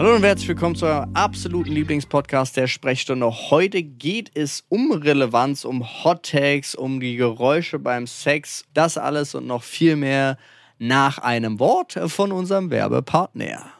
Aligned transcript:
Hallo 0.00 0.14
und 0.14 0.22
herzlich 0.22 0.48
willkommen 0.48 0.76
zu 0.76 0.86
eurem 0.86 1.14
absoluten 1.14 1.72
Lieblingspodcast 1.72 2.56
der 2.56 2.68
Sprechstunde. 2.68 3.30
Heute 3.50 3.82
geht 3.82 4.30
es 4.34 4.64
um 4.70 4.92
Relevanz, 4.92 5.66
um 5.66 5.84
Hot 6.02 6.22
Takes, 6.22 6.74
um 6.74 7.00
die 7.00 7.16
Geräusche 7.16 7.78
beim 7.78 8.06
Sex. 8.06 8.64
Das 8.72 8.96
alles 8.96 9.34
und 9.34 9.46
noch 9.46 9.62
viel 9.62 9.96
mehr 9.96 10.38
nach 10.78 11.18
einem 11.18 11.58
Wort 11.58 12.00
von 12.06 12.32
unserem 12.32 12.70
Werbepartner. 12.70 13.79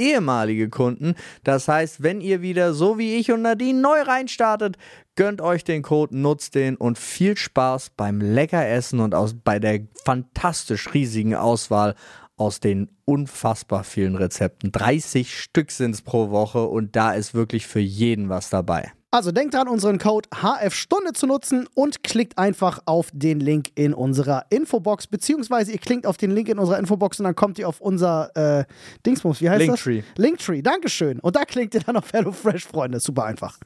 ehemalige 0.00 0.68
Kunden. 0.68 1.14
Das 1.44 1.68
heißt, 1.68 2.02
wenn 2.02 2.20
ihr 2.20 2.42
wieder 2.42 2.74
so 2.74 2.98
wie 2.98 3.16
ich 3.16 3.30
und 3.30 3.42
Nadine 3.42 3.80
neu 3.80 4.02
reinstartet, 4.02 4.76
Gönnt 5.20 5.42
euch 5.42 5.64
den 5.64 5.82
Code, 5.82 6.16
nutzt 6.16 6.54
den 6.54 6.76
und 6.76 6.98
viel 6.98 7.36
Spaß 7.36 7.90
beim 7.94 8.22
lecker 8.22 8.66
Essen 8.66 9.00
und 9.00 9.14
aus, 9.14 9.34
bei 9.34 9.58
der 9.58 9.80
fantastisch 10.02 10.94
riesigen 10.94 11.34
Auswahl 11.34 11.94
aus 12.38 12.60
den 12.60 12.88
unfassbar 13.04 13.84
vielen 13.84 14.16
Rezepten. 14.16 14.72
30 14.72 15.38
Stück 15.38 15.72
sind 15.72 15.94
es 15.94 16.00
pro 16.00 16.30
Woche 16.30 16.64
und 16.64 16.96
da 16.96 17.12
ist 17.12 17.34
wirklich 17.34 17.66
für 17.66 17.80
jeden 17.80 18.30
was 18.30 18.48
dabei. 18.48 18.92
Also 19.12 19.32
denkt 19.32 19.54
dran, 19.54 19.66
unseren 19.66 19.98
Code 19.98 20.28
HF-Stunde 20.32 21.14
zu 21.14 21.26
nutzen 21.26 21.68
und 21.74 22.04
klickt 22.04 22.38
einfach 22.38 22.82
auf 22.84 23.08
den 23.12 23.40
Link 23.40 23.72
in 23.74 23.92
unserer 23.92 24.46
Infobox, 24.50 25.08
beziehungsweise 25.08 25.72
ihr 25.72 25.78
klickt 25.78 26.06
auf 26.06 26.16
den 26.16 26.30
Link 26.30 26.48
in 26.48 26.60
unserer 26.60 26.78
Infobox 26.78 27.18
und 27.18 27.24
dann 27.24 27.34
kommt 27.34 27.58
ihr 27.58 27.68
auf 27.68 27.80
unser 27.80 28.30
äh, 28.36 28.64
Dingsbums, 29.04 29.40
wie 29.40 29.50
heißt 29.50 29.66
Linktree. 29.66 30.02
das? 30.02 30.24
Linktree. 30.24 30.62
Dankeschön. 30.62 31.18
Und 31.18 31.34
da 31.34 31.44
klickt 31.44 31.74
ihr 31.74 31.80
dann 31.80 31.96
auf 31.96 32.12
HelloFresh, 32.12 32.64
Freunde. 32.64 33.00
Super 33.00 33.24
einfach. 33.24 33.58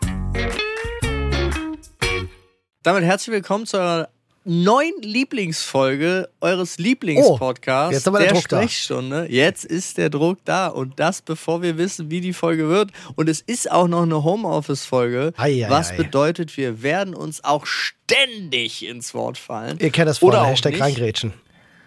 Damit 2.82 3.04
herzlich 3.04 3.34
willkommen 3.34 3.66
zu 3.66 3.76
eurer 3.76 4.08
neuen 4.44 5.00
Lieblingsfolge 5.02 6.28
eures 6.40 6.78
Lieblingspodcasts, 6.78 8.06
oh, 8.06 8.10
der 8.10 8.20
der 8.20 8.32
Druck 8.32 8.48
da. 8.48 8.58
Sprechstunde. 8.58 9.26
Jetzt 9.30 9.64
ist 9.64 9.98
der 9.98 10.10
Druck 10.10 10.38
da 10.44 10.68
und 10.68 11.00
das, 11.00 11.22
bevor 11.22 11.62
wir 11.62 11.78
wissen, 11.78 12.10
wie 12.10 12.20
die 12.20 12.32
Folge 12.32 12.68
wird. 12.68 12.90
Und 13.16 13.28
es 13.28 13.40
ist 13.40 13.70
auch 13.70 13.88
noch 13.88 14.02
eine 14.02 14.22
Homeoffice-Folge, 14.22 15.32
was 15.68 15.90
ei. 15.92 15.96
bedeutet, 15.96 16.56
wir 16.56 16.82
werden 16.82 17.14
uns 17.14 17.42
auch 17.42 17.66
ständig 17.66 18.86
ins 18.86 19.14
Wort 19.14 19.38
fallen. 19.38 19.78
Ihr 19.80 19.90
kennt 19.90 20.08
das 20.08 20.22
Oder 20.22 20.36
vorne, 20.36 20.48
auch 20.48 20.52
Hashtag 20.52 20.80
reingrätschen. 20.80 21.32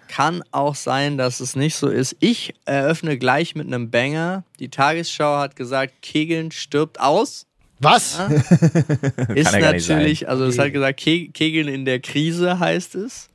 Kann 0.08 0.42
auch 0.52 0.76
sein, 0.76 1.18
dass 1.18 1.40
es 1.40 1.56
nicht 1.56 1.76
so 1.76 1.90
ist. 1.90 2.16
Ich 2.20 2.54
eröffne 2.66 3.18
gleich 3.18 3.56
mit 3.56 3.68
einem 3.68 3.92
Banger. 3.92 4.46
Die 4.60 4.70
Tagesschau 4.70 5.38
hat 5.38 5.56
gesagt, 5.56 6.02
Kegeln 6.02 6.52
stirbt 6.52 7.00
aus. 7.00 7.47
Was? 7.80 8.20
Ist 9.36 9.54
ja 9.54 9.72
nicht 9.72 9.88
natürlich, 9.88 10.30
also 10.30 10.46
es 10.46 10.58
hat 10.58 10.74
gesagt, 10.74 11.00
Ke 11.00 11.30
Kegeln 11.30 11.68
in 11.68 11.86
der 11.86 12.00
Krise 12.00 12.60
heißt 12.60 12.96
es. 12.96 13.30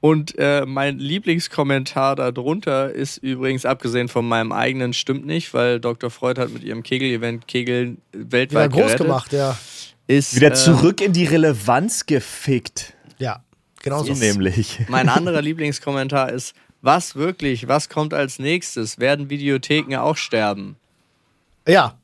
Und 0.00 0.36
äh, 0.38 0.66
mein 0.66 0.98
Lieblingskommentar 0.98 2.16
darunter 2.16 2.92
ist 2.92 3.18
übrigens, 3.18 3.64
abgesehen 3.64 4.08
von 4.08 4.28
meinem 4.28 4.52
eigenen, 4.52 4.92
stimmt 4.92 5.24
nicht, 5.24 5.54
weil 5.54 5.80
Dr. 5.80 6.10
Freud 6.10 6.40
hat 6.40 6.50
mit 6.50 6.62
ihrem 6.62 6.82
Kegel-Event 6.82 7.48
Kegeln 7.48 7.98
Wieder 8.12 8.32
weltweit 8.32 8.72
groß 8.72 8.82
gerettet, 8.82 9.06
gemacht, 9.06 9.32
ja. 9.32 9.56
Ist, 10.06 10.36
Wieder 10.36 10.50
äh, 10.50 10.54
zurück 10.54 11.00
in 11.00 11.14
die 11.14 11.24
Relevanz 11.24 12.04
gefickt. 12.04 12.92
Ja, 13.18 13.42
genau 13.82 14.02
so. 14.02 14.12
Nämlich. 14.12 14.80
Mein 14.88 15.08
anderer 15.08 15.40
Lieblingskommentar 15.40 16.30
ist, 16.30 16.54
was 16.82 17.16
wirklich, 17.16 17.68
was 17.68 17.88
kommt 17.88 18.12
als 18.12 18.38
nächstes? 18.38 18.98
Werden 18.98 19.30
Videotheken 19.30 19.96
auch 19.96 20.18
sterben? 20.18 20.76
Ja, 21.66 21.96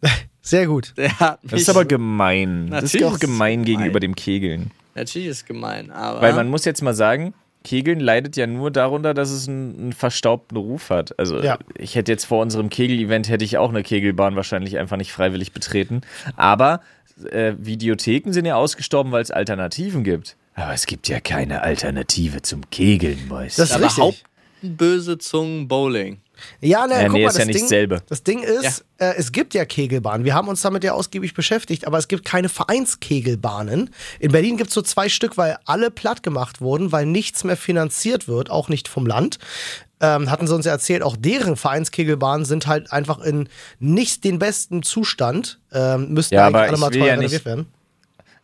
sehr 0.42 0.66
gut. 0.66 0.94
Der 0.96 1.18
hat 1.20 1.42
mich, 1.42 1.52
Das 1.52 1.60
ist 1.62 1.68
aber 1.70 1.84
gemein. 1.84 2.68
Das 2.70 2.84
ist 2.84 2.94
Natürlich 2.94 3.04
auch 3.06 3.10
ist 3.10 3.14
es 3.16 3.20
gemein 3.20 3.64
gemein. 3.64 3.64
gegenüber 3.64 4.00
dem 4.00 4.14
Kegeln. 4.14 4.70
Natürlich 4.94 5.28
ist 5.28 5.46
gemein, 5.46 5.90
aber 5.90 6.20
Weil 6.20 6.32
man 6.34 6.48
muss 6.48 6.64
jetzt 6.64 6.82
mal 6.82 6.94
sagen, 6.94 7.32
Kegeln 7.62 8.00
leidet 8.00 8.36
ja 8.36 8.46
nur 8.46 8.70
darunter, 8.70 9.12
dass 9.14 9.30
es 9.30 9.46
einen, 9.48 9.78
einen 9.78 9.92
verstaubten 9.92 10.56
Ruf 10.56 10.90
hat. 10.90 11.18
Also 11.18 11.42
Ja. 11.42 11.58
ich 11.76 11.94
hätte 11.94 12.10
jetzt 12.10 12.24
vor 12.24 12.40
unserem 12.42 12.70
Kegel-Event 12.70 13.28
hätte 13.28 13.44
ich 13.44 13.58
auch 13.58 13.68
eine 13.68 13.82
Kegelbahn 13.82 14.34
wahrscheinlich 14.34 14.78
einfach 14.78 14.96
nicht 14.96 15.12
freiwillig 15.12 15.52
betreten. 15.52 16.00
Aber 16.36 16.80
äh, 17.30 17.52
Videotheken 17.58 18.32
sind 18.32 18.46
ja 18.46 18.54
ausgestorben, 18.56 19.12
weil 19.12 19.22
es 19.22 19.30
Alternativen 19.30 20.04
gibt. 20.04 20.36
Aber 20.54 20.72
es 20.72 20.86
gibt 20.86 21.08
ja 21.08 21.20
keine 21.20 21.62
Alternative 21.62 22.42
zum 22.42 22.68
Kegeln, 22.70 23.28
Boys. 23.28 23.56
Das 23.56 23.70
ist 23.70 23.76
aber 23.76 23.84
richtig. 23.86 24.24
böse 24.62 25.18
Zungen 25.18 25.68
Bowling. 25.68 26.18
Ja, 26.60 26.86
ne, 26.86 26.94
Äh, 26.94 27.04
guck 27.04 27.12
nee, 27.14 27.24
mal, 27.24 27.28
ist 27.28 27.34
das 27.34 27.38
ja 27.38 27.44
nicht 27.46 27.56
Ding, 27.56 27.64
dasselbe. 27.64 28.02
Das 28.08 28.22
Ding 28.22 28.42
ist, 28.42 28.84
äh, 28.98 29.14
es 29.16 29.32
gibt 29.32 29.54
ja 29.54 29.64
Kegelbahnen. 29.64 30.24
Wir 30.24 30.34
haben 30.34 30.48
uns 30.48 30.62
damit 30.62 30.84
ja 30.84 30.92
ausgiebig 30.92 31.34
beschäftigt, 31.34 31.86
aber 31.86 31.98
es 31.98 32.08
gibt 32.08 32.24
keine 32.24 32.48
Vereinskegelbahnen. 32.48 33.90
In 34.18 34.32
Berlin 34.32 34.56
gibt 34.56 34.68
es 34.68 34.74
so 34.74 34.82
zwei 34.82 35.08
Stück, 35.08 35.36
weil 35.36 35.56
alle 35.64 35.90
platt 35.90 36.22
gemacht 36.22 36.60
wurden, 36.60 36.92
weil 36.92 37.06
nichts 37.06 37.44
mehr 37.44 37.56
finanziert 37.56 38.28
wird, 38.28 38.50
auch 38.50 38.68
nicht 38.68 38.88
vom 38.88 39.06
Land. 39.06 39.38
Ähm, 40.02 40.30
hatten 40.30 40.46
sie 40.46 40.54
uns 40.54 40.64
ja 40.64 40.72
erzählt, 40.72 41.02
auch 41.02 41.16
deren 41.16 41.56
Vereinskegelbahnen 41.56 42.46
sind 42.46 42.66
halt 42.66 42.90
einfach 42.90 43.18
in 43.18 43.48
nicht 43.78 44.24
den 44.24 44.38
besten 44.38 44.82
Zustand. 44.82 45.60
Ähm, 45.72 46.14
müssten 46.14 46.34
Ja, 46.34 46.46
eigentlich 46.46 46.56
aber 46.56 46.68
alle 46.68 46.78
mal 46.78 46.90
teuer 46.90 47.06
ja 47.06 47.14
renoviert 47.14 47.44
werden. 47.44 47.66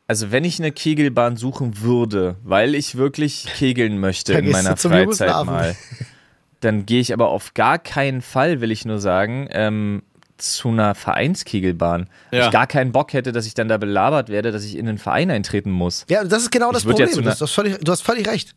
Also 0.08 0.30
wenn 0.30 0.44
ich 0.44 0.60
eine 0.60 0.70
Kegelbahn 0.70 1.36
suchen 1.36 1.80
würde, 1.80 2.36
weil 2.44 2.74
ich 2.76 2.96
wirklich 2.96 3.46
kegeln 3.56 3.98
möchte 3.98 4.34
in 4.34 4.50
meiner 4.50 4.76
Freizeit 4.76 5.46
mal, 5.46 5.74
dann 6.60 6.86
gehe 6.86 7.00
ich 7.00 7.12
aber 7.12 7.28
auf 7.28 7.54
gar 7.54 7.78
keinen 7.78 8.22
Fall, 8.22 8.60
will 8.60 8.70
ich 8.70 8.84
nur 8.84 8.98
sagen, 8.98 9.48
ähm, 9.50 10.02
zu 10.38 10.68
einer 10.68 10.94
Vereinskegelbahn. 10.94 12.08
Weil 12.30 12.40
Ja. 12.40 12.46
Ich 12.46 12.52
gar 12.52 12.66
keinen 12.66 12.92
Bock 12.92 13.12
hätte, 13.12 13.32
dass 13.32 13.46
ich 13.46 13.54
dann 13.54 13.68
da 13.68 13.78
belabert 13.78 14.28
werde, 14.28 14.52
dass 14.52 14.64
ich 14.64 14.76
in 14.76 14.88
einen 14.88 14.98
Verein 14.98 15.30
eintreten 15.30 15.70
muss. 15.70 16.04
Ja, 16.08 16.24
das 16.24 16.42
ist 16.42 16.50
genau 16.50 16.72
das 16.72 16.84
ja 16.84 16.90
Problem. 16.90 17.10
zu 17.10 17.22
Das, 17.22 17.38
das 17.38 17.52
völlig, 17.52 17.78
du 17.78 17.92
hast 17.92 18.02
völlig 18.02 18.28
recht. 18.28 18.54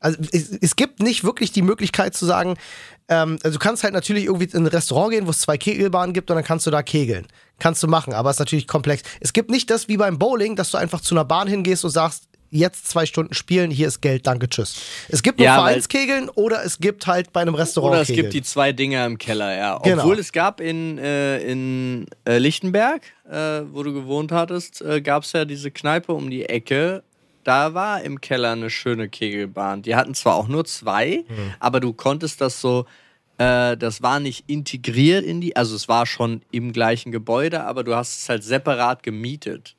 Also 0.00 0.18
es, 0.32 0.50
es 0.50 0.74
gibt 0.74 1.00
nicht 1.00 1.22
wirklich 1.22 1.52
die 1.52 1.62
Möglichkeit 1.62 2.14
zu 2.14 2.26
sagen, 2.26 2.56
ähm, 3.08 3.38
also 3.44 3.58
du 3.58 3.62
kannst 3.62 3.84
halt 3.84 3.94
natürlich 3.94 4.24
irgendwie 4.24 4.46
in 4.46 4.64
ein 4.64 4.66
Restaurant 4.66 5.12
gehen, 5.12 5.26
wo 5.26 5.30
es 5.30 5.38
zwei 5.38 5.56
Kegelbahnen 5.56 6.12
gibt 6.12 6.30
und 6.30 6.36
dann 6.36 6.44
kannst 6.44 6.66
du 6.66 6.70
da 6.72 6.82
kegeln. 6.82 7.26
Kannst 7.60 7.82
du 7.84 7.86
machen, 7.86 8.12
aber 8.12 8.30
es 8.30 8.36
ist 8.36 8.40
natürlich 8.40 8.66
komplex. 8.66 9.02
Es 9.20 9.32
gibt 9.32 9.50
nicht 9.50 9.70
das 9.70 9.86
wie 9.86 9.96
beim 9.96 10.18
Bowling, 10.18 10.56
dass 10.56 10.72
du 10.72 10.78
einfach 10.78 11.00
zu 11.00 11.14
einer 11.14 11.24
Bahn 11.24 11.46
hingehst 11.46 11.84
und 11.84 11.90
sagst, 11.90 12.24
jetzt 12.52 12.86
zwei 12.88 13.06
Stunden 13.06 13.34
spielen, 13.34 13.70
hier 13.70 13.88
ist 13.88 14.00
Geld, 14.02 14.26
danke, 14.26 14.48
tschüss. 14.48 14.76
Es 15.08 15.22
gibt 15.22 15.38
nur 15.38 15.46
Ja, 15.46 15.54
Vereinskegeln 15.56 16.28
oder 16.28 16.64
es 16.64 16.78
gibt 16.78 17.06
halt 17.06 17.32
bei 17.32 17.40
einem 17.40 17.54
Restaurant 17.54 17.92
Oder 17.94 18.02
es 18.02 18.08
Kegeln. 18.08 18.24
gibt 18.30 18.34
die 18.34 18.42
zwei 18.42 18.72
Dinger 18.72 19.04
im 19.06 19.18
Keller, 19.18 19.56
ja. 19.56 19.78
Genau. 19.78 20.02
Obwohl 20.02 20.18
es 20.18 20.30
gab 20.32 20.60
in, 20.60 20.98
äh, 20.98 21.38
in 21.40 22.06
äh, 22.26 22.38
Lichtenberg, 22.38 23.02
äh, 23.28 23.62
wo 23.72 23.82
du 23.82 23.92
gewohnt 23.92 24.30
hattest, 24.30 24.82
äh, 24.82 25.00
gab 25.00 25.24
es 25.24 25.32
ja 25.32 25.44
diese 25.44 25.70
Kneipe 25.70 26.12
um 26.12 26.30
die 26.30 26.44
Ecke. 26.44 27.02
Da 27.42 27.74
war 27.74 28.02
im 28.02 28.20
Keller 28.20 28.52
eine 28.52 28.70
schöne 28.70 29.08
Kegelbahn. 29.08 29.82
Die 29.82 29.96
hatten 29.96 30.14
zwar 30.14 30.36
auch 30.36 30.46
nur 30.46 30.64
zwei, 30.64 31.24
Mhm. 31.28 31.54
aber 31.58 31.80
du 31.80 31.92
konntest 31.92 32.40
das 32.40 32.60
so, 32.60 32.84
äh, 33.38 33.76
das 33.78 34.02
war 34.02 34.20
nicht 34.20 34.44
integriert 34.46 35.24
in 35.24 35.40
die, 35.40 35.56
also 35.56 35.74
es 35.74 35.88
war 35.88 36.04
schon 36.06 36.42
im 36.52 36.72
gleichen 36.72 37.10
Gebäude, 37.10 37.64
aber 37.64 37.82
du 37.82 37.96
hast 37.96 38.20
es 38.20 38.28
halt 38.28 38.44
separat 38.44 39.02
gemietet. 39.02 39.74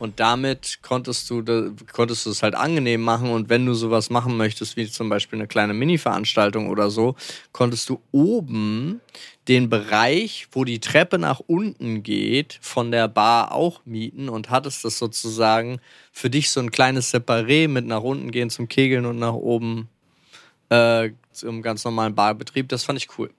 Und 0.00 0.18
damit 0.18 0.78
konntest 0.80 1.28
du, 1.28 1.44
konntest 1.92 2.24
du 2.24 2.30
es 2.30 2.42
halt 2.42 2.54
angenehm 2.54 3.02
machen. 3.02 3.30
Und 3.30 3.50
wenn 3.50 3.66
du 3.66 3.74
sowas 3.74 4.08
machen 4.08 4.38
möchtest, 4.38 4.76
wie 4.78 4.88
zum 4.90 5.10
Beispiel 5.10 5.38
eine 5.38 5.46
kleine 5.46 5.74
Mini-Veranstaltung 5.74 6.70
oder 6.70 6.88
so, 6.88 7.16
konntest 7.52 7.90
du 7.90 8.00
oben 8.10 9.02
den 9.46 9.68
Bereich, 9.68 10.48
wo 10.52 10.64
die 10.64 10.80
Treppe 10.80 11.18
nach 11.18 11.40
unten 11.40 12.02
geht, 12.02 12.58
von 12.62 12.90
der 12.90 13.08
Bar 13.08 13.52
auch 13.52 13.82
mieten 13.84 14.30
und 14.30 14.48
hattest 14.48 14.86
das 14.86 14.98
sozusagen 14.98 15.80
für 16.12 16.30
dich 16.30 16.50
so 16.50 16.60
ein 16.60 16.70
kleines 16.70 17.12
Separé 17.12 17.68
mit 17.68 17.84
nach 17.84 18.02
unten 18.02 18.30
gehen 18.30 18.48
zum 18.48 18.68
Kegeln 18.68 19.04
und 19.04 19.18
nach 19.18 19.34
oben 19.34 19.90
äh, 20.70 21.10
zum 21.30 21.60
ganz 21.60 21.84
normalen 21.84 22.14
Barbetrieb. 22.14 22.70
Das 22.70 22.84
fand 22.84 22.98
ich 22.98 23.18
cool. 23.18 23.30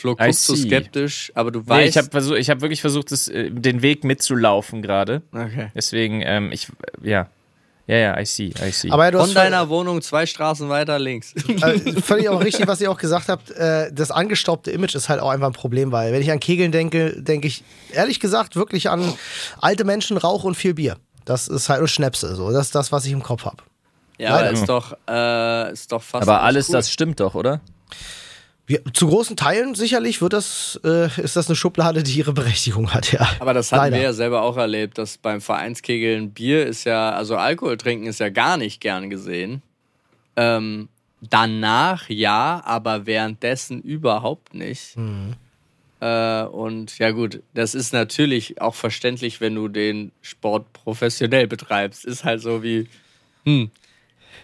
Flo, 0.00 0.14
du 0.14 0.32
see. 0.32 0.56
skeptisch, 0.56 1.30
aber 1.34 1.50
du 1.50 1.60
Nee, 1.60 1.66
weißt. 1.68 1.88
ich 1.90 1.98
habe 1.98 2.10
versuch, 2.10 2.34
ich 2.36 2.50
hab 2.50 2.60
wirklich 2.60 2.80
versucht, 2.80 3.12
das, 3.12 3.28
äh, 3.28 3.50
den 3.50 3.82
Weg 3.82 4.04
mitzulaufen 4.04 4.82
gerade. 4.82 5.22
okay. 5.32 5.70
Deswegen, 5.74 6.22
ähm, 6.24 6.50
ich, 6.52 6.68
ja. 7.02 7.28
Ja, 7.86 7.96
ja, 7.96 8.20
I 8.20 8.24
see, 8.24 8.52
I 8.64 8.70
see. 8.70 8.88
Aber 8.92 9.10
ja, 9.10 9.18
Von 9.18 9.34
deiner 9.34 9.68
Wohnung 9.68 10.00
zwei 10.00 10.24
Straßen 10.24 10.68
weiter 10.68 11.00
links. 11.00 11.34
äh, 11.34 12.00
völlig 12.00 12.28
auch 12.28 12.40
richtig, 12.40 12.68
was 12.68 12.80
ihr 12.80 12.88
auch 12.88 12.98
gesagt 12.98 13.28
habt. 13.28 13.50
Äh, 13.50 13.92
das 13.92 14.12
angestaubte 14.12 14.70
Image 14.70 14.94
ist 14.94 15.08
halt 15.08 15.20
auch 15.20 15.30
einfach 15.30 15.48
ein 15.48 15.52
Problem, 15.54 15.90
weil 15.90 16.12
wenn 16.12 16.22
ich 16.22 16.30
an 16.30 16.38
Kegeln 16.38 16.70
denke, 16.70 17.20
denke 17.20 17.48
ich 17.48 17.64
ehrlich 17.92 18.20
gesagt 18.20 18.54
wirklich 18.54 18.90
an 18.90 19.12
alte 19.60 19.82
Menschen, 19.84 20.18
Rauch 20.18 20.44
und 20.44 20.54
viel 20.54 20.74
Bier. 20.74 20.98
Das 21.24 21.48
ist 21.48 21.68
halt 21.68 21.80
und 21.80 21.88
Schnäpse. 21.88 22.36
So. 22.36 22.52
Das 22.52 22.66
ist 22.66 22.74
das, 22.76 22.92
was 22.92 23.06
ich 23.06 23.12
im 23.12 23.24
Kopf 23.24 23.44
habe. 23.44 23.56
Ja, 24.18 24.36
Leider. 24.36 24.50
ist 24.52 24.66
doch, 24.68 24.96
äh, 25.08 25.72
ist 25.72 25.90
doch 25.90 26.02
fast. 26.02 26.22
Aber 26.22 26.42
alles 26.42 26.68
cool. 26.68 26.74
das 26.74 26.92
stimmt 26.92 27.18
doch, 27.18 27.34
oder? 27.34 27.60
Wir, 28.70 28.84
zu 28.92 29.08
großen 29.08 29.36
Teilen 29.36 29.74
sicherlich 29.74 30.22
wird 30.22 30.32
das, 30.32 30.78
äh, 30.84 31.06
ist 31.20 31.34
das 31.34 31.48
eine 31.48 31.56
Schublade, 31.56 32.04
die 32.04 32.16
ihre 32.16 32.32
Berechtigung 32.32 32.94
hat, 32.94 33.10
ja. 33.10 33.28
Aber 33.40 33.52
das 33.52 33.72
Leider. 33.72 33.96
wir 33.96 34.02
ja 34.04 34.12
selber 34.12 34.42
auch 34.42 34.56
erlebt, 34.56 34.96
dass 34.96 35.18
beim 35.18 35.40
Vereinskegeln 35.40 36.30
Bier 36.30 36.64
ist 36.64 36.84
ja, 36.84 37.10
also 37.10 37.36
Alkohol 37.36 37.78
trinken 37.78 38.06
ist 38.06 38.20
ja 38.20 38.28
gar 38.28 38.56
nicht 38.56 38.80
gern 38.80 39.10
gesehen. 39.10 39.62
Ähm, 40.36 40.88
danach 41.20 42.08
ja, 42.08 42.62
aber 42.64 43.06
währenddessen 43.06 43.82
überhaupt 43.82 44.54
nicht. 44.54 44.96
Äh, 45.98 46.44
und 46.44 46.96
ja 47.00 47.10
gut, 47.10 47.42
das 47.54 47.74
ist 47.74 47.92
natürlich 47.92 48.60
auch 48.60 48.76
verständlich, 48.76 49.40
wenn 49.40 49.56
du 49.56 49.66
den 49.66 50.12
Sport 50.22 50.72
professionell 50.74 51.48
betreibst. 51.48 52.04
Ist 52.04 52.22
halt 52.22 52.40
so 52.40 52.62
wie, 52.62 52.86
hm, 53.44 53.72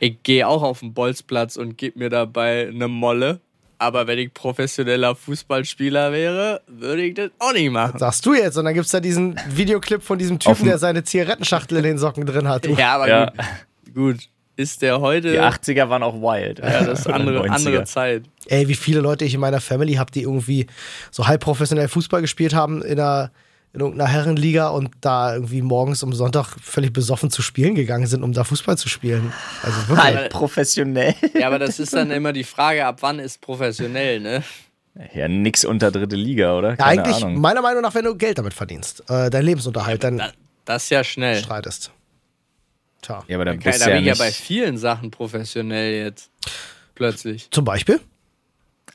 ich 0.00 0.20
gehe 0.24 0.48
auch 0.48 0.64
auf 0.64 0.80
den 0.80 0.94
Bolzplatz 0.94 1.56
und 1.56 1.78
gebe 1.78 2.00
mir 2.00 2.10
dabei 2.10 2.66
eine 2.66 2.88
Molle. 2.88 3.40
Aber 3.78 4.06
wenn 4.06 4.18
ich 4.18 4.32
professioneller 4.32 5.14
Fußballspieler 5.14 6.10
wäre, 6.12 6.62
würde 6.66 7.02
ich 7.02 7.14
das 7.14 7.30
auch 7.38 7.52
nicht 7.52 7.70
machen. 7.70 7.98
Sagst 7.98 8.24
du 8.24 8.32
jetzt. 8.34 8.56
Und 8.56 8.64
dann 8.64 8.74
gibt 8.74 8.86
es 8.86 8.92
da 8.92 9.00
diesen 9.00 9.38
Videoclip 9.50 10.02
von 10.02 10.18
diesem 10.18 10.38
Typen, 10.38 10.64
der 10.64 10.78
seine 10.78 11.04
Zigarettenschachtel 11.04 11.76
in 11.78 11.82
den 11.84 11.98
Socken 11.98 12.24
drin 12.24 12.48
hat. 12.48 12.66
Ja, 12.66 12.94
aber 12.94 13.08
Ja. 13.08 13.32
Gut, 13.84 13.94
gut. 13.94 14.16
Ist 14.58 14.80
der 14.80 15.02
heute. 15.02 15.32
Die 15.32 15.38
80er 15.38 15.90
waren 15.90 16.02
auch 16.02 16.14
wild. 16.14 16.60
ja, 16.60 16.82
das 16.82 17.00
ist 17.00 17.06
andere, 17.08 17.42
90er. 17.42 17.50
andere 17.50 17.84
Zeit. 17.84 18.22
Ey, 18.46 18.66
wie 18.68 18.74
viele 18.74 19.00
Leute 19.00 19.26
ich 19.26 19.34
in 19.34 19.40
meiner 19.40 19.60
Family 19.60 19.94
habe, 19.94 20.10
die 20.10 20.22
irgendwie 20.22 20.66
so 21.10 21.26
halb 21.26 21.42
professionell 21.42 21.88
Fußball 21.88 22.22
gespielt 22.22 22.54
haben 22.54 22.80
in, 22.80 22.98
einer, 22.98 23.30
in 23.76 23.80
irgendeiner 23.82 24.10
Herrenliga 24.10 24.68
und 24.68 24.90
da 25.00 25.34
irgendwie 25.34 25.62
morgens 25.62 26.02
um 26.02 26.12
Sonntag 26.12 26.56
völlig 26.62 26.92
besoffen 26.92 27.30
zu 27.30 27.42
spielen 27.42 27.74
gegangen 27.74 28.06
sind, 28.06 28.22
um 28.22 28.32
da 28.32 28.42
Fußball 28.42 28.76
zu 28.78 28.88
spielen. 28.88 29.32
Also 29.62 29.88
wirklich. 29.88 29.98
Halt 30.16 30.32
professionell. 30.32 31.14
Ja, 31.38 31.46
aber 31.46 31.58
das 31.58 31.78
ist 31.78 31.92
dann 31.94 32.10
immer 32.10 32.32
die 32.32 32.44
Frage, 32.44 32.84
ab 32.86 32.98
wann 33.02 33.18
ist 33.18 33.40
professionell, 33.40 34.20
ne? 34.20 34.42
Ja, 35.14 35.28
nix 35.28 35.64
unter 35.64 35.90
dritte 35.90 36.16
Liga, 36.16 36.56
oder? 36.56 36.70
Ja, 36.70 36.76
Keine 36.76 37.02
eigentlich, 37.04 37.22
Ahnung. 37.22 37.40
meiner 37.40 37.60
Meinung 37.60 37.82
nach, 37.82 37.94
wenn 37.94 38.04
du 38.06 38.16
Geld 38.16 38.38
damit 38.38 38.54
verdienst, 38.54 39.04
äh, 39.10 39.28
deinen 39.28 39.44
Lebensunterhalt 39.44 40.02
dann 40.02 40.16
Da- 40.18 40.32
Das 40.64 40.88
ja 40.88 41.04
schnell. 41.04 41.36
streitest. 41.42 41.90
Tja. 43.02 43.22
Ja, 43.28 43.36
aber 43.36 43.44
dann 43.44 43.56
Okay, 43.56 43.68
bist 43.68 43.82
da 43.82 43.84
du 43.84 43.90
ja 43.90 43.96
bin 43.98 44.04
ich 44.10 44.18
ja 44.18 44.24
bei 44.24 44.32
vielen 44.32 44.78
Sachen 44.78 45.10
professionell 45.10 46.04
jetzt. 46.04 46.30
Plötzlich. 46.94 47.48
Zum 47.50 47.64
Beispiel? 47.66 48.00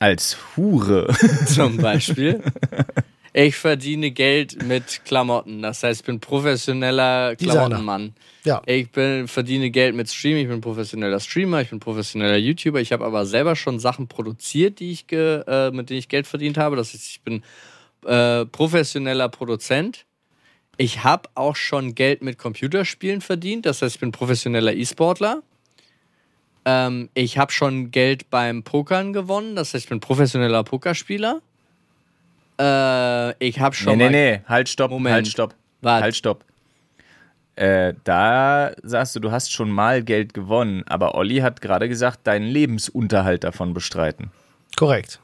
als 0.00 0.36
Hure. 0.56 1.14
Zum 1.46 1.76
Beispiel. 1.76 2.42
Ich 3.34 3.56
verdiene 3.56 4.10
Geld 4.10 4.62
mit 4.62 5.04
Klamotten. 5.06 5.62
Das 5.62 5.82
heißt, 5.82 6.00
ich 6.00 6.06
bin 6.06 6.20
professioneller 6.20 7.34
Designer. 7.34 7.60
Klamottenmann. 7.66 8.14
Ja. 8.44 8.60
Ich 8.66 8.90
bin, 8.90 9.26
verdiene 9.26 9.70
Geld 9.70 9.94
mit 9.94 10.10
Stream, 10.10 10.36
ich 10.36 10.48
bin 10.48 10.60
professioneller 10.60 11.18
Streamer, 11.18 11.62
ich 11.62 11.70
bin 11.70 11.80
professioneller 11.80 12.36
YouTuber. 12.36 12.80
Ich 12.80 12.92
habe 12.92 13.06
aber 13.06 13.24
selber 13.24 13.56
schon 13.56 13.78
Sachen 13.78 14.06
produziert, 14.06 14.80
die 14.80 14.92
ich 14.92 15.06
ge, 15.06 15.42
äh, 15.46 15.70
mit 15.70 15.88
denen 15.88 15.98
ich 15.98 16.08
Geld 16.08 16.26
verdient 16.26 16.58
habe. 16.58 16.76
Das 16.76 16.92
heißt, 16.92 17.06
ich 17.06 17.22
bin 17.22 17.42
äh, 18.04 18.44
professioneller 18.44 19.30
Produzent. 19.30 20.04
Ich 20.76 21.02
habe 21.04 21.30
auch 21.34 21.56
schon 21.56 21.94
Geld 21.94 22.22
mit 22.22 22.36
Computerspielen 22.36 23.22
verdient. 23.22 23.64
Das 23.64 23.80
heißt, 23.80 23.94
ich 23.94 24.00
bin 24.00 24.12
professioneller 24.12 24.74
E-Sportler. 24.74 25.42
Ähm, 26.66 27.08
ich 27.14 27.38
habe 27.38 27.52
schon 27.52 27.90
Geld 27.90 28.28
beim 28.28 28.62
Pokern 28.62 29.14
gewonnen. 29.14 29.56
Das 29.56 29.72
heißt, 29.72 29.84
ich 29.84 29.88
bin 29.88 30.00
professioneller 30.00 30.64
Pokerspieler. 30.64 31.40
Äh, 32.62 33.34
ich 33.38 33.58
habe 33.60 33.74
schon 33.74 33.98
nee, 33.98 34.08
nee, 34.08 34.10
mal 34.30 34.36
nee. 34.38 34.40
Halt, 34.48 34.68
stopp. 34.68 34.90
Moment. 34.90 35.14
Halt, 35.14 35.26
stopp. 35.28 35.54
Was? 35.80 36.02
Halt, 36.02 36.16
stopp. 36.16 36.44
Äh, 37.56 37.94
da 38.04 38.72
sagst 38.82 39.14
du, 39.16 39.20
du 39.20 39.30
hast 39.30 39.52
schon 39.52 39.70
mal 39.70 40.02
Geld 40.02 40.32
gewonnen, 40.32 40.84
aber 40.86 41.14
Olli 41.14 41.38
hat 41.38 41.60
gerade 41.60 41.88
gesagt, 41.88 42.26
deinen 42.26 42.46
Lebensunterhalt 42.46 43.44
davon 43.44 43.74
bestreiten. 43.74 44.30
Korrekt. 44.76 45.20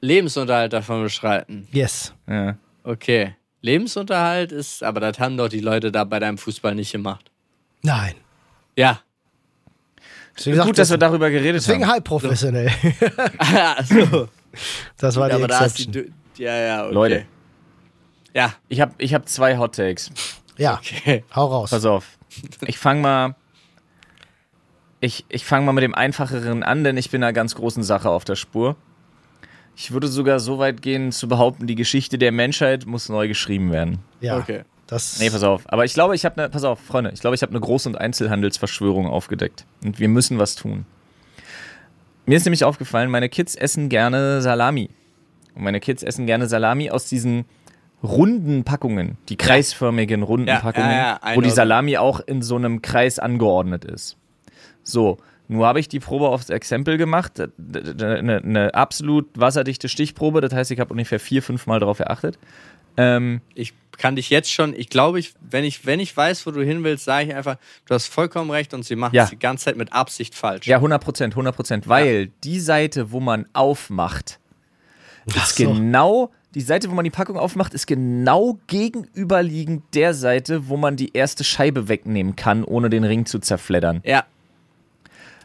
Lebensunterhalt 0.00 0.72
davon 0.72 1.02
bestreiten. 1.02 1.66
Yes. 1.72 2.12
Ja. 2.28 2.56
Okay. 2.84 3.34
Lebensunterhalt 3.62 4.52
ist, 4.52 4.82
aber 4.82 5.00
das 5.00 5.18
haben 5.18 5.36
doch 5.36 5.48
die 5.48 5.60
Leute 5.60 5.90
da 5.92 6.04
bei 6.04 6.18
deinem 6.18 6.38
Fußball 6.38 6.74
nicht 6.74 6.92
gemacht. 6.92 7.30
Nein. 7.82 8.14
Ja. 8.76 9.00
Deswegen, 10.36 10.58
Gut, 10.58 10.70
dass 10.70 10.88
das- 10.88 10.90
wir 10.90 10.98
darüber 10.98 11.30
geredet 11.30 11.56
deswegen 11.56 11.84
haben. 11.84 11.92
halb 11.92 12.04
professionell. 12.04 12.70
also, 13.76 14.28
Das 14.96 15.16
war 15.16 15.28
die 15.28 15.34
aber 15.34 15.48
da 15.48 15.64
ist 15.64 15.94
die. 15.94 16.12
Ja, 16.42 16.56
ja, 16.56 16.84
okay. 16.86 16.94
Leute. 16.94 17.24
Ja, 18.34 18.54
Ich 18.68 18.80
habe 18.80 18.92
ich 18.98 19.14
hab 19.14 19.28
zwei 19.28 19.58
Hot 19.58 19.76
Takes. 19.76 20.10
Ja, 20.56 20.74
okay. 20.78 21.24
hau 21.34 21.46
raus. 21.46 21.70
Pass 21.70 21.84
auf. 21.84 22.18
Ich 22.66 22.78
fange 22.78 23.00
mal. 23.00 23.34
Ich, 25.00 25.24
ich 25.28 25.44
fange 25.44 25.66
mal 25.66 25.72
mit 25.72 25.82
dem 25.84 25.94
Einfacheren 25.94 26.62
an, 26.62 26.84
denn 26.84 26.96
ich 26.96 27.10
bin 27.10 27.22
einer 27.22 27.32
ganz 27.32 27.54
großen 27.54 27.82
Sache 27.82 28.08
auf 28.08 28.24
der 28.24 28.36
Spur. 28.36 28.76
Ich 29.76 29.92
würde 29.92 30.08
sogar 30.08 30.38
so 30.40 30.58
weit 30.58 30.82
gehen, 30.82 31.12
zu 31.12 31.28
behaupten, 31.28 31.66
die 31.66 31.74
Geschichte 31.74 32.18
der 32.18 32.30
Menschheit 32.32 32.86
muss 32.86 33.08
neu 33.08 33.26
geschrieben 33.28 33.72
werden. 33.72 33.98
Ja, 34.20 34.36
Okay. 34.36 34.62
das 34.86 35.18
Nee, 35.18 35.30
pass 35.30 35.42
auf. 35.42 35.62
Aber 35.72 35.84
ich 35.84 35.94
glaube, 35.94 36.14
ich 36.14 36.24
habe 36.24 36.40
eine, 36.40 36.50
pass 36.50 36.64
auf, 36.64 36.78
Freunde, 36.80 37.10
ich 37.14 37.20
glaube, 37.20 37.34
ich 37.34 37.42
habe 37.42 37.50
eine 37.50 37.60
Groß- 37.60 37.86
und 37.86 37.96
Einzelhandelsverschwörung 37.98 39.06
aufgedeckt. 39.06 39.64
Und 39.84 39.98
wir 39.98 40.08
müssen 40.08 40.38
was 40.38 40.54
tun. 40.56 40.86
Mir 42.26 42.36
ist 42.36 42.44
nämlich 42.44 42.64
aufgefallen, 42.64 43.10
meine 43.10 43.28
Kids 43.28 43.54
essen 43.54 43.88
gerne 43.88 44.42
Salami. 44.42 44.90
Und 45.54 45.62
meine 45.64 45.80
Kids 45.80 46.02
essen 46.02 46.26
gerne 46.26 46.46
Salami 46.48 46.90
aus 46.90 47.06
diesen 47.06 47.44
runden 48.02 48.64
Packungen, 48.64 49.16
die 49.28 49.36
kreisförmigen 49.36 50.22
runden 50.22 50.48
Ja, 50.48 50.58
Packungen, 50.60 50.90
ja, 50.90 51.20
ja, 51.24 51.36
wo 51.36 51.40
die 51.40 51.50
Salami 51.50 51.98
auch 51.98 52.20
in 52.20 52.42
so 52.42 52.56
einem 52.56 52.82
Kreis 52.82 53.18
angeordnet 53.18 53.84
ist. 53.84 54.16
So, 54.82 55.18
nur 55.46 55.66
habe 55.66 55.78
ich 55.78 55.88
die 55.88 56.00
Probe 56.00 56.28
aufs 56.28 56.50
Exempel 56.50 56.96
gemacht, 56.98 57.34
d- 57.56 58.04
eine, 58.04 58.38
eine 58.38 58.74
absolut 58.74 59.28
wasserdichte 59.38 59.88
Stichprobe, 59.88 60.40
das 60.40 60.52
heißt, 60.52 60.70
ich 60.72 60.80
habe 60.80 60.92
ungefähr 60.92 61.20
vier, 61.20 61.42
fünf 61.42 61.66
Mal 61.66 61.78
darauf 61.78 61.98
geachtet. 61.98 62.38
Ähm, 62.96 63.40
Ich 63.54 63.72
kann 63.98 64.16
dich 64.16 64.30
jetzt 64.30 64.50
schon, 64.50 64.74
ich 64.74 64.88
glaube, 64.88 65.20
ich, 65.20 65.34
wenn, 65.48 65.62
ich, 65.64 65.86
wenn 65.86 66.00
ich 66.00 66.16
weiß, 66.16 66.44
wo 66.46 66.50
du 66.50 66.64
hin 66.64 66.82
willst, 66.82 67.04
sage 67.04 67.28
ich 67.28 67.34
einfach, 67.36 67.56
du 67.86 67.94
hast 67.94 68.06
vollkommen 68.08 68.50
recht 68.50 68.74
und 68.74 68.84
sie 68.84 68.96
machen 68.96 69.14
Ja. 69.14 69.24
es 69.24 69.30
die 69.30 69.38
ganze 69.38 69.66
Zeit 69.66 69.76
mit 69.76 69.92
Absicht 69.92 70.34
falsch. 70.34 70.66
Ja, 70.66 70.76
100 70.78 71.00
Prozent, 71.02 71.34
100 71.34 71.54
Prozent. 71.54 71.88
Weil 71.88 72.28
die 72.42 72.58
Seite, 72.58 73.12
wo 73.12 73.20
man 73.20 73.46
aufmacht, 73.52 74.40
Ach 74.40 74.41
ist 75.26 75.56
so. 75.56 75.72
genau, 75.72 76.30
die 76.54 76.60
Seite, 76.60 76.90
wo 76.90 76.94
man 76.94 77.04
die 77.04 77.10
Packung 77.10 77.38
aufmacht, 77.38 77.72
ist 77.74 77.86
genau 77.86 78.58
gegenüberliegend 78.66 79.82
der 79.94 80.12
Seite, 80.14 80.68
wo 80.68 80.76
man 80.76 80.96
die 80.96 81.14
erste 81.14 81.44
Scheibe 81.44 81.88
wegnehmen 81.88 82.36
kann, 82.36 82.64
ohne 82.64 82.90
den 82.90 83.04
Ring 83.04 83.24
zu 83.24 83.38
zerfleddern. 83.38 84.02
Ja. 84.04 84.24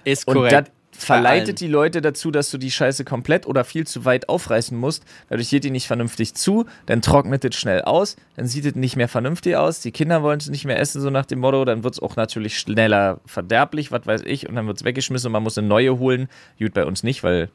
Ist 0.04 0.28
Und 0.28 0.36
korrekt. 0.36 0.54
das 0.54 0.72
verleitet 0.98 1.60
die 1.60 1.68
Leute 1.68 2.02
dazu, 2.02 2.32
dass 2.32 2.50
du 2.50 2.58
die 2.58 2.72
Scheiße 2.72 3.06
komplett 3.06 3.46
oder 3.46 3.64
viel 3.64 3.86
zu 3.86 4.04
weit 4.04 4.30
aufreißen 4.30 4.78
musst. 4.78 5.04
Dadurch 5.30 5.50
geht 5.50 5.64
die 5.64 5.70
nicht 5.70 5.88
vernünftig 5.88 6.34
zu, 6.34 6.66
dann 6.88 7.02
trocknet 7.02 7.46
es 7.46 7.56
schnell 7.56 7.84
aus, 7.84 8.16
dann 8.36 8.48
sieht 8.48 8.66
es 8.66 8.76
nicht 8.76 8.96
mehr 8.96 9.08
vernünftig 9.08 9.56
aus, 9.56 9.80
die 9.80 9.92
Kinder 9.92 10.24
wollen 10.24 10.40
es 10.40 10.50
nicht 10.50 10.66
mehr 10.66 10.80
essen, 10.80 11.02
so 11.02 11.10
nach 11.10 11.26
dem 11.26 11.40
Motto, 11.40 11.64
dann 11.66 11.84
wird 11.84 11.94
es 11.94 12.02
auch 12.02 12.16
natürlich 12.16 12.58
schneller 12.58 13.20
verderblich, 13.26 13.92
was 13.92 14.06
weiß 14.06 14.22
ich, 14.26 14.50
und 14.50 14.56
dann 14.56 14.68
wird 14.68 14.78
es 14.78 14.84
weggeschmissen 14.84 15.28
und 15.28 15.34
man 15.34 15.44
muss 15.44 15.58
eine 15.58 15.68
neue 15.68 16.00
holen. 16.00 16.28
Gut, 16.58 16.74
bei 16.74 16.86
uns 16.86 17.04
nicht, 17.04 17.24
weil 17.24 17.50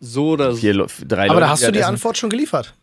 So 0.00 0.30
oder 0.30 0.52
so. 0.52 0.58
vier, 0.58 0.86
drei 1.06 1.24
Aber 1.24 1.34
Leute 1.34 1.40
da 1.40 1.48
hast 1.50 1.62
du 1.66 1.72
die. 1.72 1.82
Antwort 1.84 2.16
schon 2.18 2.30
geliefert. 2.30 2.74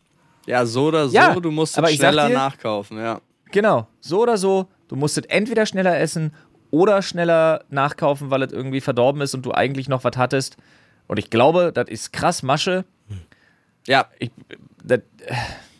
Ja, 0.48 0.66
so 0.66 0.86
oder 0.88 1.08
so, 1.08 1.16
Ja, 1.16 1.36
du 1.40 1.52
musst 1.52 1.78
es 1.78 1.94
schneller 1.96 2.28
dir- 2.28 2.34
nachkaufen, 2.34 2.98
ja. 2.98 3.22
Genau, 3.52 3.88
so 4.00 4.22
oder 4.22 4.38
so. 4.38 4.68
Du 4.88 4.96
musst 4.96 5.18
es 5.18 5.26
entweder 5.26 5.66
schneller 5.66 5.98
essen 6.00 6.34
oder 6.72 7.02
schneller 7.02 7.64
nachkaufen, 7.70 8.30
weil 8.32 8.44
es 8.44 8.52
irgendwie 8.54 8.82
verdorben 8.82 9.22
ist 9.22 9.34
und 9.36 9.46
du 9.46 9.52
eigentlich 9.54 9.88
noch 9.90 10.04
was 10.04 10.18
hattest. 10.18 10.58
Und 11.08 11.18
ich 11.20 11.30
glaube, 11.30 11.72
das 11.74 11.90
ist 11.90 12.12
krass 12.14 12.44
Masche. 12.44 12.86
Ja, 13.88 14.08
Ich, 14.20 14.32
das, 14.84 15.00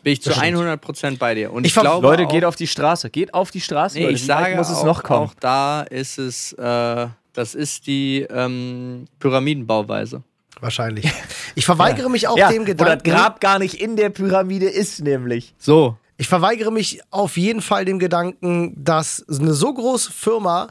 bin 0.02 0.12
ich 0.12 0.22
zu 0.22 0.30
Das 0.30 0.38
stimmt. 0.38 0.58
100% 0.58 1.18
bei 1.18 1.34
dir. 1.34 1.52
Und 1.52 1.64
Ich 1.66 1.74
ich, 1.74 1.80
glaube 1.80 2.06
Leute, 2.06 2.26
auch, 2.26 2.30
geht 2.30 2.44
auf 2.44 2.56
die 2.56 2.66
Straße. 2.66 3.10
Geht 3.10 3.32
auf 3.34 3.50
die 3.50 3.60
Straße. 3.60 3.96
nee, 3.98 4.04
Leute. 4.04 4.14
ich 4.16 4.26
sage 4.26 4.54
muss 4.56 4.68
es 4.70 4.78
auch, 4.78 4.84
noch 4.84 5.02
kommen. 5.02 5.26
auch 5.28 5.34
da 5.40 5.82
ist 5.82 6.18
es, 6.18 6.52
äh, 6.54 7.06
das 7.32 7.54
ist 7.54 7.86
die 7.86 8.26
ähm, 8.28 9.06
Pyramidenbauweise. 9.18 10.22
Wahrscheinlich. 10.62 11.10
Ich 11.54 11.66
verweigere 11.66 12.08
mich 12.08 12.28
auch 12.28 12.38
ja, 12.38 12.48
dem 12.50 12.62
wo 12.62 12.66
das 12.66 12.76
Gedanken. 12.76 13.10
Grab 13.10 13.40
gar 13.40 13.58
nicht 13.58 13.74
in 13.74 13.96
der 13.96 14.08
Pyramide 14.10 14.66
ist, 14.66 15.00
nämlich. 15.02 15.54
So, 15.58 15.98
Ich 16.16 16.28
verweigere 16.28 16.70
mich 16.72 17.00
auf 17.10 17.36
jeden 17.36 17.60
Fall 17.60 17.84
dem 17.84 17.98
Gedanken, 17.98 18.72
dass 18.82 19.24
eine 19.28 19.52
so 19.52 19.74
große 19.74 20.12
Firma 20.12 20.68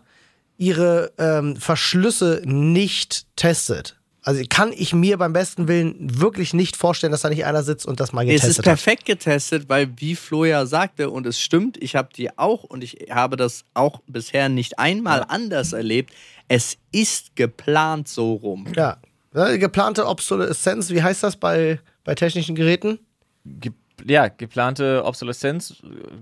ihre 0.57 1.11
ähm, 1.17 1.55
Verschlüsse 1.57 2.41
nicht 2.45 3.25
testet. 3.35 3.97
Also 4.23 4.43
kann 4.47 4.71
ich 4.71 4.93
mir 4.93 5.17
beim 5.17 5.33
besten 5.33 5.67
Willen 5.67 5.95
wirklich 5.99 6.53
nicht 6.53 6.75
vorstellen, 6.77 7.11
dass 7.11 7.21
da 7.21 7.29
nicht 7.29 7.43
einer 7.45 7.63
sitzt 7.63 7.87
und 7.87 7.99
das 7.99 8.13
mal 8.13 8.21
Es 8.21 8.27
getestet 8.27 8.49
ist 8.51 8.57
hat. 8.59 8.65
perfekt 8.65 9.05
getestet, 9.05 9.67
weil 9.67 9.89
wie 9.97 10.15
Flo 10.15 10.45
ja 10.45 10.67
sagte, 10.67 11.09
und 11.09 11.25
es 11.25 11.41
stimmt, 11.41 11.81
ich 11.81 11.95
habe 11.95 12.09
die 12.15 12.37
auch 12.37 12.63
und 12.63 12.83
ich 12.83 13.07
habe 13.09 13.35
das 13.35 13.65
auch 13.73 13.99
bisher 14.05 14.47
nicht 14.47 14.77
einmal 14.77 15.25
anders 15.27 15.73
erlebt. 15.73 16.13
Es 16.47 16.77
ist 16.91 17.35
geplant 17.35 18.07
so 18.07 18.33
rum. 18.33 18.67
Ja. 18.75 18.97
Ja. 19.33 19.57
Geplante 19.57 20.05
Obsoleszenz, 20.07 20.89
wie 20.89 21.01
heißt 21.01 21.23
das 21.23 21.35
bei, 21.37 21.79
bei 22.03 22.15
technischen 22.15 22.55
Geräten? 22.55 22.99
Ge 23.45 23.71
ja, 24.05 24.29
geplante 24.29 25.03
Obsoleszenz, 25.05 25.75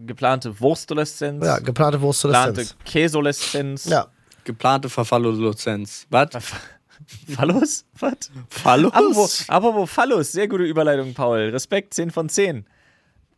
geplante 0.05 0.59
Wurstoleszenz, 0.59 1.45
Ja, 1.45 1.55
geplante 1.59 1.65
geplante 1.65 2.01
Wurstoleszenz. 2.01 2.75
Käsoleszenz. 2.83 3.85
Ja. 3.85 4.07
Geplante 4.43 4.89
Verfallozenz. 4.89 6.05
Was? 6.09 6.29
Phallus? 7.35 7.85
Was? 7.97 8.17
Phallus? 8.49 8.91
Apropos, 8.93 9.45
apropos 9.49 9.89
Phallus, 9.89 10.31
sehr 10.33 10.47
gute 10.49 10.63
Überleitung, 10.65 11.13
Paul. 11.13 11.39
Respekt, 11.51 11.93
10 11.93 12.11
von 12.11 12.27
10. 12.27 12.65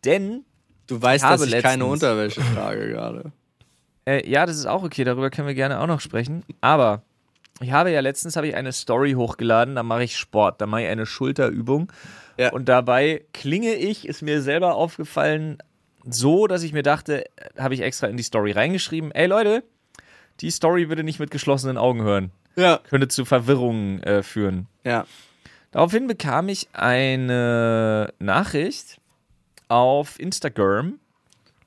Denn, 0.05 0.43
Du 0.87 0.99
weißt, 1.01 1.23
Ich 1.23 1.29
dass 1.29 1.45
ich 1.45 1.61
keine 1.61 1.85
Unterwäsche 1.85 2.41
trage 2.55 2.89
gerade. 2.89 3.31
äh, 4.07 4.27
ja, 4.29 4.45
das 4.47 4.57
ist 4.57 4.65
auch 4.65 4.81
okay, 4.83 5.03
darüber 5.03 5.29
können 5.29 5.47
wir 5.47 5.53
gerne 5.53 5.79
auch 5.79 5.87
noch 5.87 6.01
sprechen. 6.01 6.43
Aber 6.61 7.03
ich 7.61 7.71
habe 7.71 7.91
ja 7.91 7.99
letztens 7.99 8.35
habe 8.35 8.47
ich 8.47 8.55
eine 8.55 8.71
Story 8.71 9.13
hochgeladen, 9.13 9.75
da 9.75 9.83
mache 9.83 10.03
ich 10.03 10.17
Sport, 10.17 10.61
da 10.61 10.65
mache 10.65 10.83
ich 10.83 10.87
eine 10.87 11.05
Schulterübung. 11.05 11.91
Ja. 12.37 12.51
Und 12.51 12.69
dabei 12.69 13.23
klinge 13.33 13.73
ich, 13.73 14.07
ist 14.07 14.21
mir 14.21 14.41
selber 14.41 14.75
aufgefallen, 14.75 15.57
so, 16.03 16.47
dass 16.47 16.63
ich 16.63 16.73
mir 16.73 16.83
dachte, 16.83 17.25
habe 17.57 17.73
ich 17.73 17.81
extra 17.81 18.07
in 18.07 18.17
die 18.17 18.23
Story 18.23 18.51
reingeschrieben, 18.51 19.11
ey 19.11 19.27
Leute, 19.27 19.63
die 20.39 20.49
Story 20.49 20.89
würde 20.89 21.03
nicht 21.03 21.19
mit 21.19 21.29
geschlossenen 21.29 21.77
Augen 21.77 22.01
hören. 22.01 22.31
Ja. 22.55 22.79
Könnte 22.89 23.07
zu 23.07 23.25
Verwirrungen 23.25 24.01
äh, 24.03 24.23
führen. 24.23 24.67
Ja. 24.83 25.05
Daraufhin 25.71 26.07
bekam 26.07 26.49
ich 26.49 26.67
eine 26.73 28.13
Nachricht 28.19 28.99
auf 29.67 30.19
Instagram. 30.19 30.99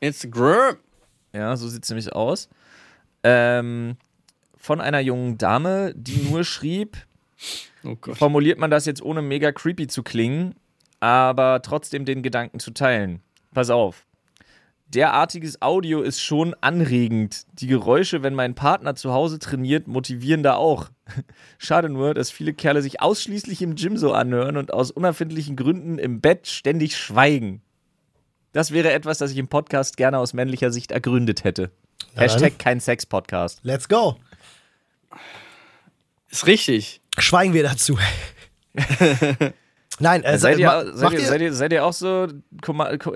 Instagram. 0.00 0.76
Ja, 1.32 1.56
so 1.56 1.68
sieht 1.68 1.84
es 1.84 1.90
nämlich 1.90 2.12
aus. 2.12 2.48
Ähm, 3.22 3.96
von 4.64 4.80
einer 4.80 5.00
jungen 5.00 5.36
Dame, 5.36 5.92
die 5.94 6.16
nur 6.30 6.42
schrieb, 6.44 6.96
Oh 7.84 7.96
Gott. 8.00 8.16
formuliert 8.16 8.58
man 8.58 8.70
das 8.70 8.86
jetzt 8.86 9.02
ohne 9.02 9.20
mega 9.20 9.52
creepy 9.52 9.88
zu 9.88 10.02
klingen, 10.02 10.54
aber 11.00 11.60
trotzdem 11.62 12.06
den 12.06 12.22
Gedanken 12.22 12.58
zu 12.60 12.70
teilen. 12.70 13.20
Pass 13.52 13.68
auf. 13.68 14.06
Derartiges 14.86 15.60
Audio 15.60 16.00
ist 16.00 16.20
schon 16.22 16.54
anregend. 16.62 17.44
Die 17.52 17.66
Geräusche, 17.66 18.22
wenn 18.22 18.34
mein 18.34 18.54
Partner 18.54 18.94
zu 18.94 19.12
Hause 19.12 19.38
trainiert, 19.38 19.86
motivieren 19.86 20.42
da 20.42 20.54
auch. 20.54 20.88
Schade 21.58 21.90
nur, 21.90 22.14
dass 22.14 22.30
viele 22.30 22.54
Kerle 22.54 22.80
sich 22.80 23.02
ausschließlich 23.02 23.60
im 23.60 23.74
Gym 23.74 23.98
so 23.98 24.12
anhören 24.14 24.56
und 24.56 24.72
aus 24.72 24.90
unerfindlichen 24.90 25.56
Gründen 25.56 25.98
im 25.98 26.22
Bett 26.22 26.46
ständig 26.46 26.96
schweigen. 26.96 27.60
Das 28.52 28.70
wäre 28.70 28.92
etwas, 28.92 29.18
das 29.18 29.32
ich 29.32 29.36
im 29.38 29.48
Podcast 29.48 29.98
gerne 29.98 30.18
aus 30.18 30.32
männlicher 30.32 30.70
Sicht 30.70 30.90
ergründet 30.90 31.44
hätte. 31.44 31.70
dann. 32.14 32.22
Hashtag 32.22 32.58
kein 32.58 32.80
Sex-Podcast. 32.80 33.60
Let's 33.62 33.88
go. 33.88 34.16
Ist 36.30 36.46
richtig. 36.46 37.00
Schweigen 37.18 37.54
wir 37.54 37.62
dazu. 37.62 37.98
Nein, 40.00 40.24
äh, 40.24 40.38
Seid 40.38 40.58
ihr, 40.58 40.66
ma- 40.66 40.84
seid, 40.92 41.12
ihr, 41.12 41.20
ihr, 41.20 41.24
seid, 41.26 41.40
ihr, 41.40 41.52
seid 41.52 41.72
ihr 41.72 41.84
auch 41.84 41.92
so 41.92 42.26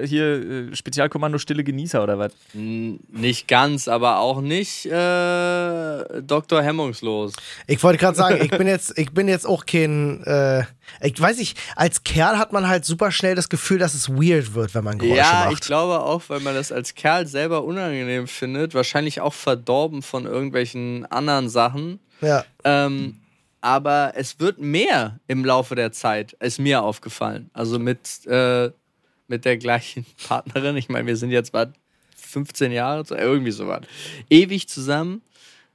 hier 0.04 0.70
äh, 0.70 0.76
Spezialkommando 0.76 1.38
stille 1.38 1.64
Genießer 1.64 2.02
oder 2.02 2.18
was? 2.18 2.32
Nicht 2.54 3.48
ganz, 3.48 3.88
aber 3.88 4.18
auch 4.18 4.40
nicht 4.40 4.86
äh, 4.86 6.22
Dr. 6.22 6.62
Hemmungslos. 6.62 7.32
Ich 7.66 7.82
wollte 7.82 7.98
gerade 7.98 8.16
sagen, 8.16 8.38
ich 8.42 8.50
bin 8.56 8.66
jetzt, 8.68 8.96
ich 8.96 9.10
bin 9.12 9.26
jetzt 9.28 9.46
auch 9.46 9.66
kein, 9.66 10.22
äh, 10.24 10.62
ich 11.02 11.20
weiß 11.20 11.38
nicht, 11.38 11.58
als 11.74 12.04
Kerl 12.04 12.38
hat 12.38 12.52
man 12.52 12.68
halt 12.68 12.84
super 12.84 13.10
schnell 13.10 13.34
das 13.34 13.48
Gefühl, 13.48 13.78
dass 13.78 13.94
es 13.94 14.08
weird 14.08 14.54
wird, 14.54 14.74
wenn 14.74 14.84
man 14.84 14.98
Geräusche 14.98 15.16
ja, 15.18 15.46
ich 15.46 15.54
macht. 15.54 15.64
glaube 15.66 16.00
auch, 16.00 16.22
weil 16.28 16.40
man 16.40 16.54
das 16.54 16.70
als 16.70 16.94
Kerl 16.94 17.26
selber 17.26 17.64
unangenehm 17.64 18.26
findet, 18.28 18.74
wahrscheinlich 18.74 19.20
auch 19.20 19.34
verdorben 19.34 20.02
von 20.02 20.26
irgendwelchen 20.26 21.06
anderen 21.06 21.48
Sachen. 21.48 21.98
ja. 22.20 22.44
Ähm, 22.64 23.16
aber 23.68 24.12
es 24.14 24.40
wird 24.40 24.58
mehr 24.58 25.20
im 25.26 25.44
Laufe 25.44 25.74
der 25.74 25.92
Zeit, 25.92 26.32
ist 26.40 26.58
mir 26.58 26.82
aufgefallen. 26.82 27.50
Also 27.52 27.78
mit, 27.78 28.24
äh, 28.24 28.70
mit 29.26 29.44
der 29.44 29.58
gleichen 29.58 30.06
Partnerin. 30.26 30.74
Ich 30.78 30.88
meine, 30.88 31.06
wir 31.06 31.18
sind 31.18 31.32
jetzt 31.32 31.52
bald 31.52 31.74
15 32.16 32.72
Jahre, 32.72 33.04
irgendwie 33.10 33.50
so 33.50 33.68
was. 33.68 33.82
Ewig 34.30 34.70
zusammen. 34.70 35.20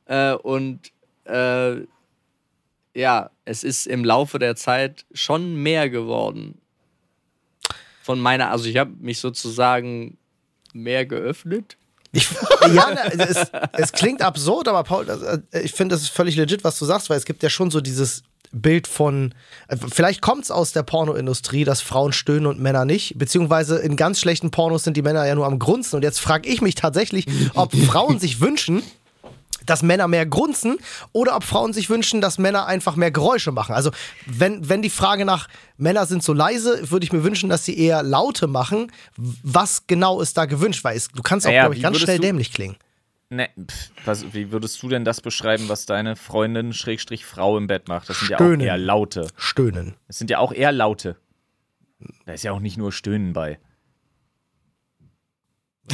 Äh, 0.06 0.34
und 0.34 0.92
äh, 1.26 1.82
ja, 2.96 3.30
es 3.46 3.64
ist 3.64 3.86
im 3.86 4.04
Laufe 4.04 4.40
der 4.40 4.56
Zeit 4.56 5.06
schon 5.14 5.54
mehr 5.62 5.88
geworden. 5.88 6.60
Von 8.02 8.20
meiner, 8.20 8.50
also 8.50 8.66
ich 8.66 8.78
habe 8.78 8.92
mich 9.02 9.20
sozusagen 9.20 10.18
mehr 10.74 11.06
geöffnet. 11.06 11.78
Ich, 12.14 12.30
ja, 12.74 12.90
es, 13.18 13.52
es 13.74 13.92
klingt 13.92 14.22
absurd, 14.22 14.70
aber 14.70 14.84
Paul, 14.84 15.10
äh, 15.52 15.60
ich 15.62 15.74
finde, 15.74 15.96
das 15.96 16.04
ist 16.04 16.12
völlig 16.12 16.38
legit, 16.38 16.64
was 16.64 16.80
du 16.80 16.86
sagst, 16.86 17.10
weil 17.10 17.18
es 17.18 17.26
gibt 17.26 17.44
ja 17.44 17.50
schon 17.50 17.70
so 17.72 17.82
dieses 17.82 18.24
Bild 18.54 18.88
von, 18.88 19.34
äh, 19.68 19.76
vielleicht 19.76 20.22
kommt 20.22 20.44
es 20.44 20.52
aus 20.52 20.72
der 20.72 20.84
Pornoindustrie, 20.84 21.66
dass 21.66 21.82
Frauen 21.82 22.14
stöhnen 22.14 22.46
und 22.46 22.60
Männer 22.60 22.86
nicht, 22.86 23.18
beziehungsweise 23.18 23.80
in 23.80 23.96
ganz 23.96 24.20
schlechten 24.20 24.52
Pornos 24.52 24.84
sind 24.84 24.96
die 24.96 25.02
Männer 25.02 25.26
ja 25.26 25.36
nur 25.36 25.48
am 25.48 25.60
Grunzen. 25.60 25.98
Und 25.98 26.04
jetzt 26.04 26.20
frage 26.20 26.48
ich 26.48 26.62
mich 26.62 26.76
tatsächlich, 26.76 27.26
ob 27.56 27.76
Frauen 27.88 28.20
sich 28.20 28.40
wünschen, 28.40 28.84
dass 29.66 29.84
Männer 29.84 30.08
mehr 30.08 30.26
grunzen 30.26 30.78
oder 31.12 31.36
ob 31.36 31.44
Frauen 31.44 31.74
sich 31.74 31.90
wünschen, 31.90 32.22
dass 32.22 32.38
Männer 32.38 32.66
einfach 32.66 32.96
mehr 32.96 33.12
Geräusche 33.12 33.52
machen. 33.52 33.74
Also, 33.74 33.92
wenn, 34.26 34.68
wenn 34.70 34.82
die 34.82 34.90
Frage 34.90 35.26
nach 35.26 35.48
Männer 35.78 36.06
sind 36.06 36.24
so 36.24 36.34
leise, 36.34 36.92
würde 36.92 37.04
ich 37.06 37.14
mir 37.14 37.24
wünschen, 37.24 37.50
dass 37.50 37.66
sie 37.66 37.78
eher 37.78 38.04
Laute 38.04 38.48
machen. 38.48 38.92
Was 39.16 39.88
genau 39.88 40.22
ist 40.22 40.38
da 40.38 40.46
gewünscht? 40.46 40.84
Weil 40.84 40.98
es, 40.98 41.08
du 41.10 41.22
kannst 41.22 41.46
auch, 41.46 41.52
Naja, 41.52 41.64
glaube 41.64 41.76
ich, 41.76 41.82
ganz 41.82 42.00
schnell 42.00 42.20
dämlich 42.20 42.54
klingen. 42.54 42.76
Ne, 43.30 43.50
pff, 43.60 43.90
was, 44.06 44.34
wie 44.34 44.52
würdest 44.52 44.82
du 44.84 44.90
denn 44.90 45.06
das 45.06 45.20
beschreiben, 45.22 45.68
was 45.68 45.88
deine 45.88 46.16
Freundin 46.16 46.72
Schrägstrich 46.72 47.26
Frau 47.26 47.58
im 47.58 47.66
Bett 47.66 47.88
macht? 47.88 48.08
Das 48.10 48.20
sind 48.20 48.30
ja 48.30 48.38
auch 48.38 48.42
Stöhnen. 48.42 48.62
eher 48.62 48.78
Laute. 48.78 49.28
Stöhnen. 49.38 49.96
Das 50.08 50.20
sind 50.20 50.30
ja 50.30 50.38
auch 50.38 50.52
eher 50.52 50.72
Laute. 50.72 51.18
Da 52.26 52.34
ist 52.34 52.44
ja 52.44 52.52
auch 52.52 52.60
nicht 52.60 52.78
nur 52.78 52.92
Stöhnen 52.92 53.34
bei. 53.34 53.58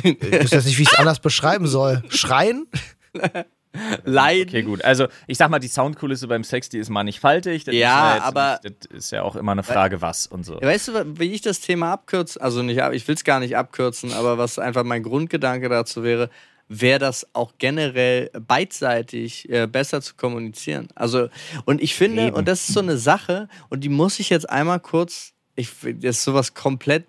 Ich 0.03 0.21
wüsste 0.21 0.57
jetzt 0.57 0.65
nicht, 0.65 0.77
wie 0.77 0.83
ich 0.83 0.91
es 0.91 0.99
anders 0.99 1.19
beschreiben 1.19 1.67
soll. 1.67 2.03
Schreien? 2.09 2.67
Leiden. 4.03 4.49
Okay, 4.49 4.63
gut. 4.63 4.83
Also, 4.83 5.07
ich 5.27 5.37
sag 5.37 5.49
mal, 5.49 5.59
die 5.59 5.67
Soundkulisse 5.67 6.27
beim 6.27 6.43
Sex, 6.43 6.69
die 6.69 6.79
ist 6.79 6.89
mannigfaltig. 6.89 7.63
Das 7.65 7.75
Ja, 7.75 8.09
ist 8.09 8.15
jetzt 8.15 8.25
aber- 8.25 8.59
Nicht, 8.63 8.75
das 8.91 8.97
ist 9.05 9.11
ja 9.11 9.21
auch 9.21 9.35
immer 9.35 9.51
eine 9.51 9.63
Frage, 9.63 10.01
was 10.01 10.25
und 10.27 10.43
so. 10.43 10.55
Ja, 10.55 10.67
Weißt 10.67 10.87
du, 10.87 11.19
wie 11.19 11.31
ich 11.33 11.41
das 11.41 11.59
Thema 11.61 11.93
abkürze? 11.93 12.41
Also 12.41 12.63
nicht, 12.63 12.79
ich 12.93 13.07
will 13.07 13.15
es 13.15 13.23
gar 13.23 13.39
nicht 13.39 13.55
abkürzen, 13.55 14.11
aber 14.13 14.37
was 14.37 14.57
einfach 14.59 14.83
mein 14.83 15.03
Grundgedanke 15.03 15.69
dazu 15.69 16.03
wäre, 16.03 16.29
wäre 16.67 16.99
das 16.99 17.27
auch 17.33 17.53
generell 17.57 18.29
beidseitig 18.47 19.49
äh, 19.49 19.67
besser 19.67 20.01
zu 20.01 20.15
kommunizieren. 20.15 20.87
Also, 20.95 21.29
und 21.65 21.81
ich 21.81 21.95
finde, 21.95 22.27
Eben. 22.27 22.35
und 22.35 22.47
das 22.47 22.61
ist 22.67 22.73
so 22.73 22.79
eine 22.79 22.97
Sache, 22.97 23.47
und 23.69 23.83
die 23.83 23.89
muss 23.89 24.19
ich 24.19 24.29
jetzt 24.29 24.49
einmal 24.49 24.79
kurz, 24.79 25.33
ich, 25.55 25.69
das 25.81 26.17
ist 26.17 26.23
sowas 26.23 26.53
komplett 26.53 27.05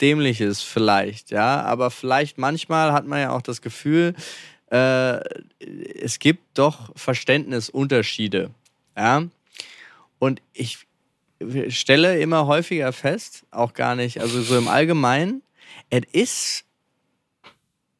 dämliches 0.00 0.62
vielleicht, 0.62 1.30
ja, 1.30 1.62
aber 1.62 1.90
vielleicht 1.90 2.38
manchmal 2.38 2.92
hat 2.92 3.06
man 3.06 3.20
ja 3.20 3.30
auch 3.30 3.42
das 3.42 3.60
Gefühl, 3.62 4.14
äh, 4.70 5.20
es 5.58 6.18
gibt 6.18 6.58
doch 6.58 6.92
Verständnisunterschiede, 6.96 8.50
ja. 8.96 9.24
Und 10.18 10.42
ich 10.52 10.86
stelle 11.68 12.20
immer 12.20 12.46
häufiger 12.46 12.92
fest, 12.92 13.44
auch 13.50 13.72
gar 13.72 13.94
nicht, 13.94 14.20
also 14.20 14.42
so 14.42 14.58
im 14.58 14.68
Allgemeinen, 14.68 15.42
es 15.88 16.04
ist 16.12 16.64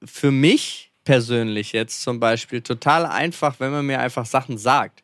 für 0.05 0.31
mich 0.31 0.93
persönlich 1.05 1.73
jetzt 1.73 2.03
zum 2.03 2.21
Beispiel 2.21 2.61
total 2.61 3.07
einfach, 3.07 3.59
wenn 3.59 3.73
man 3.73 3.87
mir 3.87 4.01
einfach 4.01 4.27
Sachen 4.27 4.59
sagt. 4.59 5.03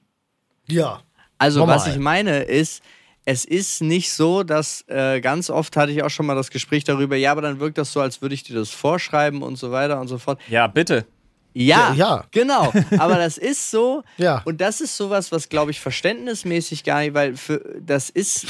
Ja. 0.69 1.03
Also, 1.39 1.61
Normal. 1.61 1.77
was 1.77 1.87
ich 1.89 1.99
meine 1.99 2.43
ist, 2.43 2.83
es 3.25 3.45
ist 3.45 3.83
nicht 3.83 4.13
so, 4.13 4.45
dass 4.45 4.85
äh, 4.89 5.21
ganz 5.21 5.51
oft 5.51 5.77
hatte 5.77 5.91
ich 5.91 6.03
auch 6.03 6.11
schon 6.11 6.27
mal 6.27 6.37
das 6.37 6.51
Gespräch 6.51 6.85
darüber, 6.85 7.17
ja, 7.17 7.33
aber 7.33 7.43
dann 7.43 7.59
wirkt 7.59 7.77
das 7.77 7.93
so, 7.93 8.01
als 8.01 8.23
würde 8.23 8.35
ich 8.35 8.45
dir 8.45 8.55
das 8.55 8.71
vorschreiben 8.71 9.43
und 9.43 9.57
so 9.57 9.73
weiter 9.73 10.01
und 10.01 10.09
so 10.09 10.19
fort. 10.19 10.41
Ja, 10.49 10.69
bitte. 10.69 11.07
Ja, 11.59 11.95
Ja, 11.95 11.95
ja. 11.95 12.25
genau. 12.33 12.73
Aber 12.99 13.17
das 13.17 13.39
ist 13.39 13.71
so. 13.71 14.03
Ja. 14.19 14.43
Und 14.45 14.61
das 14.61 14.81
ist 14.81 14.97
sowas, 14.97 15.33
was, 15.33 15.49
glaube 15.49 15.71
ich, 15.71 15.81
verständnismäßig 15.81 16.85
gar 16.85 17.01
nicht, 17.01 17.15
weil 17.15 17.37
für, 17.37 17.63
das 17.81 18.11
ist 18.11 18.47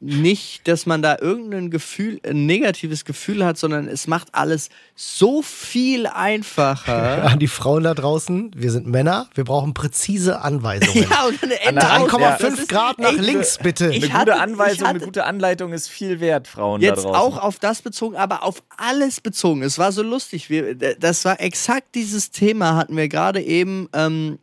nicht, 0.00 0.68
dass 0.68 0.86
man 0.86 1.02
da 1.02 1.16
irgendein 1.20 1.70
Gefühl, 1.70 2.20
ein 2.24 2.46
negatives 2.46 3.04
Gefühl 3.04 3.44
hat, 3.44 3.58
sondern 3.58 3.88
es 3.88 4.06
macht 4.06 4.28
alles 4.32 4.68
so 4.94 5.42
viel 5.42 6.06
einfacher. 6.06 7.24
An 7.30 7.38
die 7.40 7.48
Frauen 7.48 7.82
da 7.82 7.94
draußen, 7.94 8.52
wir 8.54 8.70
sind 8.70 8.86
Männer, 8.86 9.28
wir 9.34 9.42
brauchen 9.44 9.74
präzise 9.74 10.40
Anweisungen. 10.42 11.02
ja, 11.10 11.24
und 11.26 11.42
aus. 11.42 12.10
3,5 12.12 12.38
Das 12.40 12.58
ist- 12.60 12.68
Grad 12.68 12.98
nach 13.00 13.10
ey, 13.12 13.16
links, 13.18 13.58
bitte. 13.58 13.90
ich 13.92 14.04
Eine 14.04 14.12
hatte- 14.12 14.30
gute 14.32 14.40
Anweisung, 14.42 14.78
hatte- 14.86 14.88
eine 14.96 15.04
gute 15.04 15.24
Anleitung 15.24 15.72
ist 15.72 15.88
viel 15.88 16.20
wert, 16.20 16.46
Frauen 16.46 16.80
da 16.80 16.86
Jetzt 16.86 17.04
draußen. 17.04 17.16
auch 17.16 17.36
auf 17.42 17.58
das 17.58 17.82
bezogen, 17.82 18.16
aber 18.16 18.44
auf 18.44 18.62
alles 18.76 19.20
bezogen. 19.20 19.62
Es 19.62 19.78
war 19.78 19.90
so 19.90 20.02
lustig. 20.02 20.48
Wir, 20.48 20.76
das 20.76 21.24
war 21.24 21.40
exakt 21.40 21.94
dieses 21.96 22.30
Thema, 22.30 22.76
hatten 22.76 22.96
wir 22.96 23.08
gerade 23.08 23.42
eben 23.42 23.88
ähm, 23.92 24.38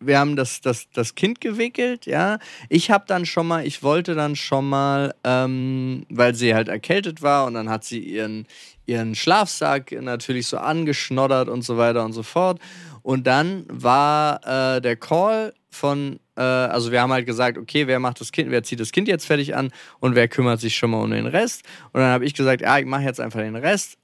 wir 0.00 0.18
haben 0.18 0.36
das, 0.36 0.60
das, 0.60 0.88
das 0.90 1.14
Kind 1.14 1.40
gewickelt, 1.40 2.06
ja. 2.06 2.38
Ich 2.68 2.90
habe 2.90 3.04
dann 3.06 3.26
schon 3.26 3.46
mal, 3.46 3.66
ich 3.66 3.82
wollte 3.82 4.14
dann 4.14 4.36
schon 4.36 4.68
mal, 4.68 5.14
ähm, 5.24 6.06
weil 6.08 6.34
sie 6.34 6.54
halt 6.54 6.68
erkältet 6.68 7.22
war 7.22 7.46
und 7.46 7.54
dann 7.54 7.68
hat 7.68 7.84
sie 7.84 7.98
ihren, 7.98 8.46
ihren 8.86 9.14
Schlafsack 9.14 9.92
natürlich 9.92 10.46
so 10.46 10.58
angeschnoddert 10.58 11.48
und 11.48 11.62
so 11.62 11.76
weiter 11.76 12.04
und 12.04 12.12
so 12.12 12.22
fort. 12.22 12.60
Und 13.02 13.26
dann 13.26 13.64
war 13.68 14.76
äh, 14.76 14.80
der 14.80 14.96
Call 14.96 15.52
von, 15.70 16.20
äh, 16.36 16.42
also 16.42 16.92
wir 16.92 17.00
haben 17.00 17.12
halt 17.12 17.26
gesagt, 17.26 17.58
okay, 17.58 17.86
wer 17.86 17.98
macht 17.98 18.20
das 18.20 18.32
Kind, 18.32 18.50
wer 18.50 18.62
zieht 18.62 18.80
das 18.80 18.92
Kind 18.92 19.08
jetzt 19.08 19.26
fertig 19.26 19.56
an 19.56 19.70
und 20.00 20.14
wer 20.14 20.28
kümmert 20.28 20.60
sich 20.60 20.76
schon 20.76 20.90
mal 20.90 21.02
um 21.02 21.10
den 21.10 21.26
Rest. 21.26 21.62
Und 21.92 22.00
dann 22.00 22.10
habe 22.10 22.24
ich 22.24 22.34
gesagt, 22.34 22.62
ja, 22.62 22.78
ich 22.78 22.86
mache 22.86 23.02
jetzt 23.02 23.20
einfach 23.20 23.40
den 23.40 23.56
Rest. 23.56 23.98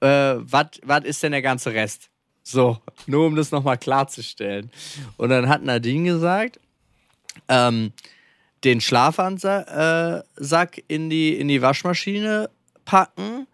Äh, 0.00 0.36
was 0.40 1.04
ist 1.04 1.22
denn 1.22 1.32
der 1.32 1.42
ganze 1.42 1.72
Rest? 1.72 2.10
So, 2.50 2.78
nur 3.06 3.26
um 3.26 3.36
das 3.36 3.50
nochmal 3.50 3.76
klarzustellen. 3.76 4.70
Und 5.18 5.28
dann 5.28 5.50
hat 5.50 5.62
Nadine 5.62 6.12
gesagt, 6.12 6.58
ähm, 7.46 7.92
den 8.64 8.80
Schlafansack 8.80 10.82
in 10.88 11.10
die, 11.10 11.38
in 11.38 11.48
die 11.48 11.60
Waschmaschine 11.60 12.48
packen. 12.86 13.46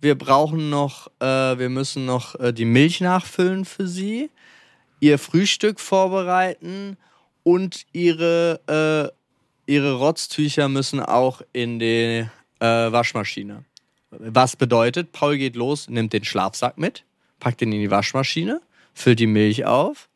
Wir 0.00 0.18
brauchen 0.18 0.68
noch, 0.68 1.06
äh, 1.20 1.58
wir 1.60 1.68
müssen 1.68 2.06
noch 2.06 2.34
äh, 2.40 2.52
die 2.52 2.64
Milch 2.64 3.00
nachfüllen 3.00 3.64
für 3.64 3.86
sie, 3.86 4.30
ihr 4.98 5.20
Frühstück 5.20 5.78
vorbereiten 5.78 6.96
und 7.44 7.86
ihre, 7.92 9.12
äh, 9.68 9.72
ihre 9.72 9.92
Rotztücher 9.92 10.68
müssen 10.68 10.98
auch 10.98 11.40
in 11.52 11.78
die 11.78 12.26
äh, 12.58 12.66
Waschmaschine. 12.66 13.64
Was 14.10 14.56
bedeutet, 14.56 15.12
Paul 15.12 15.38
geht 15.38 15.54
los, 15.54 15.88
nimmt 15.88 16.12
den 16.12 16.24
Schlafsack 16.24 16.78
mit, 16.78 17.04
packt 17.40 17.62
ihn 17.62 17.72
in 17.72 17.80
die 17.80 17.90
Waschmaschine, 17.90 18.60
füllt 18.94 19.18
die 19.18 19.26
Milch 19.26 19.64
auf, 19.64 20.08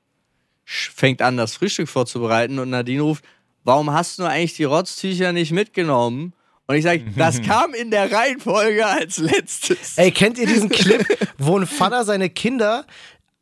fängt 0.65 1.23
an, 1.23 1.37
das 1.37 1.57
Frühstück 1.57 1.89
vorzubereiten 1.89 2.59
und 2.59 2.71
Nadine 2.71 3.03
ruft, 3.03 3.25
warum 3.65 3.93
hast 3.93 4.19
du 4.19 4.25
eigentlich 4.25 4.55
die 4.55 4.65
Rotztücher 4.65 5.33
nicht 5.33 5.53
mitgenommen? 5.53 6.35
Und 6.67 6.77
ich 6.77 6.85
sage, 6.85 7.05
das 7.17 7.43
kam 7.43 7.75
in 7.75 7.91
der 7.91 8.11
Reihenfolge 8.11 8.87
als 8.87 9.19
letztes. 9.19 9.99
Ey, 9.99 10.11
kennt 10.11 10.39
ihr 10.39 10.47
diesen 10.47 10.69
Clip, 10.69 11.05
wo 11.39 11.59
ein 11.59 11.67
Vater 11.67 12.05
seine 12.05 12.31
Kinder 12.31 12.87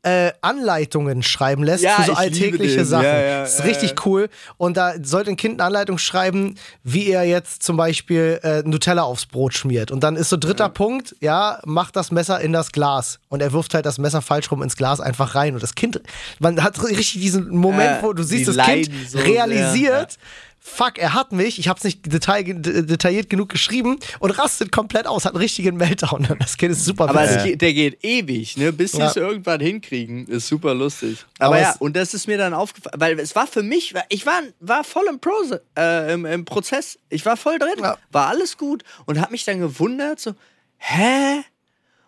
äh, 0.04 0.32
Anleitungen 0.40 1.22
schreiben 1.22 1.62
lässt 1.62 1.84
Ja, 1.84 1.96
für 1.96 2.02
so 2.04 2.12
alltägliche. 2.14 2.84
Sachen. 2.84 3.04
Ja, 3.04 3.20
ja, 3.20 3.40
das 3.42 3.60
ist 3.60 3.64
richtig 3.64 4.04
cool. 4.04 4.28
Und 4.56 4.76
da 4.76 4.94
sollte 5.02 5.30
ein 5.30 5.36
Kind 5.36 5.60
eine 5.60 5.66
Anleitung 5.68 5.98
schreiben, 5.98 6.56
wie 6.82 7.08
er 7.10 7.22
jetzt 7.24 7.62
zum 7.62 7.76
Beispiel 7.76 8.40
äh, 8.42 8.62
Nutella 8.64 9.02
aufs 9.02 9.26
Brot 9.26 9.54
schmiert. 9.54 9.90
Und 9.90 10.02
dann 10.02 10.16
ist 10.16 10.28
so 10.28 10.36
dritter 10.36 10.68
Punkt, 10.68 11.14
ja, 11.20 11.60
macht 11.64 11.94
das 11.96 12.10
Messer 12.10 12.40
in 12.40 12.52
das 12.52 12.72
Glas. 12.72 13.20
Und 13.28 13.42
er 13.42 13.52
wirft 13.52 13.74
halt 13.74 13.86
das 13.86 13.98
Messer 13.98 14.22
falsch 14.22 14.50
rum 14.50 14.62
ins 14.62 14.76
Glas 14.76 15.00
einfach 15.00 15.34
rein. 15.34 15.54
Und 15.54 15.62
das 15.62 15.74
Kind, 15.74 16.00
man 16.40 16.62
hat 16.62 16.82
richtig 16.82 17.12
diesen 17.12 17.50
Moment, 17.50 18.00
Äh, 18.00 18.02
wo 18.02 18.12
du 18.12 18.22
siehst, 18.24 18.48
das 18.48 18.56
Kind 18.66 18.90
so 19.08 19.18
realisiert, 19.18 20.18
fuck, 20.64 20.96
er 20.98 21.12
hat 21.12 21.32
mich, 21.32 21.58
ich 21.58 21.66
hab's 21.68 21.82
nicht 21.82 22.10
detail, 22.12 22.44
de- 22.44 22.82
detailliert 22.86 23.28
genug 23.28 23.48
geschrieben 23.48 23.98
und 24.20 24.30
rastet 24.38 24.70
komplett 24.70 25.06
aus, 25.08 25.24
hat 25.24 25.32
einen 25.34 25.42
richtigen 25.42 25.76
Meltdown. 25.76 26.28
Das 26.38 26.56
Kind 26.56 26.72
ist 26.72 26.84
super 26.84 27.08
Aber 27.08 27.26
geht, 27.42 27.60
der 27.60 27.74
geht 27.74 28.04
ewig, 28.04 28.56
ne? 28.56 28.72
bis 28.72 28.92
sie 28.92 28.98
Ja. 28.98 29.08
es 29.08 29.16
irgendwann 29.16 29.60
hinkriegen. 29.60 30.26
Ist 30.28 30.46
super 30.46 30.72
lustig. 30.74 31.18
Aber, 31.40 31.56
Aber 31.56 31.60
ja, 31.60 31.74
und 31.80 31.96
das 31.96 32.14
ist 32.14 32.28
mir 32.28 32.38
dann 32.38 32.54
aufgefallen, 32.54 32.94
weil 33.00 33.18
es 33.18 33.34
war 33.34 33.46
für 33.48 33.62
mich, 33.64 33.92
ich 34.08 34.24
war, 34.24 34.40
war 34.60 34.84
voll 34.84 35.04
im, 35.10 35.18
Prose, 35.18 35.62
äh, 35.76 36.12
im, 36.14 36.24
im 36.24 36.44
Prozess. 36.44 36.98
Ich 37.10 37.26
war 37.26 37.36
voll 37.36 37.58
drin, 37.58 37.74
Ja. 37.80 37.98
war 38.12 38.28
alles 38.28 38.56
gut 38.56 38.84
und 39.06 39.20
habe 39.20 39.32
mich 39.32 39.44
dann 39.44 39.58
gewundert, 39.58 40.20
so, 40.20 40.34
hä? 40.78 41.42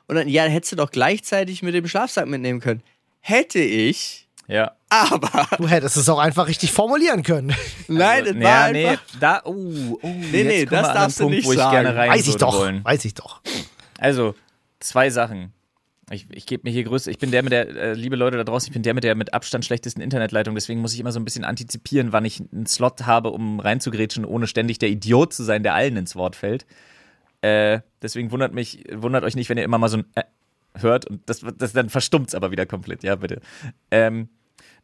Und 0.07 0.17
dann, 0.17 0.29
ja, 0.29 0.45
hättest 0.45 0.73
du 0.73 0.77
doch 0.77 0.91
gleichzeitig 0.91 1.63
mit 1.63 1.75
dem 1.75 1.89
Schlafsack 1.89 2.27
mitnehmen 2.29 2.61
können. 2.61 2.83
Hätte 3.21 3.59
ich, 3.59 4.24
Ja. 4.47 4.73
aber 4.91 5.47
Du 5.57 5.69
hättest 5.69 5.97
es 5.97 6.09
auch 6.09 6.19
einfach 6.19 6.47
richtig 6.49 6.73
formulieren 6.73 7.23
können. 7.23 7.55
nein, 7.89 8.25
es 8.25 8.29
Also, 8.31 8.41
war 8.41 8.51
ja, 8.51 8.63
einfach. 8.65 8.73
nee, 8.73 9.19
da, 9.21 9.41
oh, 9.45 9.99
oh, 10.03 10.09
Nee, 10.31 10.45
nee, 10.45 10.65
das 10.67 10.93
darfst 10.93 11.19
du 11.21 11.25
Punkt, 11.25 11.37
nicht 11.39 11.47
wo 11.47 11.53
ich 11.53 11.59
sagen. 11.59 11.73
gerne 11.73 11.97
rein 11.97 12.11
Weiß 12.11 12.29
ich 12.29 12.37
doch, 12.37 12.59
wollen. 12.59 12.85
weiß 12.85 13.05
ich 13.05 13.15
doch. 13.15 13.41
Also, 13.99 14.35
zwei 14.81 15.11
Sachen. 15.11 15.53
Ich, 16.11 16.27
ich 16.31 16.45
gebe 16.45 16.65
mir 16.65 16.71
hier 16.71 16.85
größte. 16.85 17.11
Ich 17.11 17.19
bin 17.19 17.31
der 17.31 17.43
mit 17.43 17.53
der, 17.53 17.69
äh, 17.69 17.93
liebe 17.95 18.15
Leute 18.17 18.37
da 18.37 18.45
draußen, 18.45 18.67
ich 18.69 18.73
bin 18.75 18.83
der 18.83 18.93
mit 18.93 19.05
der 19.05 19.15
mit 19.15 19.33
Abstand 19.33 19.65
schlechtesten 19.65 20.03
Internetleitung. 20.03 20.55
Deswegen 20.55 20.81
muss 20.83 20.93
ich 20.93 21.01
immer 21.01 21.13
so 21.13 21.19
ein 21.19 21.25
bisschen 21.25 21.45
antizipieren, 21.45 22.13
wann 22.13 22.27
ich 22.27 22.43
einen 22.53 22.67
Slot 22.67 23.07
habe, 23.07 23.31
um 23.31 23.59
reinzugrätschen, 23.59 24.27
ohne 24.27 24.47
ständig 24.47 24.79
der 24.79 24.91
Idiot 24.91 25.33
zu 25.33 25.43
sein, 25.45 25.63
der 25.63 25.73
allen 25.75 25.97
ins 25.97 26.15
Wort 26.15 26.37
fällt. 26.37 26.67
Äh, 27.41 27.81
deswegen 28.03 28.31
wundert 28.33 28.53
mich, 28.53 28.85
wundert 28.93 29.25
euch 29.25 29.35
nicht, 29.37 29.49
wenn 29.49 29.57
ihr 29.57 29.65
immer 29.65 29.79
mal 29.79 29.89
so 29.89 29.97
ein 29.99 30.05
äh, 30.15 30.25
hört 30.79 31.07
und 31.07 31.29
das, 31.29 31.45
das 31.59 31.73
dann 31.73 31.89
verstummt 31.89 32.29
es 32.29 32.35
aber 32.35 32.51
wieder 32.51 32.67
komplett. 32.67 33.03
Ja, 33.03 33.17
bitte. 33.17 33.41
Ähm, 33.91 34.29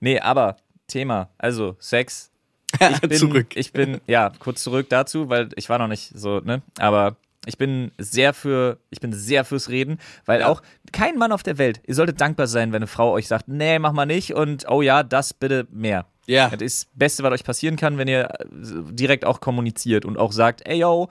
nee, 0.00 0.20
aber 0.20 0.57
Thema, 0.87 1.31
also 1.38 1.76
Sex. 1.79 2.31
Ich 2.81 3.00
bin, 3.00 3.18
Zurück. 3.18 3.57
Ich 3.57 3.72
bin, 3.72 4.00
ja, 4.07 4.31
kurz 4.38 4.62
zurück 4.62 4.88
dazu, 4.88 5.29
weil 5.29 5.48
ich 5.57 5.68
war 5.68 5.79
noch 5.79 5.88
nicht 5.88 6.12
so, 6.14 6.38
ne? 6.38 6.62
Aber 6.79 7.16
ich 7.46 7.59
bin 7.59 7.90
sehr 7.98 8.35
für, 8.35 8.79
ich 8.90 9.00
bin 9.00 9.12
sehr 9.12 9.44
fürs 9.44 9.70
Reden, 9.70 9.98
weil 10.26 10.42
auch 10.42 10.62
kein 10.92 11.16
Mann 11.16 11.33
auf 11.33 11.42
der 11.42 11.59
Welt, 11.59 11.81
ihr 11.87 11.94
solltet 11.94 12.20
dankbar 12.20 12.46
sein, 12.46 12.72
wenn 12.72 12.76
eine 12.76 12.87
Frau 12.87 13.12
euch 13.12 13.29
sagt, 13.29 13.48
nee, 13.48 13.79
mach 13.79 13.92
mal 13.92 14.07
nicht 14.07 14.35
und 14.35 14.68
oh 14.68 14.83
ja, 14.83 15.03
das 15.03 15.35
bitte 15.35 15.66
mehr. 15.70 16.07
Ja. 16.26 16.48
Das 16.48 16.61
ist 16.61 16.85
das 16.85 16.98
Beste, 16.98 17.22
was 17.22 17.33
euch 17.33 17.44
passieren 17.44 17.76
kann, 17.76 17.98
wenn 17.98 18.09
ihr 18.09 18.29
äh, 18.29 18.44
direkt 18.92 19.24
auch 19.24 19.40
kommuniziert 19.40 20.05
und 20.05 20.18
auch 20.18 20.33
sagt, 20.33 20.66
ey 20.66 20.79
yo, 20.79 21.09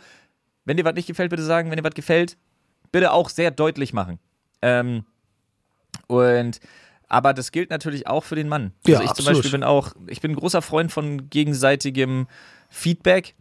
wenn 0.65 0.77
dir 0.77 0.85
was 0.85 0.93
nicht 0.93 1.07
gefällt, 1.07 1.29
bitte 1.31 1.43
sagen, 1.43 1.71
wenn 1.71 1.77
dir 1.77 1.83
was 1.83 1.95
gefällt, 1.95 2.37
bitte 2.91 3.11
auch 3.11 3.29
sehr 3.29 3.51
deutlich 3.51 3.91
machen. 3.91 4.19
Ähm, 4.61 5.05
und 6.07 6.59
aber 7.07 7.33
das 7.33 7.51
gilt 7.51 7.69
natürlich 7.71 8.07
auch 8.07 8.23
für 8.23 8.35
den 8.35 8.47
Mann. 8.47 8.73
Ja, 8.85 8.99
also 8.99 9.03
ich 9.03 9.13
zum 9.15 9.23
absolut. 9.23 9.37
Beispiel 9.43 9.51
bin 9.51 9.63
auch, 9.63 9.93
ich 10.07 10.21
bin 10.21 10.31
ein 10.31 10.35
großer 10.35 10.61
Freund 10.61 10.91
von 10.91 11.29
gegenseitigem 11.29 12.27
Feedback. 12.69 13.35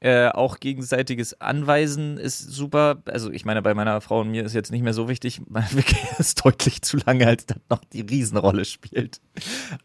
Äh, 0.00 0.30
auch 0.30 0.58
gegenseitiges 0.58 1.40
Anweisen 1.40 2.18
ist 2.18 2.40
super. 2.40 3.00
Also 3.06 3.30
ich 3.30 3.44
meine, 3.44 3.62
bei 3.62 3.74
meiner 3.74 4.00
Frau 4.00 4.22
und 4.22 4.32
mir 4.32 4.42
ist 4.44 4.52
jetzt 4.54 4.72
nicht 4.72 4.82
mehr 4.82 4.94
so 4.94 5.08
wichtig. 5.08 5.40
Mein 5.48 5.62
Verkehr 5.62 6.18
ist 6.18 6.44
deutlich 6.44 6.82
zu 6.82 6.96
lange, 6.96 7.28
als 7.28 7.46
das 7.46 7.58
noch 7.70 7.84
die 7.92 8.00
Riesenrolle 8.00 8.64
spielt. 8.64 9.20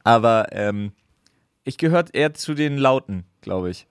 Aber 0.03 0.47
ähm, 0.51 0.91
ich 1.63 1.77
gehöre 1.77 2.05
eher 2.13 2.33
zu 2.33 2.55
den 2.55 2.77
Lauten, 2.79 3.25
glaube 3.41 3.69
ich. 3.69 3.85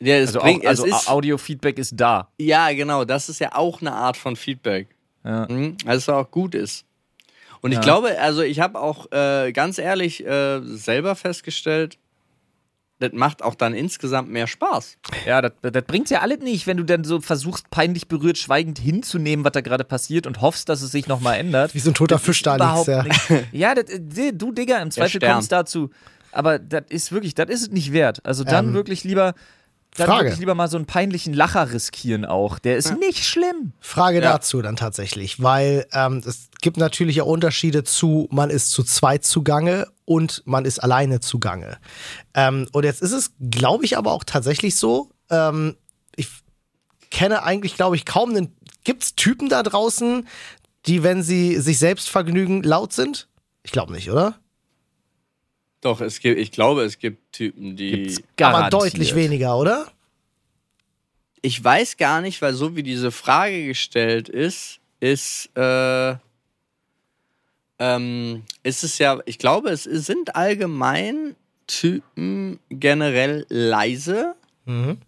Ja, 0.00 0.16
es 0.16 0.30
Also, 0.30 0.40
bringt, 0.40 0.64
auch, 0.64 0.68
also 0.70 0.86
es 0.86 1.06
Audio-Feedback 1.06 1.78
ist 1.78 1.92
da. 1.94 2.32
ja, 2.40 2.72
genau, 2.72 3.04
das 3.04 3.28
ist 3.28 3.38
ja 3.38 3.54
auch 3.54 3.80
eine 3.80 3.92
Art 3.92 4.16
von 4.16 4.34
Feedback. 4.34 4.88
Ja. 5.24 5.46
Mhm, 5.48 5.76
also 5.86 5.98
es 5.98 6.08
auch 6.08 6.30
gut 6.30 6.54
ist. 6.54 6.84
Und 7.60 7.70
ich 7.72 7.76
Ja. 7.76 7.82
glaube, 7.82 8.18
also 8.20 8.42
ich 8.42 8.58
habe 8.60 8.80
auch 8.80 9.10
äh, 9.12 9.52
ganz 9.52 9.78
ehrlich 9.78 10.26
äh, 10.26 10.60
selber 10.64 11.14
festgestellt, 11.14 11.98
das 12.98 13.10
macht 13.14 13.42
auch 13.42 13.56
dann 13.56 13.74
insgesamt 13.74 14.30
mehr 14.30 14.46
Spaß. 14.46 14.96
Ja, 15.26 15.42
das, 15.42 15.52
das 15.60 15.82
bringt's 15.84 16.10
ja 16.10 16.20
alles 16.20 16.38
nicht, 16.38 16.68
wenn 16.68 16.76
du 16.76 16.84
dann 16.84 17.02
so 17.02 17.20
versuchst, 17.20 17.68
peinlich 17.70 18.06
berührt, 18.06 18.38
schweigend 18.38 18.78
hinzunehmen, 18.78 19.44
was 19.44 19.52
da 19.52 19.60
gerade 19.60 19.82
passiert 19.82 20.26
und 20.26 20.40
hoffst, 20.40 20.68
dass 20.68 20.82
es 20.82 20.92
sich 20.92 21.08
nochmal 21.08 21.38
ändert. 21.38 21.74
Wie 21.74 21.80
so 21.80 21.90
ein 21.90 21.94
toter 21.94 22.14
Das 22.16 22.22
Fisch 22.24 22.42
da 22.42 22.54
liegst, 22.56 22.86
ja. 22.88 23.02
nicht. 23.02 23.30
Ja, 23.52 23.74
das, 23.74 23.86
äh, 23.90 24.32
du, 24.32 24.52
Digga, 24.52 24.78
im 24.78 24.90
Zweifel 24.92 25.20
kommst 25.20 25.50
dazu. 25.50 25.90
Aber 26.30 26.58
das 26.60 26.84
ist 26.90 27.10
wirklich, 27.12 27.34
das 27.34 27.48
ist 27.50 27.62
es 27.62 27.70
nicht 27.70 27.92
wert. 27.92 28.24
Also 28.24 28.44
dann 28.44 28.68
Ähm, 28.68 28.74
wirklich 28.74 29.02
lieber, 29.04 29.34
dann 29.96 30.06
Frage. 30.06 30.24
wirklich 30.24 30.40
lieber 30.40 30.54
mal 30.54 30.68
so 30.68 30.78
einen 30.78 30.86
peinlichen 30.86 31.34
Lacher 31.34 31.70
riskieren 31.72 32.24
auch. 32.24 32.58
Der 32.58 32.76
ist 32.76 32.98
nicht 32.98 33.24
schlimm. 33.24 33.72
Frage 33.80 34.22
Ja. 34.22 34.32
dazu 34.32 34.62
dann 34.62 34.76
tatsächlich, 34.76 35.42
weil 35.42 35.86
ähm, 35.92 36.22
es 36.26 36.48
gibt 36.62 36.78
natürlich 36.78 37.20
auch 37.20 37.26
Unterschiede 37.26 37.84
zu, 37.84 38.26
man 38.30 38.48
ist 38.48 38.70
zu 38.70 38.82
zweit 38.84 39.24
zugange 39.24 39.86
und 40.06 40.42
man 40.46 40.64
ist 40.64 40.78
alleine 40.82 41.20
zugange. 41.20 41.78
Ähm, 42.34 42.68
und 42.72 42.84
jetzt 42.84 43.02
ist 43.02 43.12
es, 43.12 43.32
glaube 43.50 43.84
ich, 43.84 43.98
aber 43.98 44.12
auch 44.12 44.24
tatsächlich 44.24 44.76
so, 44.76 45.10
ähm, 45.28 45.76
ich 46.16 46.28
kenne 47.10 47.42
eigentlich, 47.42 47.74
glaube 47.74 47.96
ich, 47.96 48.06
kaum 48.06 48.30
einen, 48.30 48.56
gibt 48.84 49.02
es 49.02 49.14
Typen 49.14 49.50
da 49.50 49.62
draußen, 49.62 50.26
die, 50.86 51.02
wenn 51.02 51.22
sie 51.22 51.58
sich 51.58 51.78
selbst 51.78 52.08
vergnügen, 52.08 52.62
laut 52.62 52.92
sind? 52.94 53.28
Ich 53.62 53.72
glaube 53.72 53.92
nicht, 53.92 54.10
oder? 54.10 54.36
Doch, 55.82 56.00
es 56.00 56.20
gibt, 56.20 56.38
ich 56.38 56.50
glaube, 56.52 56.82
es 56.84 56.98
gibt 56.98 57.32
Typen, 57.32 57.76
die. 57.76 57.90
Gibt's 57.90 58.16
Aber 58.18 58.26
garantiert. 58.36 58.72
deutlich 58.82 59.14
weniger, 59.14 59.58
oder? 59.58 59.92
Ich 61.42 61.62
weiß 61.62 61.96
gar 61.96 62.20
nicht, 62.20 62.40
weil 62.40 62.54
so 62.54 62.76
wie 62.76 62.82
diese 62.84 63.10
Frage 63.10 63.66
gestellt 63.66 64.28
ist, 64.28 64.78
ist, 65.00 65.50
äh, 65.56 66.14
ähm, 67.80 68.44
ist 68.62 68.84
es 68.84 68.98
ja, 68.98 69.18
ich 69.26 69.38
glaube, 69.38 69.70
es 69.70 69.82
sind 69.82 70.36
allgemein 70.36 71.34
Typen 71.66 72.60
generell 72.70 73.44
leise 73.48 74.34
Mhm. 74.66 74.98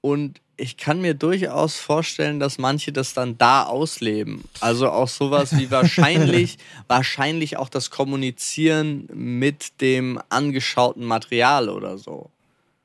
und 0.00 0.40
ich 0.62 0.76
kann 0.76 1.00
mir 1.00 1.14
durchaus 1.14 1.76
vorstellen, 1.76 2.38
dass 2.38 2.56
manche 2.56 2.92
das 2.92 3.14
dann 3.14 3.36
da 3.36 3.64
ausleben. 3.64 4.44
Also 4.60 4.88
auch 4.90 5.08
sowas 5.08 5.56
wie 5.58 5.70
wahrscheinlich, 5.72 6.56
wahrscheinlich 6.86 7.56
auch 7.56 7.68
das 7.68 7.90
Kommunizieren 7.90 9.08
mit 9.12 9.80
dem 9.80 10.20
angeschauten 10.28 11.04
Material 11.04 11.68
oder 11.68 11.98
so. 11.98 12.30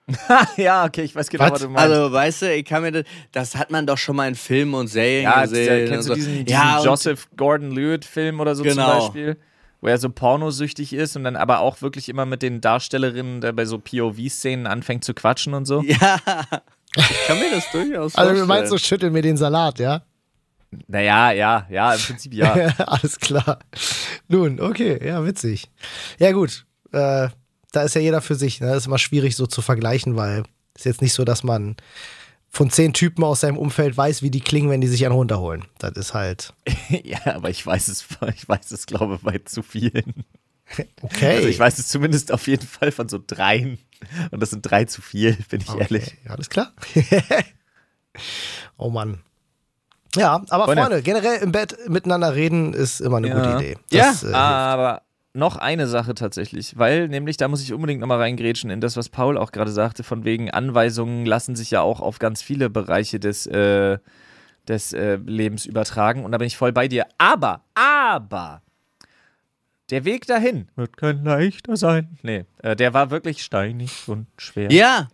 ja, 0.57 0.85
okay, 0.85 1.03
ich 1.03 1.15
weiß 1.15 1.29
genau, 1.29 1.43
Was? 1.43 1.51
was 1.51 1.61
du 1.61 1.69
meinst. 1.69 1.91
Also, 1.91 2.11
weißt 2.11 2.41
du, 2.43 2.55
ich 2.55 2.65
kann 2.65 2.81
mir 2.81 2.91
das, 2.91 3.03
das 3.31 3.55
hat 3.55 3.69
man 3.69 3.85
doch 3.85 3.97
schon 3.97 4.15
mal 4.15 4.27
in 4.27 4.35
Filmen 4.35 4.73
und 4.73 4.87
Serien 4.87 5.23
ja, 5.23 5.41
gesehen. 5.43 5.85
dieser, 5.85 5.93
kennst 5.93 6.09
du 6.09 6.13
diesen, 6.15 6.45
diesen 6.45 6.47
ja, 6.47 6.83
Joseph 6.83 7.27
Gordon-Lewitt-Film 7.37 8.39
oder 8.39 8.55
so 8.55 8.63
Genau. 8.63 8.89
zum 8.89 8.99
Beispiel? 8.99 9.37
wo 9.79 9.87
er 9.87 9.97
so 9.99 10.09
pornosüchtig 10.09 10.93
ist 10.93 11.15
und 11.15 11.23
dann 11.23 11.35
aber 11.35 11.59
auch 11.59 11.81
wirklich 11.81 12.09
immer 12.09 12.25
mit 12.25 12.41
den 12.41 12.61
Darstellerinnen 12.61 13.41
der 13.41 13.53
bei 13.53 13.65
so 13.65 13.77
POV-Szenen 13.77 14.65
anfängt 14.65 15.03
zu 15.03 15.13
quatschen 15.13 15.53
und 15.53 15.65
so. 15.65 15.81
Ja, 15.87 16.19
ich 16.95 17.27
kann 17.27 17.39
mir 17.39 17.51
das 17.51 17.71
durchaus 17.71 18.13
vorstellen. 18.13 18.27
Also 18.29 18.41
du 18.41 18.47
meinst 18.47 18.69
so, 18.69 18.77
schüttel 18.77 19.11
mir 19.11 19.21
den 19.21 19.37
Salat, 19.37 19.79
ja? 19.79 20.03
Naja, 20.87 21.31
ja, 21.31 21.65
ja, 21.69 21.93
im 21.93 22.01
Prinzip 22.01 22.33
ja. 22.33 22.53
Alles 22.77 23.19
klar. 23.19 23.59
Nun, 24.27 24.59
okay, 24.59 25.05
ja, 25.05 25.23
witzig. 25.25 25.69
Ja, 26.19 26.31
gut. 26.31 26.65
Äh, 26.91 27.29
da 27.71 27.83
ist 27.83 27.95
ja 27.95 28.01
jeder 28.01 28.21
für 28.21 28.35
sich. 28.35 28.59
Ne? 28.59 28.67
Das 28.67 28.77
ist 28.77 28.87
immer 28.87 28.97
schwierig 28.97 29.35
so 29.35 29.47
zu 29.47 29.61
vergleichen, 29.61 30.15
weil 30.15 30.43
es 30.73 30.81
ist 30.81 30.85
jetzt 30.85 31.01
nicht 31.01 31.13
so, 31.13 31.23
dass 31.23 31.43
man 31.43 31.75
von 32.49 32.69
zehn 32.69 32.93
Typen 32.93 33.23
aus 33.23 33.41
seinem 33.41 33.57
Umfeld 33.57 33.95
weiß, 33.95 34.21
wie 34.23 34.31
die 34.31 34.41
klingen, 34.41 34.69
wenn 34.69 34.81
die 34.81 34.87
sich 34.87 35.05
einen 35.05 35.15
runterholen. 35.15 35.65
Das 35.79 35.91
ist 35.91 36.13
halt. 36.13 36.53
ja, 37.03 37.19
aber 37.35 37.49
ich 37.49 37.65
weiß 37.65 37.87
es, 37.87 38.05
ich 38.35 38.47
weiß 38.47 38.71
es, 38.71 38.85
glaube 38.85 39.15
ich, 39.15 39.21
bei 39.21 39.37
zu 39.39 39.61
vielen. 39.61 40.25
Okay. 41.01 41.37
Also 41.37 41.47
ich 41.47 41.59
weiß 41.59 41.79
es 41.79 41.87
zumindest 41.87 42.31
auf 42.31 42.47
jeden 42.47 42.67
Fall 42.67 42.91
von 42.91 43.07
so 43.09 43.19
dreien. 43.25 43.79
Und 44.31 44.41
das 44.41 44.49
sind 44.49 44.61
drei 44.63 44.85
zu 44.85 45.01
viel, 45.01 45.37
bin 45.49 45.61
ich 45.61 45.69
okay. 45.69 45.79
ehrlich. 45.81 46.17
Alles 46.27 46.49
klar. 46.49 46.71
oh 48.77 48.89
Mann. 48.89 49.21
Ja, 50.15 50.43
aber 50.49 50.65
Freunde. 50.65 50.81
Freunde, 50.83 51.01
generell 51.03 51.41
im 51.41 51.51
Bett 51.51 51.77
miteinander 51.87 52.33
reden 52.35 52.73
ist 52.73 53.01
immer 53.01 53.17
eine 53.17 53.29
Ja. 53.29 53.35
gute 53.35 53.63
Idee. 53.63 53.77
Ja, 53.91 54.07
Das, 54.11 54.23
äh, 54.23 54.33
Aber 54.33 55.03
noch 55.33 55.57
eine 55.57 55.87
Sache 55.87 56.15
tatsächlich, 56.15 56.77
weil 56.77 57.07
nämlich 57.07 57.37
da 57.37 57.47
muss 57.47 57.61
ich 57.61 57.73
unbedingt 57.73 58.01
nochmal 58.01 58.19
reingrätschen 58.19 58.69
in 58.69 58.81
das, 58.81 58.97
was 58.97 59.09
Paul 59.09 59.37
auch 59.37 59.51
gerade 59.51 59.71
sagte, 59.71 60.03
von 60.03 60.25
wegen 60.25 60.49
Anweisungen 60.49 61.25
lassen 61.25 61.55
sich 61.55 61.71
ja 61.71 61.81
auch 61.81 62.01
auf 62.01 62.19
ganz 62.19 62.41
viele 62.41 62.69
Bereiche 62.69 63.19
des, 63.19 63.45
äh, 63.45 63.99
des 64.67 64.93
äh, 64.93 65.17
Lebens 65.25 65.65
übertragen 65.65 66.25
und 66.25 66.31
da 66.31 66.37
bin 66.39 66.47
ich 66.47 66.57
voll 66.57 66.71
bei 66.73 66.87
dir. 66.87 67.05
Aber, 67.19 67.61
aber, 67.75 68.61
der 69.89 70.05
Weg 70.05 70.25
dahin 70.27 70.67
wird 70.75 70.97
kein 70.97 71.23
leichter 71.23 71.77
sein. 71.77 72.17
Nee, 72.21 72.45
äh, 72.61 72.75
der 72.75 72.93
war 72.93 73.09
wirklich 73.11 73.43
steinig 73.43 74.07
und 74.07 74.27
schwer. 74.37 74.71
Ja, 74.71 75.07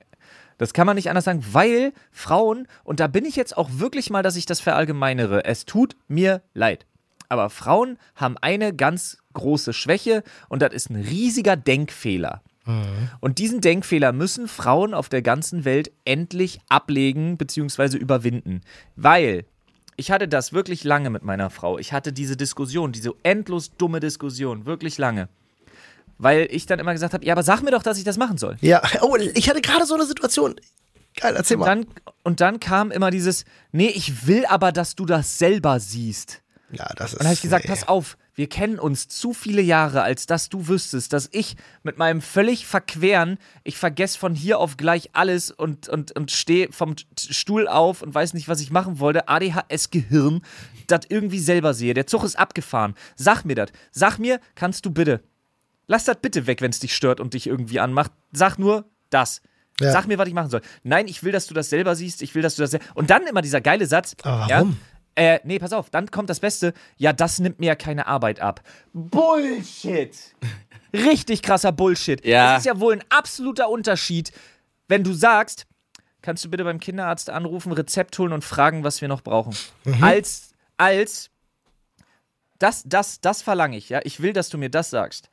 Das 0.57 0.73
kann 0.73 0.86
man 0.86 0.95
nicht 0.95 1.09
anders 1.09 1.25
sagen, 1.25 1.43
weil 1.51 1.93
Frauen, 2.12 2.67
und 2.83 2.99
da 2.99 3.07
bin 3.07 3.25
ich 3.25 3.36
jetzt 3.36 3.57
auch 3.57 3.69
wirklich 3.73 4.09
mal, 4.09 4.23
dass 4.23 4.36
ich 4.36 4.45
das 4.45 4.59
verallgemeinere, 4.59 5.45
es 5.45 5.65
tut 5.65 5.95
mir 6.07 6.41
leid. 6.53 6.86
Aber 7.27 7.49
Frauen 7.49 7.97
haben 8.15 8.38
eine 8.39 8.73
ganz 8.75 9.17
große 9.33 9.73
Schwäche 9.73 10.23
und 10.49 10.62
das 10.62 10.73
ist 10.73 10.89
ein 10.89 10.95
riesiger 10.95 11.55
Denkfehler. 11.55 12.41
Und 13.19 13.39
diesen 13.39 13.59
Denkfehler 13.59 14.13
müssen 14.13 14.47
Frauen 14.47 14.93
auf 14.93 15.09
der 15.09 15.21
ganzen 15.21 15.65
Welt 15.65 15.91
endlich 16.05 16.62
ablegen 16.69 17.36
bzw. 17.38 17.97
überwinden. 17.97 18.62
Weil 18.95 19.43
ich 19.95 20.12
hatte 20.12 20.27
das 20.27 20.53
wirklich 20.53 20.84
lange 20.84 21.10
mit 21.10 21.23
meiner 21.23 21.49
Frau. 21.49 21.77
Ich 21.77 21.93
hatte 21.93 22.13
diese 22.13 22.38
Diskussion, 22.38 22.91
diese 22.91 23.12
endlos 23.23 23.75
dumme 23.77 23.99
Diskussion, 23.99 24.65
wirklich 24.65 24.97
lange. 24.97 25.29
Weil 26.17 26.47
ich 26.51 26.65
dann 26.65 26.79
immer 26.79 26.93
gesagt 26.93 27.13
habe, 27.13 27.25
ja, 27.25 27.34
aber 27.34 27.43
sag 27.43 27.62
mir 27.62 27.71
doch, 27.71 27.84
dass 27.84 27.97
ich 27.97 28.03
das 28.03 28.17
machen 28.17 28.38
soll. 28.38 28.58
ja, 28.62 28.82
oh, 29.01 29.15
ich 29.17 29.49
hatte 29.49 29.62
gerade 29.62 29.86
so 29.86 29.95
eine 29.95 30.06
Situation. 30.06 30.56
Geil, 31.15 31.36
erzähl 31.36 31.58
Und 31.58 31.62
mal. 31.62 31.65
dann, 31.67 31.86
und 32.23 32.41
dann 32.41 32.60
kam 32.60 32.91
immer 32.91 33.12
dieses, 33.12 33.45
nee, 33.71 33.89
ich 33.89 34.25
will 34.27 34.45
aber, 34.45 34.71
dass 34.71 34.95
du 34.95 35.06
das 35.06 35.38
selber 35.38 35.79
siehst. 35.79 36.41
ja, 36.71 36.88
das 36.95 37.12
ist. 37.12 37.13
Und 37.13 37.19
dann 37.19 37.27
habe 37.27 37.34
ich 37.36 37.41
gesagt, 37.41 37.65
nee. 37.65 37.69
pass 37.69 37.88
auf, 37.88 38.17
wir 38.36 38.50
kennen 38.50 38.80
uns 38.80 39.08
zu 39.08 39.34
viele 39.34 39.62
Jahre, 39.62 40.02
als 40.02 40.26
dass 40.26 40.50
du 40.50 40.67
wüsstest, 40.67 41.13
dass 41.13 41.30
ich 41.32 41.56
mit 41.84 41.98
meinem 41.98 42.22
völlig 42.22 42.65
verqueren, 42.65 43.38
ich 43.63 43.78
vergesse 43.78 44.17
von 44.17 44.34
hier 44.34 44.60
auf 44.60 44.78
gleich 44.78 45.12
alles 45.13 45.52
und, 45.52 45.88
und, 45.88 46.13
und 46.13 46.32
stehe 46.32 46.72
vom 46.72 46.96
Stuhl 47.17 47.67
auf 47.67 48.02
und 48.02 48.13
weiß 48.13 48.34
nicht, 48.34 48.48
was 48.48 48.60
ich 48.62 48.72
machen 48.72 49.00
wollte, 49.00 49.28
ADHS-Gehirn, 49.28 50.41
das 50.88 51.02
irgendwie 51.10 51.39
selber 51.39 51.74
sehe. 51.74 51.93
Der 51.93 52.08
Zug 52.08 52.24
ist 52.24 52.38
abgefahren. 52.38 52.96
Sag 53.15 53.43
mir 53.46 53.56
das. 53.56 53.69
Sag 53.91 54.17
mir, 54.17 54.39
kannst 54.56 54.86
du 54.86 54.91
bitte. 54.91 55.22
Lass 55.88 56.06
das 56.06 56.17
bitte 56.22 56.48
weg, 56.48 56.62
wenn 56.62 56.72
es 56.72 56.80
dich 56.80 56.96
stört 56.96 57.19
und 57.19 57.34
dich 57.34 57.46
irgendwie 57.46 57.80
anmacht. 57.80 58.12
Sag 58.32 58.58
nur 58.58 58.86
das. 59.10 59.41
Ja. 59.80 59.91
Sag 59.91 60.08
mir, 60.08 60.17
was 60.17 60.28
ich 60.28 60.34
machen 60.34 60.50
soll. 60.50 60.62
Nein, 60.84 61.08
ich 61.08 61.24
will, 61.24 61.32
dass 61.32 61.48
du 61.48 61.54
das 61.54 61.69
selber 61.69 61.96
siehst. 61.96 62.22
Ich 62.22 62.36
will, 62.36 62.41
dass 62.41 62.56
du 62.56 62.62
das. 62.62 62.78
Und 62.93 63.10
dann 63.10 63.26
immer 63.28 63.41
dieser 63.41 63.62
geile 63.62 63.86
Satz. 63.86 64.15
Aber 64.24 64.48
Ja, 64.48 64.58
warum? 64.58 64.78
Äh, 65.15 65.39
nee, 65.43 65.60
pass 65.60 65.73
auf, 65.73 65.89
dann 65.89 66.10
kommt 66.10 66.30
das 66.30 66.39
Beste. 66.39 66.73
Ja, 66.97 67.13
das 67.13 67.39
nimmt 67.39 67.60
mir 67.60 67.67
ja 67.67 67.76
keine 67.76 68.08
Arbeit 68.08 68.39
ab. 68.39 68.62
Bullshit. 68.93 70.15
Richtig 70.93 71.41
krasser 71.41 71.71
Bullshit. 71.71 72.23
Ja. 72.26 72.54
Das 72.54 72.60
ist 72.60 72.65
ja 72.65 72.80
wohl 72.80 72.93
ein 72.93 73.04
absoluter 73.10 73.69
Unterschied, 73.69 74.32
wenn 74.88 75.04
du 75.04 75.13
sagst, 75.13 75.65
kannst 76.21 76.45
du 76.45 76.49
bitte 76.49 76.63
beim 76.63 76.80
Kinderarzt 76.80 77.30
anrufen, 77.30 77.71
Rezept 77.71 78.17
holen 78.19 78.34
und 78.34 78.43
fragen, 78.43 78.84
was 78.84 79.02
wir 79.02 79.08
noch 79.08 79.21
brauchen. 79.21 79.56
Als, 80.02 80.54
als, 80.78 81.30
das, 82.60 82.84
das, 82.86 83.19
das 83.21 83.41
verlange 83.41 83.78
ich, 83.78 83.89
ja. 83.89 83.99
Ich 84.04 84.21
will, 84.21 84.34
dass 84.34 84.49
du 84.49 84.58
mir 84.58 84.69
das 84.69 84.89
sagst. 84.89 85.30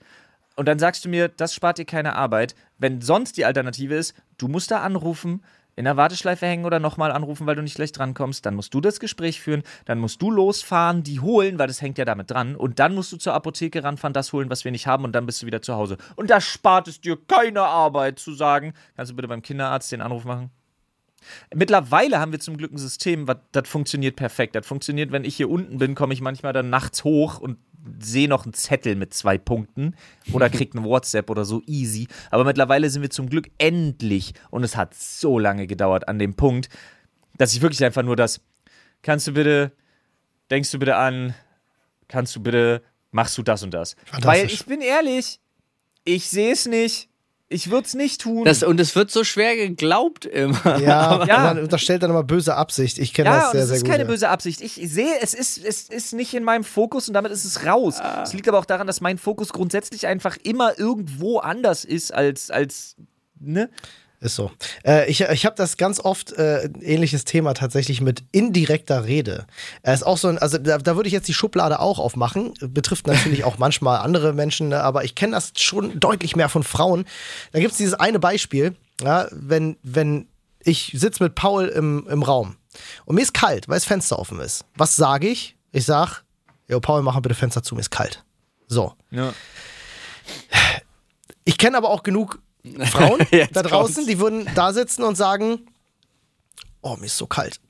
Und 0.56 0.66
dann 0.66 0.78
sagst 0.78 1.04
du 1.04 1.08
mir, 1.08 1.28
das 1.28 1.54
spart 1.54 1.78
dir 1.78 1.84
keine 1.84 2.16
Arbeit. 2.16 2.54
Wenn 2.78 3.00
sonst 3.00 3.36
die 3.36 3.44
Alternative 3.44 3.94
ist, 3.94 4.14
du 4.36 4.48
musst 4.48 4.70
da 4.70 4.80
anrufen, 4.82 5.44
in 5.80 5.84
der 5.86 5.96
Warteschleife 5.96 6.46
hängen 6.46 6.66
oder 6.66 6.78
nochmal 6.78 7.10
anrufen, 7.10 7.46
weil 7.46 7.56
du 7.56 7.62
nicht 7.62 7.74
gleich 7.74 7.90
drankommst, 7.90 8.46
dann 8.46 8.54
musst 8.54 8.72
du 8.74 8.80
das 8.80 9.00
Gespräch 9.00 9.40
führen, 9.40 9.62
dann 9.86 9.98
musst 9.98 10.22
du 10.22 10.30
losfahren, 10.30 11.02
die 11.02 11.20
holen, 11.20 11.58
weil 11.58 11.66
das 11.66 11.80
hängt 11.80 11.98
ja 11.98 12.04
damit 12.04 12.30
dran. 12.30 12.54
Und 12.54 12.78
dann 12.78 12.94
musst 12.94 13.10
du 13.12 13.16
zur 13.16 13.34
Apotheke 13.34 13.82
ranfahren, 13.82 14.12
das 14.12 14.32
holen, 14.32 14.50
was 14.50 14.64
wir 14.64 14.70
nicht 14.70 14.86
haben, 14.86 15.04
und 15.04 15.12
dann 15.12 15.26
bist 15.26 15.42
du 15.42 15.46
wieder 15.46 15.62
zu 15.62 15.74
Hause. 15.74 15.96
Und 16.16 16.30
da 16.30 16.40
spart 16.40 16.86
es 16.86 17.00
dir 17.00 17.18
keine 17.26 17.62
Arbeit 17.62 18.18
zu 18.18 18.34
sagen, 18.34 18.74
kannst 18.94 19.10
du 19.10 19.16
bitte 19.16 19.28
beim 19.28 19.42
Kinderarzt 19.42 19.90
den 19.90 20.02
Anruf 20.02 20.24
machen? 20.24 20.50
Mittlerweile 21.54 22.18
haben 22.18 22.32
wir 22.32 22.40
zum 22.40 22.56
Glück 22.56 22.72
ein 22.72 22.78
System, 22.78 23.26
was- 23.28 23.38
das 23.52 23.68
funktioniert 23.68 24.16
perfekt. 24.16 24.54
Das 24.54 24.66
funktioniert, 24.66 25.12
wenn 25.12 25.24
ich 25.24 25.36
hier 25.36 25.50
unten 25.50 25.78
bin, 25.78 25.94
komme 25.94 26.14
ich 26.14 26.20
manchmal 26.20 26.52
dann 26.52 26.70
nachts 26.70 27.04
hoch 27.04 27.38
und 27.40 27.58
sehe 27.98 28.28
noch 28.28 28.44
einen 28.44 28.52
Zettel 28.52 28.94
mit 28.94 29.14
zwei 29.14 29.38
Punkten 29.38 29.94
oder 30.32 30.50
krieg 30.50 30.74
einen 30.74 30.84
WhatsApp 30.84 31.30
oder 31.30 31.44
so 31.44 31.62
easy. 31.66 32.08
Aber 32.30 32.44
mittlerweile 32.44 32.90
sind 32.90 33.02
wir 33.02 33.10
zum 33.10 33.28
Glück 33.28 33.48
endlich, 33.58 34.34
und 34.50 34.64
es 34.64 34.76
hat 34.76 34.94
so 34.94 35.38
lange 35.38 35.66
gedauert, 35.66 36.08
an 36.08 36.18
dem 36.18 36.34
Punkt, 36.34 36.68
dass 37.38 37.52
ich 37.54 37.62
wirklich 37.62 37.82
einfach 37.84 38.02
nur 38.02 38.16
das, 38.16 38.40
kannst 39.02 39.26
du 39.26 39.32
bitte, 39.32 39.72
denkst 40.50 40.70
du 40.70 40.78
bitte 40.78 40.96
an, 40.96 41.34
kannst 42.08 42.36
du 42.36 42.40
bitte, 42.42 42.82
machst 43.12 43.38
du 43.38 43.42
das 43.42 43.62
und 43.62 43.72
das. 43.72 43.96
Weil 44.26 44.46
ich 44.54 44.66
bin 44.66 44.80
ehrlich, 44.82 45.40
ich 46.04 46.28
sehe 46.28 46.52
es 46.52 46.66
nicht. 46.66 47.08
Ich 47.52 47.68
würde 47.68 47.84
es 47.84 47.94
nicht 47.94 48.20
tun. 48.20 48.44
das, 48.44 48.62
und 48.62 48.78
es 48.78 48.94
wird 48.94 49.10
so 49.10 49.24
schwer 49.24 49.56
geglaubt 49.56 50.24
immer. 50.24 50.78
Ja, 50.78 51.24
Ja. 51.26 51.38
man 51.40 51.58
unterstellt 51.58 52.00
dann 52.04 52.10
immer 52.10 52.22
böse 52.22 52.54
Absicht. 52.54 52.96
Ich 52.98 53.12
kenne 53.12 53.28
Ja, 53.30 53.36
das 53.38 53.44
und 53.46 53.52
sehr, 53.52 53.60
es 53.62 53.66
sehr 53.68 53.76
ist 53.78 53.82
gut. 53.82 53.90
keine 53.90 54.04
ja. 54.04 54.08
böse 54.08 54.28
Absicht. 54.28 54.60
Ich 54.60 54.74
sehe, 54.74 55.14
es 55.20 55.34
ist, 55.34 55.58
es 55.64 55.88
ist 55.88 56.12
nicht 56.14 56.32
in 56.32 56.44
meinem 56.44 56.62
Fokus 56.62 57.08
und 57.08 57.14
damit 57.14 57.32
ist 57.32 57.44
es 57.44 57.66
raus. 57.66 57.96
Es 58.22 58.32
liegt 58.32 58.48
aber 58.48 58.58
auch 58.60 58.64
daran, 58.64 58.86
dass 58.86 59.00
mein 59.00 59.18
Fokus 59.18 59.52
grundsätzlich 59.52 60.06
einfach 60.06 60.36
immer 60.44 60.78
irgendwo 60.78 61.38
anders 61.40 61.84
ist 61.84 62.14
als, 62.14 62.52
als 62.52 62.94
ne? 63.40 63.68
Ist 64.20 64.36
so. 64.36 64.50
Äh, 64.84 65.10
ich 65.10 65.22
ich 65.22 65.46
habe 65.46 65.56
das 65.56 65.78
ganz 65.78 65.98
oft, 65.98 66.32
äh, 66.32 66.64
ähnliches 66.82 67.24
Thema 67.24 67.54
tatsächlich 67.54 68.02
mit 68.02 68.22
indirekter 68.32 69.06
Rede. 69.06 69.46
Er 69.82 69.94
ist 69.94 70.02
auch 70.02 70.18
so 70.18 70.28
ein, 70.28 70.36
also 70.36 70.58
da, 70.58 70.76
da 70.76 70.96
würde 70.96 71.06
ich 71.06 71.14
jetzt 71.14 71.26
die 71.26 71.34
Schublade 71.34 71.80
auch 71.80 71.98
aufmachen. 71.98 72.52
Betrifft 72.60 73.06
natürlich 73.06 73.44
auch 73.44 73.56
manchmal 73.56 74.00
andere 74.00 74.34
Menschen, 74.34 74.68
ne, 74.68 74.82
aber 74.82 75.04
ich 75.04 75.14
kenne 75.14 75.32
das 75.32 75.52
schon 75.56 75.98
deutlich 76.00 76.36
mehr 76.36 76.50
von 76.50 76.62
Frauen. 76.62 77.06
Da 77.52 77.60
gibt 77.60 77.72
es 77.72 77.78
dieses 77.78 77.94
eine 77.94 78.18
Beispiel, 78.18 78.76
ja, 79.02 79.26
wenn, 79.30 79.78
wenn 79.82 80.28
ich 80.62 80.92
sitze 80.94 81.22
mit 81.22 81.34
Paul 81.34 81.68
im, 81.68 82.06
im 82.10 82.22
Raum 82.22 82.56
und 83.06 83.14
mir 83.14 83.22
ist 83.22 83.32
kalt, 83.32 83.68
weil 83.68 83.76
das 83.76 83.86
Fenster 83.86 84.18
offen 84.18 84.38
ist. 84.40 84.66
Was 84.76 84.96
sage 84.96 85.28
ich? 85.28 85.56
Ich 85.72 85.86
sag, 85.86 86.24
Jo, 86.70 86.78
Paul, 86.78 87.02
mach 87.02 87.14
mal 87.14 87.20
bitte 87.20 87.34
Fenster 87.34 87.64
zu, 87.64 87.74
mir 87.74 87.80
ist 87.80 87.90
kalt. 87.90 88.22
So. 88.68 88.94
Ja. 89.10 89.34
Ich 91.44 91.58
kenne 91.58 91.76
aber 91.76 91.90
auch 91.90 92.04
genug 92.04 92.38
Frauen 92.90 93.26
da 93.52 93.62
draußen, 93.62 93.94
kommt's. 93.94 94.08
die 94.08 94.18
würden 94.18 94.48
da 94.54 94.72
sitzen 94.72 95.02
und 95.02 95.16
sagen, 95.16 95.66
oh, 96.82 96.96
mir 96.96 97.06
ist 97.06 97.16
so 97.16 97.26
kalt. 97.26 97.60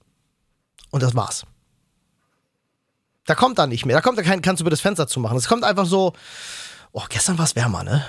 Und 0.90 1.02
das 1.02 1.14
war's. 1.14 1.44
Da 3.26 3.34
kommt 3.34 3.58
dann 3.58 3.68
nicht 3.68 3.86
mehr. 3.86 3.96
Da 3.96 4.02
kommt 4.02 4.18
da 4.18 4.22
kein, 4.22 4.42
kannst 4.42 4.60
du 4.60 4.64
bitte 4.64 4.74
das 4.74 4.80
Fenster 4.80 5.06
zumachen. 5.06 5.36
Es 5.36 5.46
kommt 5.46 5.64
einfach 5.64 5.86
so, 5.86 6.12
oh, 6.92 7.04
gestern 7.08 7.38
war 7.38 7.44
es 7.44 7.54
wärmer, 7.54 7.84
ne? 7.84 8.04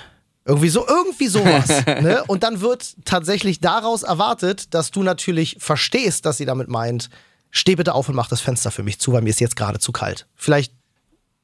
Irgendwie 0.46 0.70
so, 0.70 0.88
irgendwie 0.88 1.28
sowas. 1.28 1.68
ne? 1.86 2.24
Und 2.28 2.44
dann 2.44 2.62
wird 2.62 2.96
tatsächlich 3.06 3.60
daraus 3.60 4.02
erwartet, 4.02 4.74
dass 4.74 4.90
du 4.90 5.04
natürlich 5.04 5.58
verstehst, 5.60 6.26
dass 6.26 6.38
sie 6.38 6.46
damit 6.46 6.70
meint, 6.70 7.10
steh 7.52 7.76
bitte 7.76 7.94
auf 7.94 8.10
und 8.10 8.16
mach 8.16 8.28
das 8.28 8.42
Fenster 8.42 8.72
für 8.72 8.82
mich 8.82 9.00
zu, 9.00 9.14
weil 9.14 9.22
mir 9.22 9.30
ist 9.30 9.40
jetzt 9.40 9.56
gerade 9.56 9.78
zu 9.78 9.92
kalt. 9.92 10.28
Vielleicht 10.36 10.74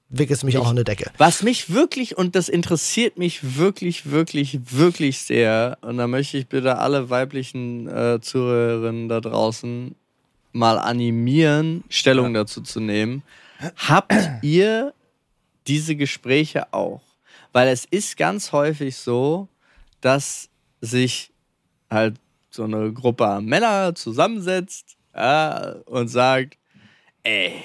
wickelst 0.10 0.44
mich 0.44 0.58
auch 0.58 0.66
an 0.66 0.72
eine 0.72 0.84
Decke. 0.84 1.12
Was 1.18 1.44
mich 1.44 1.74
wirklich, 1.74 2.18
und 2.18 2.36
das 2.36 2.50
interessiert 2.50 3.18
mich 3.18 3.58
wirklich, 3.58 4.10
wirklich, 4.10 4.60
wirklich 4.72 5.20
sehr, 5.20 5.78
und 5.82 5.98
da 5.98 6.08
möchte 6.08 6.38
ich 6.38 6.48
bitte 6.48 6.78
alle 6.78 7.10
weiblichen 7.10 7.88
äh, 7.88 8.20
Zuhörerinnen 8.22 9.10
da 9.10 9.20
draußen 9.20 9.96
mal 10.54 10.80
animieren, 10.80 11.84
Stellung 11.90 12.34
dazu 12.34 12.62
zu 12.62 12.80
nehmen. 12.80 13.24
Habt 13.76 14.14
ihr 14.42 14.94
diese 15.68 15.96
Gespräche 15.96 16.74
auch? 16.74 17.02
Weil 17.52 17.68
es 17.70 17.86
ist 17.86 18.18
ganz 18.18 18.52
häufig 18.52 18.96
so, 18.96 19.48
dass 20.02 20.50
sich 20.82 21.32
halt 21.90 22.16
so 22.50 22.64
eine 22.64 22.92
Gruppe 22.92 23.40
Männer 23.42 23.94
zusammensetzt 23.96 24.98
ja, 25.16 25.76
und 25.86 26.08
sagt, 26.08 26.58
ey, 27.24 27.64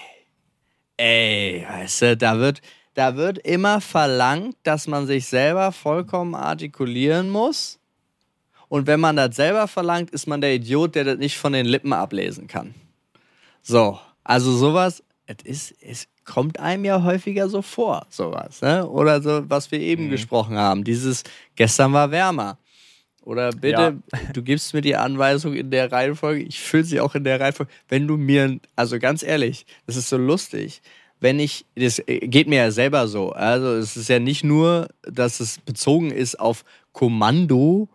ey, 1.02 1.66
weißt 1.68 2.02
du, 2.02 2.16
da 2.16 2.38
wird, 2.38 2.62
da 2.94 3.16
wird 3.16 3.38
immer 3.38 3.80
verlangt, 3.80 4.56
dass 4.62 4.86
man 4.86 5.06
sich 5.06 5.26
selber 5.26 5.72
vollkommen 5.72 6.34
artikulieren 6.34 7.28
muss. 7.28 7.80
Und 8.68 8.86
wenn 8.86 9.00
man 9.00 9.16
das 9.16 9.36
selber 9.36 9.66
verlangt, 9.68 10.10
ist 10.10 10.26
man 10.26 10.40
der 10.40 10.54
Idiot, 10.54 10.94
der 10.94 11.04
das 11.04 11.18
nicht 11.18 11.36
von 11.36 11.52
den 11.52 11.66
Lippen 11.66 11.92
ablesen 11.92 12.46
kann. 12.46 12.74
So, 13.62 13.98
also 14.22 14.52
sowas, 14.52 15.02
es 15.26 15.42
ist, 15.44 15.74
es 15.82 16.08
kommt 16.24 16.60
einem 16.60 16.84
ja 16.84 17.02
häufiger 17.02 17.48
so 17.48 17.62
vor, 17.62 18.06
sowas. 18.08 18.62
Ne? 18.62 18.86
Oder 18.88 19.20
so, 19.20 19.42
was 19.50 19.70
wir 19.70 19.80
eben 19.80 20.08
gesprochen 20.08 20.56
haben. 20.56 20.84
Dieses, 20.84 21.24
gestern 21.56 21.92
war 21.92 22.10
wärmer. 22.10 22.58
Oder 23.24 23.50
bitte, 23.50 23.98
du 24.32 24.42
gibst 24.42 24.74
mir 24.74 24.80
die 24.80 24.96
Anweisung 24.96 25.54
in 25.54 25.70
der 25.70 25.92
Reihenfolge, 25.92 26.42
ich 26.42 26.61
fülle 26.61 26.85
sie 26.85 27.00
auch 27.00 27.14
in 27.14 27.24
der 27.24 27.40
Reihenfolge. 27.40 27.70
Wenn 27.88 28.06
du 28.06 28.16
mir, 28.16 28.58
also 28.74 28.98
ganz 28.98 29.22
ehrlich, 29.22 29.64
das 29.87 29.96
ist 29.96 30.08
so 30.08 30.16
lustig, 30.16 30.82
wenn 31.20 31.38
ich, 31.38 31.64
das 31.76 32.02
geht 32.06 32.48
mir 32.48 32.56
ja 32.56 32.70
selber 32.72 33.06
so. 33.06 33.30
Also 33.30 33.74
es 33.74 33.96
ist 33.96 34.08
ja 34.08 34.18
nicht 34.18 34.42
nur, 34.42 34.88
dass 35.02 35.38
es 35.38 35.58
bezogen 35.58 36.11
ist 36.11 36.40
auf 36.40 36.64
Kommando, 36.92 37.88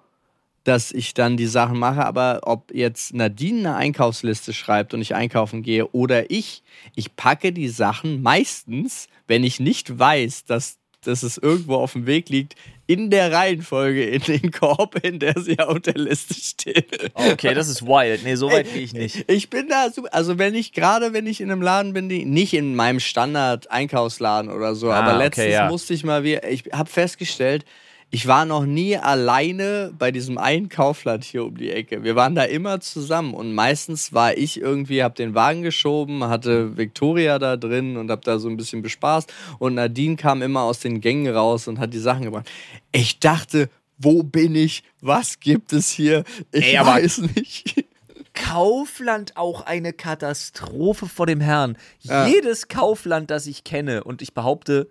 dass 0.63 0.92
ich 0.92 1.13
dann 1.13 1.38
die 1.38 1.46
Sachen 1.46 1.78
mache, 1.78 2.06
aber 2.06 2.42
ob 2.44 2.74
jetzt 2.74 3.13
Nadine 3.13 3.60
eine 3.60 3.76
Einkaufsliste 3.76 4.54
schreibt 4.54 4.94
und 4.94 5.02
ich 5.02 5.16
einkaufen 5.16 5.62
gehe 5.62 5.88
oder 5.88 6.32
ich, 6.32 6.63
ich 6.96 7.16
packe 7.16 7.52
die 7.52 7.70
Sachen 7.70 8.22
meistens, 8.22 9.08
wenn 9.28 9.44
ich 9.44 9.60
nicht 9.60 10.00
weiß, 10.00 10.46
dass, 10.46 10.78
dass 11.02 11.24
es 11.24 11.38
irgendwo 11.38 11.76
auf 11.76 11.94
dem 11.94 12.06
Weg 12.06 12.30
liegt, 12.30 12.56
in 12.88 13.10
der 13.10 13.32
Reihenfolge 13.32 14.06
in 14.06 14.21
den 14.21 14.52
Korb, 14.52 15.04
in 15.04 15.19
der 15.19 15.39
sie 15.39 15.60
auf 15.60 15.82
der 15.82 15.95
Liste 15.95 16.34
steht. 16.34 17.12
Okay, 17.13 17.54
das 17.54 17.67
ist 17.67 17.86
wild. 17.86 18.23
Nee, 18.23 18.36
so 18.36 18.50
weit 18.52 18.73
gehe 18.73 18.82
ich 18.82 18.93
nicht. 18.93 19.30
Ich 19.30 19.50
bin 19.50 19.67
da 19.67 19.89
super. 19.91 20.10
Also, 20.13 20.38
wenn 20.38 20.56
ich 20.56 20.71
gerade, 20.71 21.13
wenn 21.13 21.28
ich 21.28 21.41
in 21.41 21.52
einem 21.52 21.62
Laden 21.62 21.93
bin, 21.93 22.08
die, 22.10 22.23
nicht 22.26 22.54
in 22.54 22.76
meinem 22.76 23.00
Standard-Einkaufsladen 23.02 24.50
oder 24.50 24.73
so, 24.73 24.89
Ah, 24.89 25.00
aber 25.02 25.15
okay, 25.15 25.23
letztens 25.23 25.54
ja. 25.54 25.67
musste 25.67 25.93
ich 25.93 26.04
mal 26.04 26.23
wieder, 26.23 26.50
ich 26.50 26.63
habe 26.71 26.89
festgestellt, 26.89 27.65
ich 28.10 28.28
war 28.28 28.46
noch 28.46 28.65
nie 28.65 28.98
alleine 28.98 29.93
bei 29.98 30.12
diesem 30.12 30.38
einen 30.38 30.70
Kaufland 30.70 31.26
hier 31.26 31.43
um 31.43 31.58
die 31.58 31.72
Ecke. 31.72 32.04
Wir 32.04 32.15
waren 32.15 32.36
da 32.36 32.43
immer 32.43 32.80
zusammen 32.80 33.34
und 33.34 33.54
meistens 33.54 34.13
war 34.13 34.38
ich 34.38 34.62
irgendwie, 34.62 35.04
habe 35.04 35.15
den 35.15 35.36
Wagen 35.36 35.62
geschoben, 35.62 36.24
hatte 36.24 36.78
Victoria 36.78 37.38
da 37.38 37.58
drin 37.58 37.98
und 37.98 38.10
habe 38.10 38.22
da 38.24 38.39
so 38.39 38.48
ein 38.48 38.56
bisschen 38.56 38.82
bespaßt 38.82 39.32
und 39.60 39.76
Nadine 39.76 40.15
kam 40.15 40.41
immer 40.41 40.62
aus 40.62 40.80
den 40.80 41.02
Gängen 41.02 41.34
raus 41.34 41.67
und 41.67 41.80
hat 41.80 41.93
die 41.93 42.00
Sachen 42.00 42.24
gebracht. 42.24 42.50
Ich 42.93 43.20
dachte, 43.20 43.70
wo 43.98 44.24
bin 44.24 44.56
ich? 44.56 44.84
Was 45.02 45.39
gibt 45.39 45.74
es 45.74 45.91
hier? 45.91 46.24
Ich 46.52 46.76
Ey, 46.76 46.86
weiß 46.86 47.24
nicht. 47.36 47.86
Kaufland 48.34 49.36
auch 49.36 49.65
eine 49.65 49.93
Katastrophe 49.93 51.08
vor 51.08 51.26
dem 51.26 51.41
Herrn. 51.41 51.78
Ja. 52.02 52.28
Jedes 52.28 52.67
Kaufland, 52.67 53.32
das 53.32 53.48
ich 53.48 53.63
kenne, 53.63 54.04
und 54.04 54.22
ich 54.22 54.34
behaupte, 54.34 54.89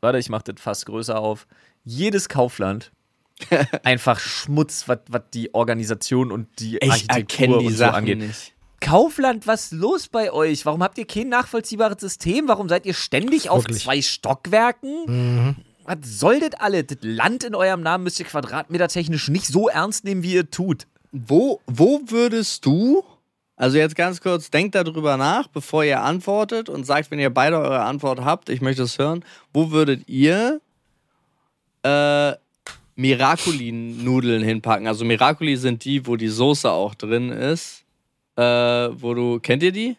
warte, 0.00 0.18
ich 0.18 0.28
mache 0.28 0.52
das 0.52 0.60
fast 0.60 0.84
größer 0.86 1.18
auf, 1.18 1.46
jedes 1.86 2.28
Kaufland 2.28 2.92
einfach 3.84 4.18
Schmutz, 4.18 4.86
was 4.88 4.98
die 5.32 5.54
Organisation 5.54 6.30
und 6.32 6.48
die 6.58 6.76
Ich 6.78 6.90
Architektur 6.90 7.60
die 7.60 7.66
und 7.66 7.72
so 7.72 7.78
Sachen 7.78 7.94
angeht. 7.94 8.18
nicht. 8.18 8.52
Kaufland, 8.80 9.46
was 9.46 9.64
ist 9.64 9.72
los 9.72 10.08
bei 10.08 10.30
euch? 10.32 10.66
Warum 10.66 10.82
habt 10.82 10.98
ihr 10.98 11.06
kein 11.06 11.28
nachvollziehbares 11.30 11.98
System? 12.00 12.46
Warum 12.48 12.68
seid 12.68 12.84
ihr 12.86 12.94
ständig 12.94 13.48
auf 13.48 13.64
Wirklich. 13.64 13.82
zwei 13.84 14.02
Stockwerken? 14.02 15.56
Was 15.84 15.98
soll 16.02 16.40
das 16.40 16.54
alle? 16.60 16.84
Das 16.84 16.98
Land 17.00 17.44
in 17.44 17.54
eurem 17.54 17.80
Namen 17.80 18.04
müsst 18.04 18.20
ihr 18.20 18.26
quadratmetertechnisch 18.26 19.28
nicht 19.28 19.46
so 19.46 19.68
ernst 19.68 20.04
nehmen, 20.04 20.22
wie 20.22 20.34
ihr 20.34 20.50
tut. 20.50 20.86
Wo, 21.12 21.60
wo 21.66 22.00
würdest 22.06 22.66
du, 22.66 23.02
also 23.56 23.78
jetzt 23.78 23.96
ganz 23.96 24.20
kurz, 24.20 24.50
denkt 24.50 24.74
darüber 24.74 25.16
nach, 25.16 25.48
bevor 25.48 25.82
ihr 25.84 26.02
antwortet 26.02 26.68
und 26.68 26.84
sagt, 26.84 27.10
wenn 27.10 27.18
ihr 27.18 27.30
beide 27.30 27.56
eure 27.58 27.80
Antwort 27.82 28.20
habt, 28.24 28.50
ich 28.50 28.60
möchte 28.60 28.82
es 28.82 28.98
hören, 28.98 29.24
wo 29.54 29.70
würdet 29.70 30.08
ihr 30.08 30.60
äh, 31.86 32.36
Miracoli-Nudeln 32.96 34.42
hinpacken? 34.42 34.86
Also 34.86 35.04
Miracoli 35.04 35.56
sind 35.56 35.84
die, 35.84 36.06
wo 36.06 36.16
die 36.16 36.28
Soße 36.28 36.70
auch 36.70 36.94
drin 36.94 37.30
ist. 37.30 37.82
Äh, 38.36 38.42
wo 38.42 39.14
du, 39.14 39.38
kennt 39.40 39.62
ihr 39.62 39.72
die? 39.72 39.96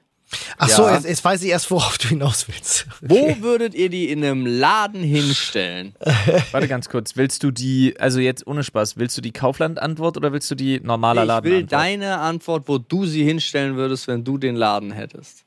Ach 0.58 0.68
so, 0.68 0.84
Ja. 0.84 0.96
jetzt, 0.96 1.08
jetzt 1.08 1.24
weiß 1.24 1.42
ich 1.44 1.50
erst, 1.50 1.72
worauf 1.72 1.98
du 1.98 2.10
hinaus 2.10 2.48
willst. 2.50 2.86
Wo 3.02 3.38
würdet 3.40 3.74
ihr 3.74 3.90
die 3.90 4.12
in 4.12 4.24
einem 4.24 4.46
Laden 4.46 5.02
hinstellen? 5.02 5.96
Warte 6.52 6.68
ganz 6.68 6.90
kurz, 6.90 7.16
willst 7.16 7.44
du 7.44 7.52
die, 7.52 7.96
also 7.98 8.20
jetzt 8.20 8.46
ohne 8.46 8.64
Spaß, 8.64 8.98
willst 8.98 9.18
du 9.18 9.22
die 9.22 9.32
Kaufland-Antwort 9.32 10.18
oder 10.18 10.34
willst 10.34 10.52
du 10.52 10.56
die 10.56 10.82
normaler 10.82 11.38
Ich 11.40 11.44
will 11.46 11.64
deine 11.64 12.20
Antwort, 12.20 12.68
wo 12.68 12.78
du 12.78 13.06
sie 13.06 13.24
hinstellen 13.24 13.78
würdest, 13.78 14.08
wenn 14.08 14.24
du 14.26 14.38
den 14.38 14.56
Laden 14.58 14.92
hättest. 14.92 15.46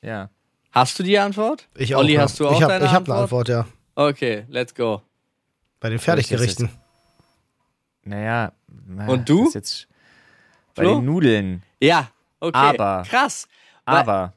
Ja. 0.00 0.30
Hast 0.70 0.98
du 0.98 1.02
die 1.02 1.18
Antwort? 1.18 1.66
Ich 1.76 1.94
auch. 1.94 2.00
Olli, 2.00 2.14
ja. 2.14 2.22
hast 2.22 2.38
du 2.38 2.46
auch 2.46 2.56
ich 2.56 2.62
hab, 2.62 2.68
deine 2.68 2.84
Ich 2.84 2.92
habe 2.92 3.12
Antwort? 3.12 3.16
eine 3.16 3.22
Antwort, 3.24 3.48
ja. 3.48 3.66
Okay, 3.96 4.44
let's 4.48 4.74
go. 4.74 5.02
Bei 5.80 5.90
den 5.90 5.98
Fertiggerichten. 5.98 6.70
Naja. 8.04 8.52
na, 8.86 9.06
Und 9.08 9.28
du? 9.28 9.40
das 9.40 9.48
ist 9.48 9.54
Jetzt 9.54 9.88
bei 10.74 10.82
Flo? 10.82 10.96
den 10.96 11.04
Nudeln. 11.06 11.62
Ja, 11.80 12.10
okay. 12.40 12.56
Aber- 12.58 13.02
Krass. 13.08 13.48
Aber, 13.84 14.32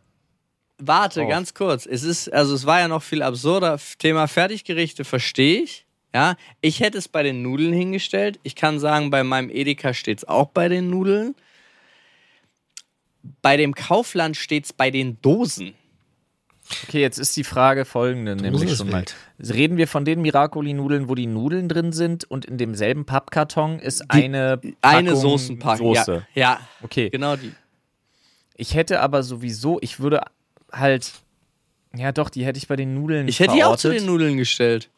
Warte, 0.79 1.23
Oh. 1.23 1.27
ganz 1.27 1.55
kurz. 1.55 1.87
Es 1.87 2.03
ist, 2.03 2.31
also 2.31 2.53
es 2.53 2.67
war 2.67 2.79
ja 2.79 2.87
noch 2.87 3.01
viel 3.01 3.23
absurder. 3.23 3.79
Thema 3.97 4.27
Fertiggerichte 4.27 5.05
verstehe 5.05 5.63
ich. 5.63 5.85
Ja, 6.13 6.35
ich 6.61 6.81
hätte 6.81 6.99
es 6.99 7.07
bei 7.07 7.23
den 7.23 7.41
Nudeln 7.41 7.73
hingestellt. 7.73 8.39
Ich 8.43 8.55
kann 8.55 8.79
sagen, 8.79 9.09
bei 9.09 9.23
meinem 9.23 9.49
Edeka 9.49 9.93
steht 9.95 10.19
es 10.19 10.27
auch 10.27 10.49
bei 10.49 10.69
den 10.69 10.89
Nudeln. 10.91 11.33
Bei 13.41 13.57
dem 13.57 13.73
Kaufland 13.73 14.37
steht 14.37 14.65
es 14.65 14.73
bei 14.73 14.91
den 14.91 15.19
Dosen. 15.21 15.73
okay, 16.83 17.01
jetzt 17.01 17.17
ist 17.17 17.35
die 17.35 17.43
Frage 17.43 17.83
folgende, 17.83 18.35
nämlich 18.35 18.75
schon 18.77 18.89
mal. 18.91 19.03
Reden 19.39 19.77
wir 19.77 19.87
von 19.87 20.03
den 20.03 20.21
Miracoli-Nudeln, 20.21 21.09
wo 21.09 21.15
die 21.15 21.27
Nudeln 21.27 21.69
drin 21.69 21.91
sind 21.91 22.23
und 22.25 22.45
in 22.45 22.57
demselben 22.57 23.05
Pappkarton 23.05 23.77
ist 23.79 24.09
eine 24.09 24.57
Packung 24.57 24.75
Eine 24.81 25.15
Soßenpackung. 25.15 25.95
Soße. 25.95 26.25
Ja, 26.33 26.41
ja, 26.41 26.59
Okay. 26.81 27.09
genau 27.11 27.35
die. 27.35 27.51
Ich 28.55 28.73
hätte 28.73 29.01
aber 29.01 29.21
sowieso, 29.21 29.77
ich 29.81 29.99
würde 29.99 30.21
halt, 30.71 31.11
ja 31.95 32.11
doch, 32.11 32.29
die 32.31 32.43
hätte 32.45 32.57
ich 32.57 32.67
bei 32.67 32.75
den 32.75 32.95
Nudeln 32.95 33.27
Ich 33.27 33.39
hätte 33.39 33.53
die 33.53 33.63
auch 33.63 33.75
zu 33.75 33.89
verortet. 33.89 34.01
den 34.01 34.07
Nudeln 34.11 34.37
gestellt. 34.37 34.89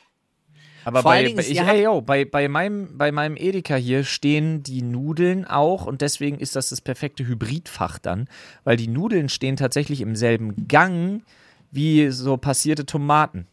Aber 0.86 1.02
Vor 1.02 1.12
bei, 1.12 1.24
Dingen, 1.24 1.36
bei, 1.36 1.44
ich, 1.44 1.62
hey, 1.62 1.84
yo, 1.84 2.00
bei, 2.02 2.24
bei, 2.24 2.48
meinem, 2.48 2.98
bei 2.98 3.12
meinem 3.12 3.36
Edeka 3.36 3.76
hier 3.76 4.06
stehen 4.06 4.64
die 4.64 4.82
Nudeln 4.82 5.44
auch 5.46 5.86
und 5.86 6.00
deswegen 6.00 6.40
ist 6.40 6.56
das 6.56 6.70
das 6.70 6.80
perfekte 6.80 7.28
Hybridfach 7.28 8.00
dann, 8.00 8.30
weil 8.64 8.78
die 8.78 8.88
Nudeln 8.88 9.28
stehen 9.28 9.58
tatsächlich 9.58 10.00
im 10.00 10.16
selben 10.16 10.70
Gang 10.70 11.24
wie 11.72 12.10
so 12.10 12.38
passierte 12.38 12.86
Tomaten. 12.86 13.46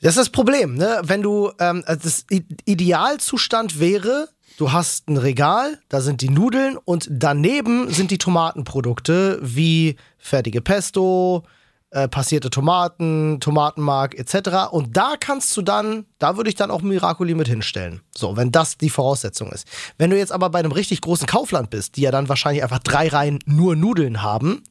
Das 0.00 0.10
ist 0.10 0.18
das 0.18 0.30
Problem, 0.30 0.74
ne? 0.74 1.00
Wenn 1.02 1.22
du, 1.22 1.50
ähm, 1.58 1.82
also 1.86 2.02
das 2.04 2.24
Idealzustand 2.64 3.80
wäre, 3.80 4.28
du 4.56 4.72
hast 4.72 5.08
ein 5.08 5.16
Regal, 5.16 5.78
da 5.88 6.00
sind 6.00 6.20
die 6.20 6.30
Nudeln 6.30 6.76
und 6.76 7.08
daneben 7.10 7.90
sind 7.92 8.10
die 8.10 8.18
Tomatenprodukte 8.18 9.40
wie 9.42 9.96
fertige 10.18 10.60
Pesto, 10.60 11.44
äh, 11.90 12.06
passierte 12.06 12.50
Tomaten, 12.50 13.40
Tomatenmark 13.40 14.14
etc. 14.16 14.70
Und 14.70 14.96
da 14.96 15.14
kannst 15.18 15.56
du 15.56 15.62
dann, 15.62 16.04
da 16.18 16.36
würde 16.36 16.50
ich 16.50 16.56
dann 16.56 16.70
auch 16.70 16.82
Miracoli 16.82 17.34
mit 17.34 17.48
hinstellen. 17.48 18.02
So, 18.14 18.36
wenn 18.36 18.52
das 18.52 18.76
die 18.76 18.90
Voraussetzung 18.90 19.50
ist. 19.50 19.66
Wenn 19.96 20.10
du 20.10 20.18
jetzt 20.18 20.32
aber 20.32 20.50
bei 20.50 20.58
einem 20.58 20.72
richtig 20.72 21.00
großen 21.00 21.26
Kaufland 21.26 21.70
bist, 21.70 21.96
die 21.96 22.02
ja 22.02 22.10
dann 22.10 22.28
wahrscheinlich 22.28 22.62
einfach 22.62 22.80
drei 22.80 23.08
Reihen 23.08 23.38
nur 23.46 23.74
Nudeln 23.74 24.22
haben, 24.22 24.62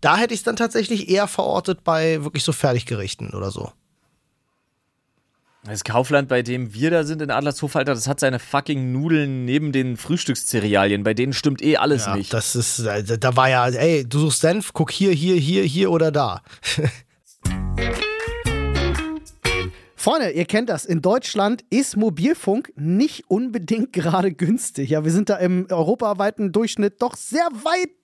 da 0.00 0.16
hätte 0.16 0.34
ich 0.34 0.40
es 0.40 0.44
dann 0.44 0.56
tatsächlich 0.56 1.08
eher 1.08 1.26
verortet 1.26 1.84
bei 1.84 2.22
wirklich 2.24 2.44
so 2.44 2.52
Fertiggerichten 2.52 3.34
oder 3.34 3.50
so. 3.50 3.72
Das 5.64 5.82
Kaufland, 5.84 6.28
bei 6.28 6.42
dem 6.42 6.72
wir 6.72 6.90
da 6.90 7.04
sind 7.04 7.20
in 7.20 7.30
Adlershof, 7.30 7.74
Alter, 7.76 7.92
das 7.94 8.06
hat 8.06 8.20
seine 8.20 8.38
fucking 8.38 8.92
Nudeln 8.92 9.44
neben 9.44 9.72
den 9.72 9.96
Frühstückszerealien. 9.96 11.02
Bei 11.02 11.14
denen 11.14 11.32
stimmt 11.34 11.60
eh 11.62 11.76
alles 11.76 12.06
Ja, 12.06 12.16
nicht. 12.16 12.32
das 12.32 12.54
ist, 12.56 12.78
äh, 12.80 13.18
da 13.18 13.36
war 13.36 13.50
ja, 13.50 13.66
ey, 13.68 14.08
du 14.08 14.20
suchst 14.20 14.40
Senf, 14.40 14.72
guck 14.72 14.90
hier, 14.90 15.12
hier, 15.12 15.34
hier, 15.36 15.64
hier 15.64 15.90
oder 15.90 16.10
da. 16.12 16.42
Freunde, 19.96 20.30
ihr 20.30 20.44
kennt 20.44 20.68
das. 20.68 20.84
In 20.84 21.02
Deutschland 21.02 21.64
ist 21.70 21.96
Mobilfunk 21.96 22.72
nicht 22.76 23.24
unbedingt 23.28 23.92
gerade 23.92 24.32
günstig. 24.32 24.90
Ja, 24.90 25.04
wir 25.04 25.10
sind 25.10 25.28
da 25.28 25.36
im 25.36 25.66
europaweiten 25.68 26.52
Durchschnitt 26.52 27.02
doch 27.02 27.16
sehr 27.16 27.48
weit 27.64 27.90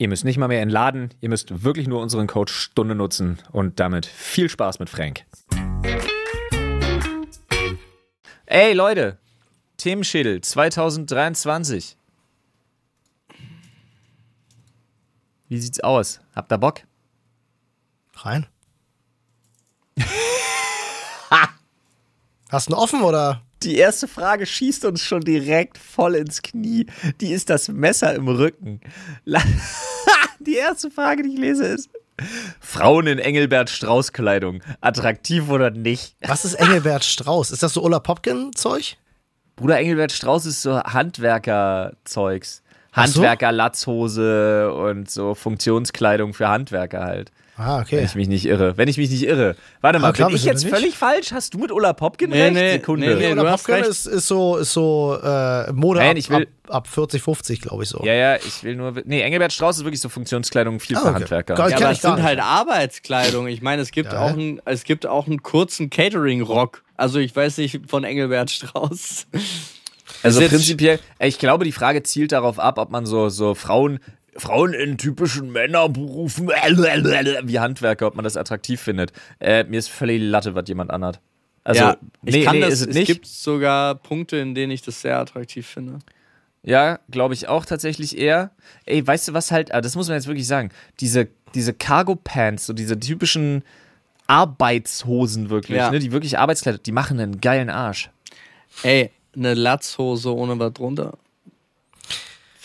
Ihr 0.00 0.08
müsst 0.08 0.24
nicht 0.24 0.38
mal 0.38 0.48
mehr 0.48 0.62
entladen, 0.62 1.10
ihr 1.20 1.28
müsst 1.28 1.62
wirklich 1.62 1.86
nur 1.86 2.00
unseren 2.00 2.26
Code 2.26 2.50
Stunde 2.50 2.94
nutzen 2.94 3.38
und 3.52 3.80
damit 3.80 4.06
viel 4.06 4.48
Spaß 4.48 4.78
mit 4.78 4.88
Frank. 4.88 5.26
Ey 8.46 8.72
Leute, 8.72 9.18
Themenschädel 9.76 10.40
2023. 10.40 11.98
Wie 15.48 15.58
sieht's 15.60 15.80
aus? 15.80 16.20
Habt 16.34 16.50
ihr 16.50 16.56
Bock? 16.56 16.80
Rein. 18.14 18.46
Hast 22.48 22.70
du 22.70 22.72
einen 22.72 22.82
offen 22.82 23.02
oder? 23.02 23.42
Die 23.62 23.76
erste 23.76 24.08
Frage 24.08 24.46
schießt 24.46 24.86
uns 24.86 25.04
schon 25.04 25.20
direkt 25.20 25.76
voll 25.76 26.14
ins 26.14 26.40
Knie. 26.40 26.86
Die 27.20 27.32
ist 27.32 27.50
das 27.50 27.68
Messer 27.68 28.14
im 28.14 28.28
Rücken. 28.28 28.80
die 30.40 30.56
erste 30.56 30.90
Frage, 30.90 31.22
die 31.22 31.34
ich 31.34 31.38
lese, 31.38 31.66
ist: 31.66 31.90
Frauen 32.58 33.06
in 33.06 33.18
Engelbert 33.18 33.68
Strauß-Kleidung. 33.68 34.62
Attraktiv 34.80 35.50
oder 35.50 35.70
nicht? 35.70 36.16
Was 36.22 36.44
ist 36.44 36.54
Engelbert 36.54 37.04
Strauß? 37.04 37.50
Ist 37.50 37.62
das 37.62 37.74
so 37.74 37.82
Ulla 37.82 38.00
Popkin-Zeug? 38.00 38.96
Bruder 39.56 39.78
Engelbert 39.78 40.12
Strauß 40.12 40.46
ist 40.46 40.62
so 40.62 40.80
Handwerker-Zeugs. 40.82 42.62
Handwerker-Latzhose 42.92 44.72
und 44.72 45.10
so 45.10 45.34
Funktionskleidung 45.34 46.32
für 46.32 46.48
Handwerker 46.48 47.04
halt. 47.04 47.30
Ah, 47.62 47.80
okay. 47.82 47.98
Wenn 47.98 48.04
ich 48.06 48.14
mich 48.14 48.28
nicht 48.28 48.46
irre. 48.46 48.78
Wenn 48.78 48.88
ich 48.88 48.96
mich 48.96 49.10
nicht 49.10 49.24
irre. 49.24 49.54
Warte 49.82 49.98
mal, 49.98 50.08
Ah, 50.08 50.12
klar, 50.12 50.28
bin 50.28 50.36
ich 50.36 50.44
jetzt 50.44 50.66
völlig 50.66 50.96
falsch? 50.96 51.30
Hast 51.32 51.52
du 51.52 51.58
mit 51.58 51.70
Ulla 51.70 51.92
Popkin 51.92 52.30
Nee, 52.30 52.42
recht? 52.44 52.54
nee, 52.54 52.72
Sekunde. 52.72 53.14
nee, 53.16 53.34
nee. 53.34 53.40
Hast 53.46 53.66
Popkin 53.66 53.84
ist, 53.84 54.06
ist 54.06 54.26
so, 54.28 54.56
ist 54.56 54.72
so 54.72 55.18
äh, 55.22 55.70
Mode 55.72 55.98
Nein, 56.00 56.10
ab, 56.12 56.16
ich 56.16 56.30
will- 56.30 56.48
ab, 56.68 56.74
ab 56.74 56.86
40, 56.88 57.20
50, 57.22 57.60
glaube 57.60 57.82
ich 57.82 57.90
so. 57.90 58.02
Ja, 58.02 58.14
ja, 58.14 58.36
ich 58.36 58.64
will 58.64 58.76
nur. 58.76 58.94
Nee, 59.04 59.20
Engelbert 59.20 59.52
Strauß 59.52 59.76
ist 59.78 59.84
wirklich 59.84 60.00
so 60.00 60.08
Funktionskleidung 60.08 60.80
viel 60.80 60.96
Ah, 60.96 61.00
für 61.00 61.06
okay. 61.08 61.14
Handwerker. 61.16 61.54
Geil. 61.54 61.70
Ja, 61.72 61.76
aber 61.76 61.90
ich 61.90 61.96
es 61.98 62.02
sind 62.02 62.14
nicht. 62.14 62.24
halt 62.24 62.40
Arbeitskleidung. 62.40 63.46
Ich 63.48 63.60
meine, 63.60 63.82
es 63.82 63.90
gibt 63.90 64.12
Ja. 64.12 64.22
auch 64.22 64.30
einen, 64.32 64.62
es 64.64 64.84
gibt 64.84 65.06
auch 65.06 65.26
einen 65.26 65.42
kurzen 65.42 65.90
Catering-Rock. 65.90 66.82
Also 66.96 67.18
ich 67.18 67.36
weiß 67.36 67.58
nicht 67.58 67.80
von 67.88 68.04
Engelbert 68.04 68.50
Strauß. 68.50 69.26
Also 70.22 70.40
prinzipiell, 70.40 70.98
ich 71.18 71.38
glaube, 71.38 71.64
die 71.64 71.72
Frage 71.72 72.02
zielt 72.02 72.32
darauf 72.32 72.58
ab, 72.58 72.78
ob 72.78 72.90
man 72.90 73.06
so, 73.06 73.28
so 73.28 73.54
Frauen, 73.54 74.00
Frauen 74.36 74.72
in 74.72 74.98
typischen 74.98 75.50
Männerberufen 75.50 76.48
wie 76.48 77.58
Handwerker, 77.58 78.06
ob 78.06 78.14
man 78.14 78.24
das 78.24 78.36
attraktiv 78.36 78.80
findet. 78.80 79.12
Äh, 79.40 79.64
mir 79.64 79.78
ist 79.78 79.88
völlig 79.90 80.22
Latte, 80.22 80.54
was 80.54 80.68
jemand 80.68 80.90
anhat. 80.90 81.20
Also, 81.64 81.82
ja, 81.82 81.96
ich 82.24 82.34
nee, 82.34 82.44
kann 82.44 82.56
nee, 82.56 82.62
das, 82.62 82.74
ist 82.74 82.80
es 82.82 82.86
es 82.88 82.94
nicht. 82.94 83.06
gibt 83.06 83.26
sogar 83.26 83.94
Punkte, 83.94 84.36
in 84.36 84.54
denen 84.54 84.72
ich 84.72 84.82
das 84.82 85.00
sehr 85.02 85.18
attraktiv 85.18 85.66
finde. 85.66 85.98
Ja, 86.62 86.98
glaube 87.10 87.34
ich 87.34 87.48
auch 87.48 87.64
tatsächlich 87.64 88.16
eher. 88.18 88.50
Ey, 88.86 89.06
weißt 89.06 89.28
du 89.28 89.32
was 89.34 89.50
halt, 89.50 89.72
ah, 89.72 89.80
das 89.80 89.96
muss 89.96 90.08
man 90.08 90.16
jetzt 90.16 90.26
wirklich 90.26 90.46
sagen, 90.46 90.70
diese, 91.00 91.28
diese 91.54 91.72
Cargo-Pants, 91.72 92.66
so 92.66 92.72
diese 92.72 92.98
typischen 92.98 93.62
Arbeitshosen 94.26 95.50
wirklich, 95.50 95.78
Ja. 95.78 95.90
ne, 95.90 95.98
die 95.98 96.12
wirklich 96.12 96.38
Arbeitskleider, 96.38 96.78
die 96.78 96.92
machen 96.92 97.18
einen 97.20 97.40
geilen 97.40 97.68
Arsch. 97.70 98.10
Ey, 98.82 99.10
eine 99.34 99.54
Latzhose 99.54 100.34
ohne 100.34 100.58
was 100.58 100.72
drunter. 100.72 101.18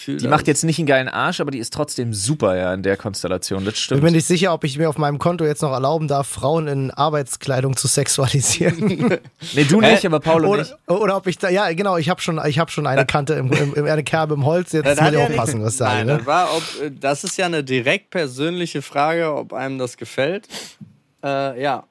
Fühl 0.05 0.17
Die 0.17 0.27
macht 0.27 0.45
jetzt 0.47 0.63
nicht 0.63 0.77
einen 0.77 0.85
geilen 0.85 1.07
Arsch, 1.07 1.39
aber 1.39 1.49
die 1.49 1.57
ist 1.57 1.73
trotzdem 1.73 2.13
super, 2.13 2.55
ja, 2.55 2.71
in 2.75 2.83
der 2.83 2.95
Konstellation. 2.95 3.65
Das 3.65 3.73
Ich 3.73 3.79
stimmt. 3.79 4.01
bin 4.01 4.11
mir 4.11 4.15
nicht 4.17 4.27
sicher, 4.27 4.53
ob 4.53 4.63
ich 4.63 4.77
mir 4.77 4.87
auf 4.87 4.99
meinem 4.99 5.17
Konto 5.17 5.45
jetzt 5.45 5.63
noch 5.63 5.71
erlauben 5.71 6.07
darf, 6.07 6.27
Frauen 6.27 6.67
in 6.67 6.91
Arbeitskleidung 6.91 7.75
zu 7.75 7.87
sexualisieren. 7.87 9.19
Nee, 9.53 9.63
du 9.63 9.81
nicht, 9.81 10.05
aber 10.05 10.19
Paul 10.19 10.43
und 10.45 10.49
oder, 10.51 10.61
ich. 10.61 10.89
oder 10.91 11.17
ob 11.17 11.25
ich 11.27 11.37
da, 11.39 11.49
ja, 11.49 11.71
genau, 11.73 11.97
ich 11.97 12.09
habe 12.09 12.21
schon, 12.21 12.39
ich 12.45 12.59
hab 12.59 12.69
schon 12.71 12.85
eine 12.85 13.05
Kante 13.05 13.33
im, 13.33 13.51
im, 13.51 13.73
im 13.73 13.85
eine 13.85 14.03
Kerbe 14.03 14.35
im 14.35 14.45
Holz, 14.45 14.71
jetzt 14.73 14.85
Das 14.85 14.97
muss 14.97 15.05
hat 15.07 15.13
ich 15.13 15.19
ja 15.19 15.25
aufpassen, 15.25 15.57
nicht- 15.59 15.65
was 15.65 15.77
da 15.77 15.85
Nein, 15.85 16.05
ne? 16.05 16.17
das, 16.17 16.25
war, 16.27 16.55
ob, 16.55 16.63
äh, 16.83 16.91
das 16.91 17.23
ist 17.23 17.37
ja 17.37 17.47
eine 17.47 17.63
direkt 17.63 18.11
persönliche 18.11 18.81
Frage, 18.83 19.33
ob 19.33 19.53
einem 19.53 19.77
das 19.79 19.97
gefällt. 19.97 20.47
Äh, 21.23 21.61
ja, 21.61 21.83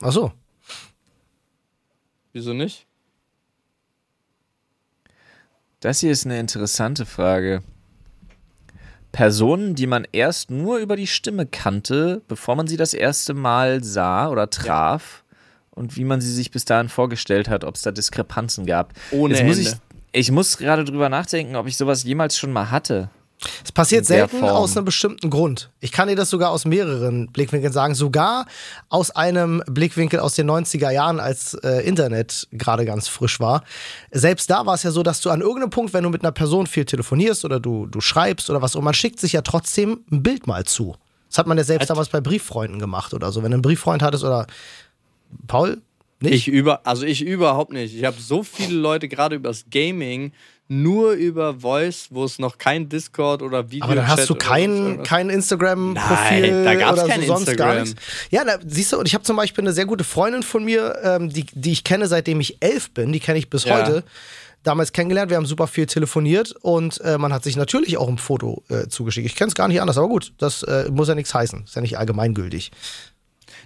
Ach 0.00 0.12
so. 0.12 0.32
wieso 2.32 2.52
nicht? 2.52 2.86
Das 5.82 5.98
hier 5.98 6.12
ist 6.12 6.24
eine 6.24 6.38
interessante 6.38 7.04
Frage. 7.04 7.60
Personen, 9.10 9.74
die 9.74 9.88
man 9.88 10.06
erst 10.12 10.48
nur 10.48 10.78
über 10.78 10.94
die 10.94 11.08
Stimme 11.08 11.44
kannte, 11.44 12.22
bevor 12.28 12.54
man 12.54 12.68
sie 12.68 12.76
das 12.76 12.94
erste 12.94 13.34
Mal 13.34 13.82
sah 13.82 14.28
oder 14.28 14.48
traf 14.48 15.24
und 15.70 15.96
wie 15.96 16.04
man 16.04 16.20
sie 16.20 16.32
sich 16.32 16.52
bis 16.52 16.64
dahin 16.64 16.88
vorgestellt 16.88 17.48
hat, 17.48 17.64
ob 17.64 17.74
es 17.74 17.82
da 17.82 17.90
Diskrepanzen 17.90 18.64
gab. 18.64 18.94
Ohne 19.10 19.34
Jetzt 19.34 19.44
muss 19.44 19.58
ich, 19.58 19.72
ich 20.12 20.30
muss 20.30 20.56
gerade 20.56 20.84
drüber 20.84 21.08
nachdenken, 21.08 21.56
ob 21.56 21.66
ich 21.66 21.76
sowas 21.76 22.04
jemals 22.04 22.38
schon 22.38 22.52
mal 22.52 22.70
hatte. 22.70 23.10
Es 23.64 23.72
passiert 23.72 24.06
selten 24.06 24.44
aus 24.44 24.76
einem 24.76 24.84
bestimmten 24.84 25.30
Grund. 25.30 25.70
Ich 25.80 25.92
kann 25.92 26.08
dir 26.08 26.16
das 26.16 26.30
sogar 26.30 26.50
aus 26.50 26.64
mehreren 26.64 27.28
Blickwinkeln 27.28 27.72
sagen. 27.72 27.94
Sogar 27.94 28.46
aus 28.88 29.10
einem 29.10 29.62
Blickwinkel 29.66 30.20
aus 30.20 30.34
den 30.34 30.50
90er 30.50 30.90
Jahren, 30.90 31.20
als 31.20 31.54
äh, 31.54 31.86
Internet 31.86 32.48
gerade 32.52 32.84
ganz 32.84 33.08
frisch 33.08 33.40
war. 33.40 33.64
Selbst 34.10 34.50
da 34.50 34.66
war 34.66 34.74
es 34.74 34.82
ja 34.82 34.90
so, 34.90 35.02
dass 35.02 35.20
du 35.20 35.30
an 35.30 35.40
irgendeinem 35.40 35.70
Punkt, 35.70 35.92
wenn 35.92 36.04
du 36.04 36.10
mit 36.10 36.22
einer 36.22 36.32
Person 36.32 36.66
viel 36.66 36.84
telefonierst 36.84 37.44
oder 37.44 37.60
du, 37.60 37.86
du 37.86 38.00
schreibst 38.00 38.50
oder 38.50 38.62
was, 38.62 38.76
und 38.76 38.84
man 38.84 38.94
schickt 38.94 39.20
sich 39.20 39.32
ja 39.32 39.42
trotzdem 39.42 40.00
ein 40.10 40.22
Bild 40.22 40.46
mal 40.46 40.64
zu. 40.64 40.96
Das 41.28 41.38
hat 41.38 41.46
man 41.46 41.56
ja 41.56 41.64
selbst 41.64 41.88
damals 41.88 42.10
bei 42.10 42.20
Brieffreunden 42.20 42.78
gemacht 42.78 43.14
oder 43.14 43.32
so. 43.32 43.42
Wenn 43.42 43.52
du 43.52 43.56
einen 43.56 43.62
Brieffreund 43.62 44.02
hattest 44.02 44.22
oder 44.22 44.46
Paul, 45.46 45.80
nicht? 46.22 46.34
Ich 46.34 46.48
über, 46.48 46.86
also 46.86 47.04
ich 47.04 47.22
überhaupt 47.22 47.72
nicht. 47.72 47.96
Ich 47.96 48.04
habe 48.04 48.20
so 48.20 48.42
viele 48.44 48.76
Leute 48.76 49.08
gerade 49.08 49.36
übers 49.36 49.64
Gaming 49.70 50.32
nur 50.72 51.12
über 51.12 51.60
Voice, 51.60 52.06
wo 52.10 52.24
es 52.24 52.38
noch 52.38 52.56
kein 52.58 52.88
Discord 52.88 53.42
oder 53.42 53.70
Video 53.70 53.84
Aber 53.84 53.94
dann 53.94 54.08
hast 54.08 54.28
du 54.30 54.34
kein, 54.34 55.02
kein 55.02 55.28
Instagram-Profil 55.30 56.40
Nein, 56.52 56.64
da 56.64 56.74
gab's 56.74 56.98
oder 57.00 57.08
kein 57.08 57.20
so 57.20 57.26
sonst 57.26 57.56
gar 57.56 57.76
Instagram. 57.76 57.82
nichts. 57.82 58.02
Ja, 58.30 58.44
da, 58.44 58.58
siehst 58.66 58.92
du, 58.92 58.98
und 58.98 59.06
ich 59.06 59.14
habe 59.14 59.24
zum 59.24 59.36
Beispiel 59.36 59.62
eine 59.64 59.72
sehr 59.72 59.86
gute 59.86 60.04
Freundin 60.04 60.42
von 60.42 60.64
mir, 60.64 60.98
ähm, 61.02 61.28
die, 61.28 61.44
die 61.52 61.72
ich 61.72 61.84
kenne, 61.84 62.06
seitdem 62.08 62.40
ich 62.40 62.56
elf 62.60 62.90
bin, 62.90 63.12
die 63.12 63.20
kenne 63.20 63.38
ich 63.38 63.50
bis 63.50 63.64
Ja. 63.64 63.76
heute. 63.78 64.04
Damals 64.62 64.92
kennengelernt, 64.92 65.28
wir 65.28 65.36
haben 65.36 65.46
super 65.46 65.66
viel 65.66 65.86
telefoniert 65.86 66.54
und 66.62 67.00
äh, 67.00 67.18
man 67.18 67.32
hat 67.32 67.42
sich 67.42 67.56
natürlich 67.56 67.96
auch 67.98 68.08
ein 68.08 68.16
Foto 68.18 68.62
äh, 68.68 68.86
zugeschickt. 68.86 69.26
Ich 69.26 69.34
kenne 69.34 69.48
es 69.48 69.56
gar 69.56 69.66
nicht 69.66 69.80
anders, 69.80 69.98
aber 69.98 70.08
gut, 70.08 70.32
das 70.38 70.62
äh, 70.62 70.88
muss 70.90 71.08
ja 71.08 71.16
nichts 71.16 71.34
heißen. 71.34 71.64
Ist 71.64 71.74
ja 71.74 71.82
nicht 71.82 71.98
allgemeingültig. 71.98 72.70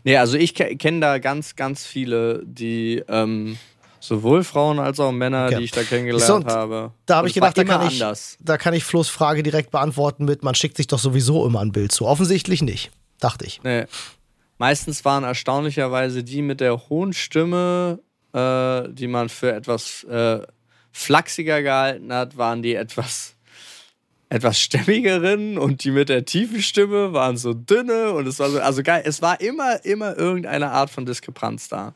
Nee, 0.04 0.16
also 0.16 0.38
ich 0.38 0.54
ke 0.54 0.76
kenne 0.76 1.00
da 1.00 1.18
ganz, 1.18 1.54
ganz 1.56 1.84
viele, 1.84 2.42
die 2.46 3.02
ähm, 3.08 3.58
sowohl 4.00 4.44
Frauen 4.44 4.78
als 4.78 4.98
auch 5.00 5.12
Männer, 5.12 5.46
Okay. 5.46 5.56
die 5.58 5.64
ich 5.64 5.70
da 5.70 5.82
kennengelernt 5.82 6.24
So, 6.26 6.44
habe. 6.44 6.92
Da 7.06 7.16
habe 7.16 7.28
ich 7.28 7.34
gedacht, 7.34 7.56
da 7.56 7.64
kann 7.64 7.86
ich, 7.86 8.02
anders. 8.02 8.36
da 8.40 8.56
kann 8.58 8.74
ich 8.74 8.84
Flo's 8.84 9.08
Frage 9.08 9.42
direkt 9.42 9.70
beantworten 9.70 10.24
mit, 10.24 10.42
man 10.42 10.54
schickt 10.54 10.76
sich 10.76 10.86
doch 10.86 10.98
sowieso 10.98 11.46
immer 11.46 11.60
ein 11.60 11.72
Bild 11.72 11.92
zu. 11.92 12.06
Offensichtlich 12.06 12.62
nicht, 12.62 12.90
dachte 13.20 13.44
ich. 13.46 13.62
Nee. 13.62 13.84
Meistens 14.58 15.04
waren 15.04 15.22
erstaunlicherweise 15.24 16.24
die 16.24 16.40
mit 16.42 16.60
der 16.60 16.88
hohen 16.88 17.12
Stimme, 17.12 18.00
äh, 18.32 18.88
die 18.90 19.06
man 19.06 19.28
für 19.28 19.52
etwas 19.52 20.02
äh, 20.04 20.40
flachsiger 20.92 21.62
gehalten 21.62 22.12
hat, 22.12 22.36
waren 22.38 22.62
die 22.62 22.74
etwas, 22.74 23.35
etwas 24.28 24.58
stämmigeren 24.58 25.56
und 25.56 25.84
die 25.84 25.92
mit 25.92 26.08
der 26.08 26.24
tiefen 26.24 26.60
Stimme 26.60 27.12
waren 27.12 27.36
so 27.36 27.54
dünne 27.54 28.12
und 28.12 28.26
es 28.26 28.40
war 28.40 28.50
so, 28.50 28.60
also 28.60 28.82
geil, 28.82 29.02
es 29.04 29.22
war 29.22 29.40
immer, 29.40 29.84
immer 29.84 30.18
irgendeine 30.18 30.72
Art 30.72 30.90
von 30.90 31.06
Diskrepanz 31.06 31.68
da. 31.68 31.94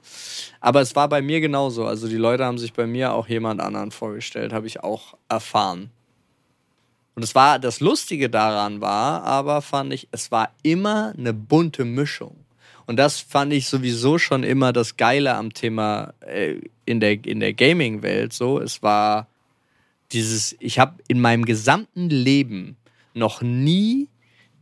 Aber 0.61 0.81
es 0.81 0.95
war 0.95 1.09
bei 1.09 1.23
mir 1.23 1.41
genauso. 1.41 1.87
Also 1.87 2.07
die 2.07 2.17
Leute 2.17 2.45
haben 2.45 2.59
sich 2.59 2.73
bei 2.73 2.87
mir 2.87 3.13
auch 3.13 3.29
jemand 3.29 3.61
anderen 3.61 3.91
vorgestellt, 3.91 4.53
habe 4.53 4.69
ich 4.69 4.81
auch 4.81 5.15
erfahren. 5.29 5.91
Und 7.17 7.25
es 7.25 7.35
war, 7.35 7.59
das 7.59 7.81
Lustige 7.81 8.31
daran 8.31 8.81
war, 8.81 9.25
aber 9.25 9.61
fand 9.61 9.93
ich, 9.93 10.09
es 10.13 10.31
war 10.31 10.51
immer 10.63 11.13
eine 11.19 11.33
bunte 11.33 11.85
Mischung. 11.85 12.37
Und 12.87 12.97
das 12.97 13.21
fand 13.21 13.53
ich 13.53 13.69
sowieso 13.69 14.19
schon 14.19 14.45
immer 14.45 14.73
das 14.73 14.97
Geile 14.97 15.35
am 15.35 15.53
Thema 15.53 16.15
äh, 16.21 16.61
in 16.87 17.01
der, 17.01 17.25
in 17.25 17.41
der 17.41 17.55
Gaming-Welt 17.55 18.33
so. 18.33 18.61
Es 18.61 18.83
war 18.83 19.27
dieses, 20.13 20.57
ich 20.61 20.79
habe 20.79 21.03
in 21.09 21.21
meinem 21.21 21.45
gesamten 21.45 22.09
Leben 22.11 22.77
noch 23.15 23.43
nie 23.43 24.09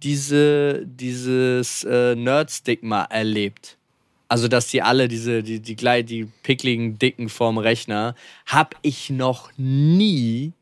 diese, 0.03 0.87
dieses 0.87 1.85
äh, 1.85 2.15
Nerd-Stigma 2.15 3.05
erlebt. 3.05 3.77
Also, 4.29 4.47
dass 4.47 4.69
die 4.69 4.83
alle 4.83 5.09
diese, 5.09 5.43
die, 5.43 5.61
die, 5.61 5.75
gleich- 5.77 6.05
die 6.05 6.27
pickligen 6.43 6.99
Dicken 6.99 7.29
vorm 7.31 7.59
Rechner, 7.59 8.15
habe 8.47 8.77
ich 8.83 9.11
noch 9.11 9.51
nie, 9.57 10.53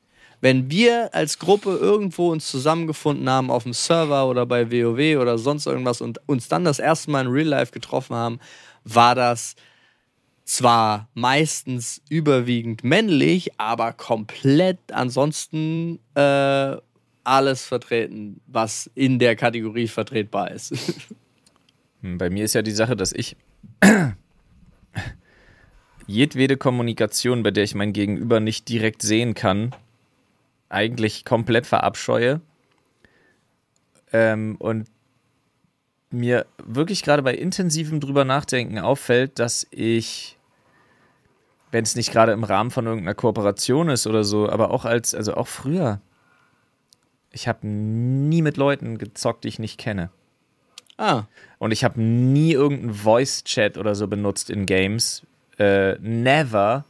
Wenn 0.41 0.71
wir 0.71 1.15
als 1.15 1.39
Gruppe 1.39 1.77
irgendwo 1.81 2.31
uns 2.31 2.49
zusammengefunden 2.51 3.29
haben 3.29 3.51
auf 3.51 3.63
dem 3.65 3.73
Server 3.73 4.29
oder 4.29 4.45
bei 4.47 4.71
WoW 4.71 5.21
oder 5.21 5.39
sonst 5.39 5.67
irgendwas 5.67 6.01
und 6.01 6.21
uns 6.27 6.49
dann 6.49 6.65
das 6.65 6.79
erste 6.79 7.11
Mal 7.11 7.23
in 7.23 7.33
Real 7.33 7.49
Life 7.49 7.73
getroffen 7.73 8.15
haben, 8.15 8.39
war 8.85 9.15
das 9.15 9.57
zwar 10.47 11.09
meistens 11.13 12.01
überwiegend 12.09 12.85
männlich, 12.85 13.61
aber 13.61 13.93
komplett 13.93 14.79
ansonsten 14.93 15.99
äh, 16.15 16.77
alles 17.25 17.67
vertreten, 17.67 18.41
was 18.47 18.89
in 18.95 19.19
der 19.19 19.37
Kategorie 19.37 19.89
vertretbar 19.89 20.51
ist. 20.53 20.73
Hm, 22.01 22.17
Bei 22.19 22.31
mir 22.31 22.45
ist 22.45 22.55
ja 22.55 22.63
die 22.63 22.71
Sache, 22.71 22.97
dass 22.97 23.13
ich 23.13 23.37
jedwede 26.07 26.57
Kommunikation, 26.57 27.43
bei 27.43 27.51
der 27.51 27.65
ich 27.65 27.75
mein 27.75 27.93
Gegenüber 27.93 28.39
nicht 28.39 28.69
direkt 28.69 29.03
sehen 29.03 29.35
kann, 29.35 29.75
eigentlich 30.69 31.25
komplett 31.25 31.67
verabscheue. 31.67 32.41
Ähm, 34.13 34.57
und 34.61 34.89
mir 36.11 36.47
wirklich 36.65 37.03
gerade 37.03 37.23
bei 37.23 37.35
intensivem 37.35 37.99
drüber 37.99 38.25
nachdenken 38.25 38.79
auffällt, 38.79 39.39
dass 39.39 39.67
ich, 39.71 40.36
wenn 41.71 41.85
es 41.85 41.97
nicht 41.97 42.13
gerade 42.13 42.33
im 42.33 42.45
Rahmen 42.45 42.71
von 42.71 42.87
irgendeiner 42.87 43.15
Kooperation 43.15 43.89
ist 43.89 44.07
oder 44.07 44.25
so, 44.25 44.49
aber 44.49 44.71
auch 44.71 44.85
als, 44.85 45.15
also 45.15 45.35
auch 45.35 45.49
früher, 45.49 46.01
ich 47.33 47.49
habe 47.49 47.67
nie 47.67 48.43
mit 48.43 48.57
Leuten 48.57 48.99
gezockt, 48.99 49.45
die 49.45 49.49
ich 49.49 49.59
nicht 49.59 49.79
kenne. 49.79 50.11
ah, 50.97 51.25
Und 51.59 51.73
ich 51.73 51.85
habe 51.85 52.01
nie 52.01 52.53
irgendeinen 52.53 52.95
Voice-Chat 52.95 53.77
oder 53.77 53.95
so 53.95 54.07
benutzt 54.07 54.49
in 54.49 54.65
Games. 54.65 55.23
Äh, 55.59 55.97
never. 56.01 56.85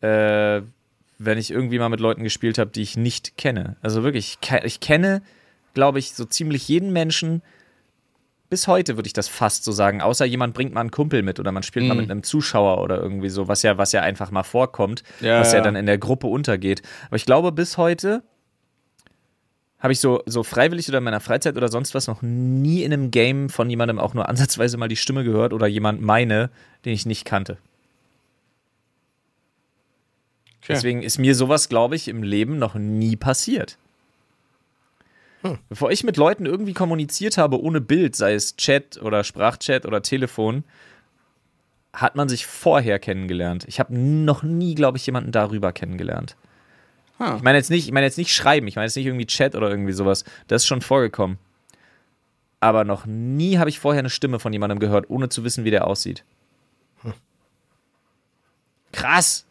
Äh, 0.00 0.62
wenn 1.18 1.38
ich 1.38 1.50
irgendwie 1.50 1.78
mal 1.78 1.88
mit 1.88 2.00
Leuten 2.00 2.22
gespielt 2.22 2.58
habe, 2.58 2.70
die 2.70 2.82
ich 2.82 2.96
nicht 2.96 3.36
kenne. 3.36 3.76
Also 3.80 4.02
wirklich, 4.02 4.38
ich, 4.40 4.52
ich 4.64 4.80
kenne, 4.80 5.22
glaube 5.74 5.98
ich, 5.98 6.12
so 6.12 6.24
ziemlich 6.24 6.68
jeden 6.68 6.92
Menschen. 6.92 7.42
Bis 8.48 8.68
heute 8.68 8.96
würde 8.96 9.08
ich 9.08 9.12
das 9.12 9.26
fast 9.28 9.64
so 9.64 9.72
sagen, 9.72 10.00
außer 10.00 10.24
jemand 10.24 10.54
bringt 10.54 10.72
mal 10.72 10.80
einen 10.80 10.92
Kumpel 10.92 11.22
mit 11.22 11.40
oder 11.40 11.50
man 11.50 11.62
spielt 11.64 11.86
mal 11.86 11.94
Mhm. 11.94 12.00
mit 12.02 12.10
einem 12.10 12.22
Zuschauer 12.22 12.80
oder 12.80 12.96
irgendwie 13.02 13.28
so, 13.28 13.48
was 13.48 13.62
ja, 13.62 13.76
was 13.76 13.90
ja 13.92 14.02
einfach 14.02 14.30
mal 14.30 14.44
vorkommt, 14.44 15.02
Ja, 15.20 15.40
was 15.40 15.50
ja 15.52 15.58
ja. 15.58 15.64
dann 15.64 15.74
in 15.74 15.86
der 15.86 15.98
Gruppe 15.98 16.28
untergeht. 16.28 16.82
Aber 17.08 17.16
ich 17.16 17.24
glaube, 17.26 17.50
bis 17.50 17.76
heute 17.76 18.22
habe 19.80 19.92
ich 19.92 20.00
so, 20.00 20.22
so 20.26 20.42
freiwillig 20.44 20.88
oder 20.88 20.98
in 20.98 21.04
meiner 21.04 21.20
Freizeit 21.20 21.56
oder 21.56 21.68
sonst 21.68 21.94
was 21.94 22.06
noch 22.06 22.22
nie 22.22 22.82
in 22.82 22.92
einem 22.92 23.10
Game 23.10 23.48
von 23.50 23.68
jemandem 23.68 23.98
auch 23.98 24.14
nur 24.14 24.28
ansatzweise 24.28 24.76
mal 24.78 24.88
die 24.88 24.96
Stimme 24.96 25.24
gehört 25.24 25.52
oder 25.52 25.66
jemand 25.66 26.00
meine, 26.00 26.50
den 26.84 26.92
ich 26.92 27.04
nicht 27.04 27.24
kannte. 27.24 27.58
okay. 30.58 30.72
Deswegen 30.74 31.02
ist 31.02 31.18
mir 31.18 31.34
sowas, 31.34 31.68
glaube 31.68 31.96
ich, 31.96 32.08
im 32.08 32.22
Leben 32.22 32.58
noch 32.58 32.74
nie 32.74 33.16
passiert. 33.16 33.76
Bevor 35.68 35.90
ich 35.90 36.02
mit 36.02 36.16
Leuten 36.16 36.46
irgendwie 36.46 36.72
kommuniziert 36.72 37.38
habe 37.38 37.60
ohne 37.60 37.80
Bild, 37.80 38.16
sei 38.16 38.34
es 38.34 38.56
Chat 38.56 39.00
oder 39.00 39.22
Sprachchat 39.22 39.86
oder 39.86 40.02
Telefon, 40.02 40.64
hat 41.92 42.16
man 42.16 42.28
sich 42.28 42.46
vorher 42.46 42.98
kennengelernt. 42.98 43.64
Ich 43.68 43.80
habe 43.80 43.96
noch 43.96 44.42
nie, 44.42 44.74
glaube 44.74 44.98
ich, 44.98 45.06
jemanden 45.06 45.32
darüber 45.32 45.72
kennengelernt. 45.72 46.36
Ah. 47.18 47.36
Ich 47.36 47.42
meine 47.42 47.58
jetzt 47.58 47.70
nicht, 47.70 47.86
ich 47.86 47.92
meine 47.92 48.06
jetzt 48.06 48.18
nicht 48.18 48.34
schreiben, 48.34 48.66
ich 48.66 48.76
meine 48.76 48.86
jetzt 48.86 48.96
nicht 48.96 49.06
irgendwie 49.06 49.26
Chat 49.26 49.54
oder 49.54 49.70
irgendwie 49.70 49.92
sowas. 49.92 50.24
Das 50.48 50.62
ist 50.62 50.66
schon 50.66 50.82
vorgekommen. 50.82 51.38
Aber 52.60 52.84
noch 52.84 53.06
nie 53.06 53.58
habe 53.58 53.70
ich 53.70 53.78
vorher 53.78 54.00
eine 54.00 54.10
Stimme 54.10 54.38
von 54.38 54.52
jemandem 54.52 54.78
gehört, 54.78 55.08
ohne 55.08 55.28
zu 55.28 55.44
wissen, 55.44 55.64
wie 55.64 55.70
der 55.70 55.86
aussieht. 55.86 56.24
Krass. 58.92 59.45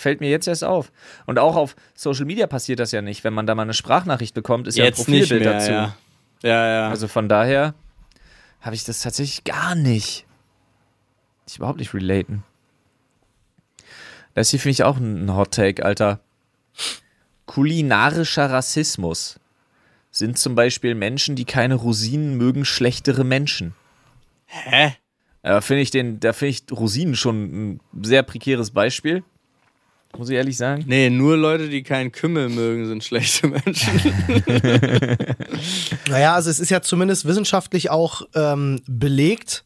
Fällt 0.00 0.20
mir 0.20 0.30
jetzt 0.30 0.48
erst 0.48 0.64
auf. 0.64 0.92
Und 1.26 1.38
auch 1.38 1.56
auf 1.56 1.76
Social 1.94 2.24
Media 2.24 2.46
passiert 2.46 2.78
das 2.80 2.90
ja 2.90 3.02
nicht. 3.02 3.22
Wenn 3.22 3.34
man 3.34 3.46
da 3.46 3.54
mal 3.54 3.62
eine 3.62 3.74
Sprachnachricht 3.74 4.34
bekommt, 4.34 4.66
ist 4.66 4.78
ja 4.78 4.84
ein 4.84 4.88
Jetzt 4.88 5.08
nicht 5.08 5.28
Profilbild 5.28 5.42
mehr, 5.44 5.52
dazu. 5.58 5.72
ja. 5.72 5.96
Ja, 6.42 6.66
ja. 6.66 6.88
Also 6.88 7.06
von 7.06 7.28
daher 7.28 7.74
habe 8.62 8.74
ich 8.74 8.84
das 8.84 9.02
tatsächlich 9.02 9.44
gar 9.44 9.74
nicht. 9.74 10.24
Ich 11.46 11.58
überhaupt 11.58 11.78
nicht 11.78 11.92
relaten. 11.92 12.44
Das 14.32 14.48
hier 14.48 14.58
finde 14.58 14.72
ich 14.72 14.84
auch 14.84 14.96
ein 14.96 15.34
Hot 15.34 15.50
Take, 15.52 15.84
Alter. 15.84 16.20
Kulinarischer 17.44 18.50
Rassismus 18.50 19.38
sind 20.10 20.38
zum 20.38 20.54
Beispiel 20.54 20.94
Menschen, 20.94 21.36
die 21.36 21.44
keine 21.44 21.74
Rosinen 21.74 22.38
mögen, 22.38 22.64
schlechtere 22.64 23.24
Menschen. 23.24 23.74
Hä? 24.46 24.94
Da 25.42 25.60
finde 25.60 25.82
ich 25.82 25.90
den, 25.90 26.20
da 26.20 26.32
finde 26.32 26.50
ich 26.50 26.62
Rosinen 26.70 27.16
schon 27.16 27.42
ein 27.72 27.80
sehr 28.02 28.22
prekäres 28.22 28.70
Beispiel. 28.70 29.24
Muss 30.18 30.28
ich 30.28 30.36
ehrlich 30.36 30.56
sagen. 30.56 30.84
Nee, 30.86 31.08
nur 31.08 31.36
Leute, 31.36 31.68
die 31.68 31.82
keinen 31.82 32.12
Kümmel 32.12 32.48
mögen, 32.48 32.86
sind 32.86 33.04
schlechte 33.04 33.48
Menschen. 33.48 34.00
Naja, 36.08 36.34
also 36.34 36.50
es 36.50 36.58
ist 36.58 36.70
ja 36.70 36.82
zumindest 36.82 37.24
wissenschaftlich 37.24 37.90
auch 37.90 38.22
ähm, 38.34 38.80
belegt, 38.88 39.64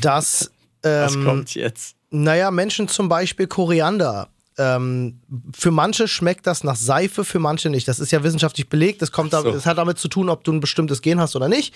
dass 0.00 0.50
Was 0.82 1.14
ähm, 1.14 1.24
kommt 1.24 1.54
jetzt? 1.54 1.94
Naja, 2.10 2.50
Menschen 2.50 2.88
zum 2.88 3.08
Beispiel 3.08 3.46
Koriander. 3.46 4.28
Ähm, 4.56 5.20
für 5.56 5.70
manche 5.70 6.08
schmeckt 6.08 6.48
das 6.48 6.64
nach 6.64 6.74
Seife, 6.74 7.24
für 7.24 7.38
manche 7.38 7.70
nicht. 7.70 7.86
Das 7.86 8.00
ist 8.00 8.10
ja 8.10 8.24
wissenschaftlich 8.24 8.68
belegt. 8.68 9.00
Das, 9.00 9.12
kommt 9.12 9.32
da, 9.32 9.42
so. 9.42 9.52
das 9.52 9.66
hat 9.66 9.78
damit 9.78 9.98
zu 9.98 10.08
tun, 10.08 10.28
ob 10.28 10.42
du 10.42 10.52
ein 10.52 10.58
bestimmtes 10.58 11.00
Gen 11.00 11.20
hast 11.20 11.36
oder 11.36 11.48
nicht. 11.48 11.72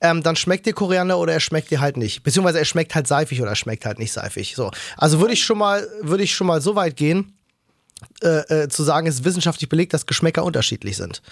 Ähm, 0.00 0.22
dann 0.22 0.36
schmeckt 0.36 0.64
dir 0.64 0.72
Koriander 0.72 1.18
oder 1.18 1.34
er 1.34 1.40
schmeckt 1.40 1.70
dir 1.70 1.80
halt 1.80 1.98
nicht. 1.98 2.22
Beziehungsweise 2.22 2.58
er 2.58 2.64
schmeckt 2.64 2.94
halt 2.94 3.06
seifig 3.06 3.42
oder 3.42 3.50
er 3.50 3.56
schmeckt 3.56 3.84
halt 3.84 3.98
nicht 3.98 4.12
seifig. 4.12 4.54
So. 4.56 4.70
Also 4.96 5.20
würde 5.20 5.34
ich 5.34 5.44
schon 5.44 5.58
mal, 5.58 5.86
würde 6.00 6.24
ich 6.24 6.34
schon 6.34 6.46
mal 6.46 6.62
so 6.62 6.74
weit 6.74 6.96
gehen, 6.96 7.34
äh, 8.22 8.62
äh, 8.62 8.68
zu 8.68 8.82
sagen, 8.82 9.06
es 9.06 9.16
ist 9.16 9.24
wissenschaftlich 9.24 9.68
belegt, 9.68 9.94
dass 9.94 10.06
Geschmäcker 10.06 10.44
unterschiedlich 10.44 10.96
sind 10.96 11.22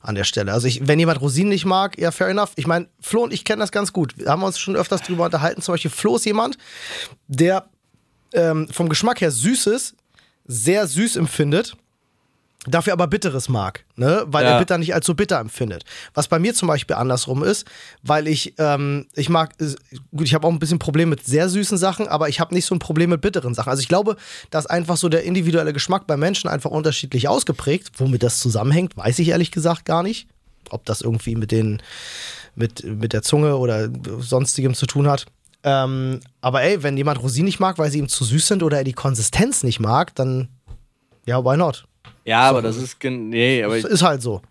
an 0.00 0.14
der 0.14 0.24
Stelle. 0.24 0.52
Also 0.52 0.66
ich, 0.66 0.86
wenn 0.86 0.98
jemand 0.98 1.20
Rosinen 1.20 1.50
nicht 1.50 1.64
mag, 1.64 1.98
ja, 1.98 2.10
fair 2.10 2.28
enough. 2.28 2.52
Ich 2.56 2.66
meine, 2.66 2.88
Flo 3.00 3.22
und 3.22 3.32
ich 3.32 3.44
kennen 3.44 3.60
das 3.60 3.72
ganz 3.72 3.92
gut. 3.92 4.18
Wir 4.18 4.26
haben 4.26 4.42
uns 4.42 4.58
schon 4.58 4.76
öfters 4.76 5.02
drüber 5.02 5.26
unterhalten. 5.26 5.62
Zum 5.62 5.74
Beispiel 5.74 5.90
Flo 5.90 6.16
ist 6.16 6.24
jemand, 6.26 6.58
der 7.28 7.68
ähm, 8.32 8.68
vom 8.68 8.88
Geschmack 8.88 9.20
her 9.20 9.30
Süßes 9.30 9.94
sehr 10.46 10.86
süß 10.86 11.16
empfindet, 11.16 11.76
dafür 12.66 12.92
aber 12.92 13.06
Bitteres 13.06 13.48
mag, 13.48 13.84
ne? 13.96 14.24
weil 14.26 14.44
Ja. 14.44 14.50
er 14.52 14.58
bitter 14.58 14.76
nicht 14.76 14.92
als 14.94 15.06
so 15.06 15.14
bitter 15.14 15.38
empfindet. 15.38 15.84
Was 16.12 16.28
bei 16.28 16.38
mir 16.38 16.52
zum 16.54 16.68
Beispiel 16.68 16.96
andersrum 16.96 17.42
ist, 17.42 17.66
weil 18.02 18.28
ich, 18.28 18.54
ähm, 18.58 19.06
ich 19.14 19.28
mag, 19.30 19.54
gut, 20.14 20.26
ich 20.26 20.34
habe 20.34 20.46
auch 20.46 20.50
ein 20.52 20.58
bisschen 20.58 20.78
Problem 20.78 21.08
mit 21.08 21.24
sehr 21.24 21.48
süßen 21.48 21.78
Sachen, 21.78 22.06
aber 22.06 22.28
ich 22.28 22.38
habe 22.38 22.54
nicht 22.54 22.66
so 22.66 22.74
ein 22.74 22.78
Problem 22.78 23.10
mit 23.10 23.22
bitteren 23.22 23.54
Sachen. 23.54 23.70
Also 23.70 23.80
ich 23.80 23.88
glaube, 23.88 24.16
dass 24.50 24.66
einfach 24.66 24.98
so 24.98 25.08
der 25.08 25.22
individuelle 25.24 25.72
Geschmack 25.72 26.06
bei 26.06 26.16
Menschen 26.18 26.50
einfach 26.50 26.70
unterschiedlich 26.70 27.28
ausgeprägt, 27.28 27.92
womit 27.96 28.22
das 28.22 28.40
zusammenhängt, 28.40 28.96
weiß 28.96 29.18
ich 29.20 29.28
ehrlich 29.28 29.52
gesagt 29.52 29.86
gar 29.86 30.02
nicht. 30.02 30.28
Ob 30.68 30.84
das 30.84 31.00
irgendwie 31.00 31.36
mit 31.36 31.52
den, 31.52 31.82
mit, 32.54 32.84
mit 32.84 33.12
der 33.14 33.22
Zunge 33.22 33.56
oder 33.56 33.88
sonstigem 34.20 34.74
zu 34.74 34.86
tun 34.86 35.08
hat. 35.08 35.26
Ähm, 35.64 36.20
aber 36.42 36.62
ey, 36.62 36.82
wenn 36.82 36.96
jemand 36.96 37.22
Rosinen 37.22 37.46
nicht 37.46 37.58
mag, 37.60 37.78
weil 37.78 37.90
sie 37.90 37.98
ihm 37.98 38.08
zu 38.08 38.24
süß 38.24 38.46
sind 38.46 38.62
oder 38.62 38.78
er 38.78 38.84
die 38.84 38.92
Konsistenz 38.92 39.62
nicht 39.62 39.80
mag, 39.80 40.14
dann 40.14 40.48
ja, 41.26 41.44
why 41.44 41.56
not? 41.56 41.86
Ja, 42.24 42.42
aber 42.42 42.62
das 42.62 42.76
ist. 42.76 43.02
Nee, 43.02 43.62
aber 43.62 43.78
ich, 43.78 43.84
Ist 43.84 44.02
halt 44.02 44.22
so. 44.22 44.42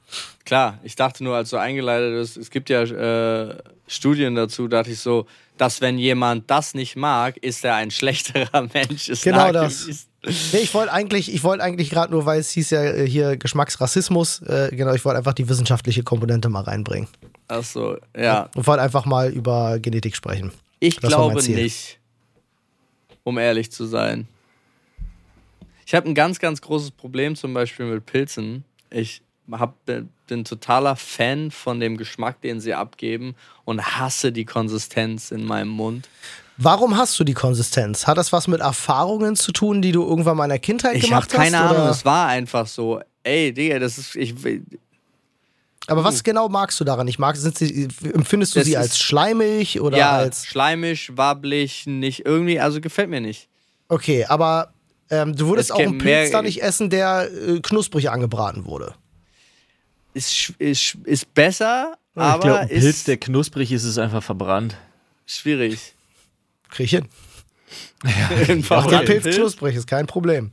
klar, 0.46 0.80
ich 0.84 0.96
dachte 0.96 1.24
nur, 1.24 1.36
als 1.36 1.50
du 1.52 1.58
eingeleitet 1.58 2.14
bist, 2.14 2.38
es 2.38 2.50
gibt 2.50 2.70
ja 2.70 2.82
äh, 2.84 3.58
Studien 3.88 4.36
dazu, 4.36 4.68
dachte 4.68 4.92
ich 4.92 5.00
so, 5.00 5.26
dass 5.58 5.82
wenn 5.82 5.98
jemand 5.98 6.50
das 6.50 6.74
nicht 6.74 6.96
mag, 6.96 7.38
ist 7.38 7.64
er 7.66 7.76
ein 7.76 7.92
schlechterer 8.00 8.68
Mensch. 8.74 9.10
Ist 9.10 9.24
Genau 9.24 9.52
nachgewiesen. 9.52 10.06
Nee, 10.52 10.60
ich 10.60 10.74
wollte 10.74 10.92
eigentlich, 10.92 11.34
ich 11.34 11.44
wollte 11.44 11.64
eigentlich 11.64 11.90
gerade 11.90 12.12
nur, 12.12 12.26
weil 12.26 12.42
es 12.42 12.50
hieß 12.52 12.72
ja 12.72 12.84
äh, 12.84 13.08
hier 13.08 13.38
Geschmacksrassismus, 13.38 14.42
äh, 14.42 14.70
genau, 14.72 14.94
ich 14.94 15.06
wollte 15.06 15.18
einfach 15.18 15.34
die 15.34 15.48
wissenschaftliche 15.48 16.04
Komponente 16.04 16.50
mal 16.50 16.64
reinbringen. 16.64 17.08
Ach 17.48 17.64
so, 17.64 17.98
ja. 18.18 18.50
Und 18.54 18.68
wollte 18.68 18.82
einfach 18.82 19.06
mal 19.06 19.32
über 19.32 19.80
Genetik 19.80 20.18
sprechen. 20.18 20.52
Ich 20.82 20.98
Das 20.98 21.10
glaube 21.10 21.42
nicht, 21.42 22.00
um 23.24 23.38
ehrlich 23.38 23.72
zu 23.72 23.86
sein. 23.86 24.28
Ich 25.90 25.96
habe 25.96 26.08
ein 26.08 26.14
ganz, 26.14 26.38
ganz 26.38 26.62
großes 26.62 26.92
Problem 26.92 27.36
zum 27.36 27.52
Beispiel 27.56 27.88
mit 27.88 28.06
Pilzen. 28.06 28.64
Ich 28.92 29.24
hab, 29.52 29.74
bin 29.86 30.46
totaler 30.46 30.96
Fan 30.96 31.50
von 31.50 31.80
dem 31.80 31.98
Geschmack, 31.98 32.42
den 32.42 32.62
sie 32.62 32.76
abgeben 32.76 33.34
und 33.66 33.84
hasse 33.84 34.32
die 34.32 34.46
Konsistenz 34.46 35.32
in 35.32 35.44
meinem 35.44 35.70
Mund. 35.70 36.08
Warum 36.58 36.96
hast 36.96 37.20
du 37.20 37.24
die 37.24 37.34
Konsistenz? 37.34 38.06
Hat 38.06 38.20
das 38.20 38.32
was 38.32 38.48
mit 38.48 38.62
Erfahrungen 38.62 39.36
zu 39.36 39.52
tun, 39.52 39.82
die 39.82 39.92
du 39.92 40.04
irgendwann 40.04 40.38
mal 40.38 40.44
in 40.44 40.50
der 40.52 40.60
Kindheit 40.60 40.96
Ich 40.96 41.12
habe 41.12 41.26
gemacht 41.26 41.32
keine 41.32 41.58
hast? 41.58 41.72
Ahnung, 41.72 41.82
oder? 41.82 41.90
es 41.90 42.06
war 42.06 42.28
einfach 42.28 42.68
so. 42.68 43.02
Ey, 43.24 43.52
Digga, 43.52 43.80
das 43.80 43.98
ist. 43.98 44.16
Ich, 44.16 44.36
Aber 45.88 46.04
was 46.04 46.24
genau 46.24 46.50
magst 46.50 46.80
du 46.80 46.84
daran 46.84 47.08
nicht? 47.08 47.18
Magst, 47.18 47.42
sind 47.42 47.58
sie, 47.58 47.88
empfindest 48.14 48.54
du 48.54 48.60
Das 48.60 48.68
sie 48.68 48.78
als 48.78 49.00
schleimig 49.00 49.82
oder 49.82 49.98
ja, 49.98 50.12
als. 50.12 50.46
schleimig, 50.46 51.18
wabbelig, 51.18 51.88
nicht 51.88 52.28
irgendwie, 52.28 52.60
also 52.60 52.80
gefällt 52.80 53.10
mir 53.10 53.22
nicht. 53.22 53.50
Okay, 53.88 54.26
aber 54.26 54.72
ähm, 55.10 55.36
du 55.36 55.48
würdest 55.48 55.70
Es 55.72 55.76
auch 55.76 55.80
einen 55.80 55.98
Pilz 55.98 56.32
da 56.32 56.42
nicht 56.42 56.62
essen, 56.62 56.90
der 56.90 57.30
äh, 57.32 57.60
knusprig 57.62 58.10
angebraten 58.10 58.66
wurde. 58.66 58.94
Ist, 60.14 60.54
ist, 60.58 60.98
ist 61.04 61.34
besser, 61.34 61.98
ich 62.16 62.22
aber 62.22 62.44
glaube, 62.44 62.60
ein 62.62 62.70
ist 62.70 62.84
Pilz, 62.84 63.04
der 63.06 63.18
knusprig 63.18 63.72
ist, 63.72 63.84
ist 63.84 63.98
einfach 63.98 64.24
verbrannt. 64.24 64.76
schwierig. 65.26 65.96
Krieg 66.70 66.86
ich 66.86 66.92
hin. 66.92 67.06
Auf 68.70 68.72
Ach, 68.72 68.88
der 68.88 69.00
Pilz 69.00 69.36
knusprig 69.36 69.76
ist 69.76 69.88
kein 69.88 70.08
Problem. 70.08 70.52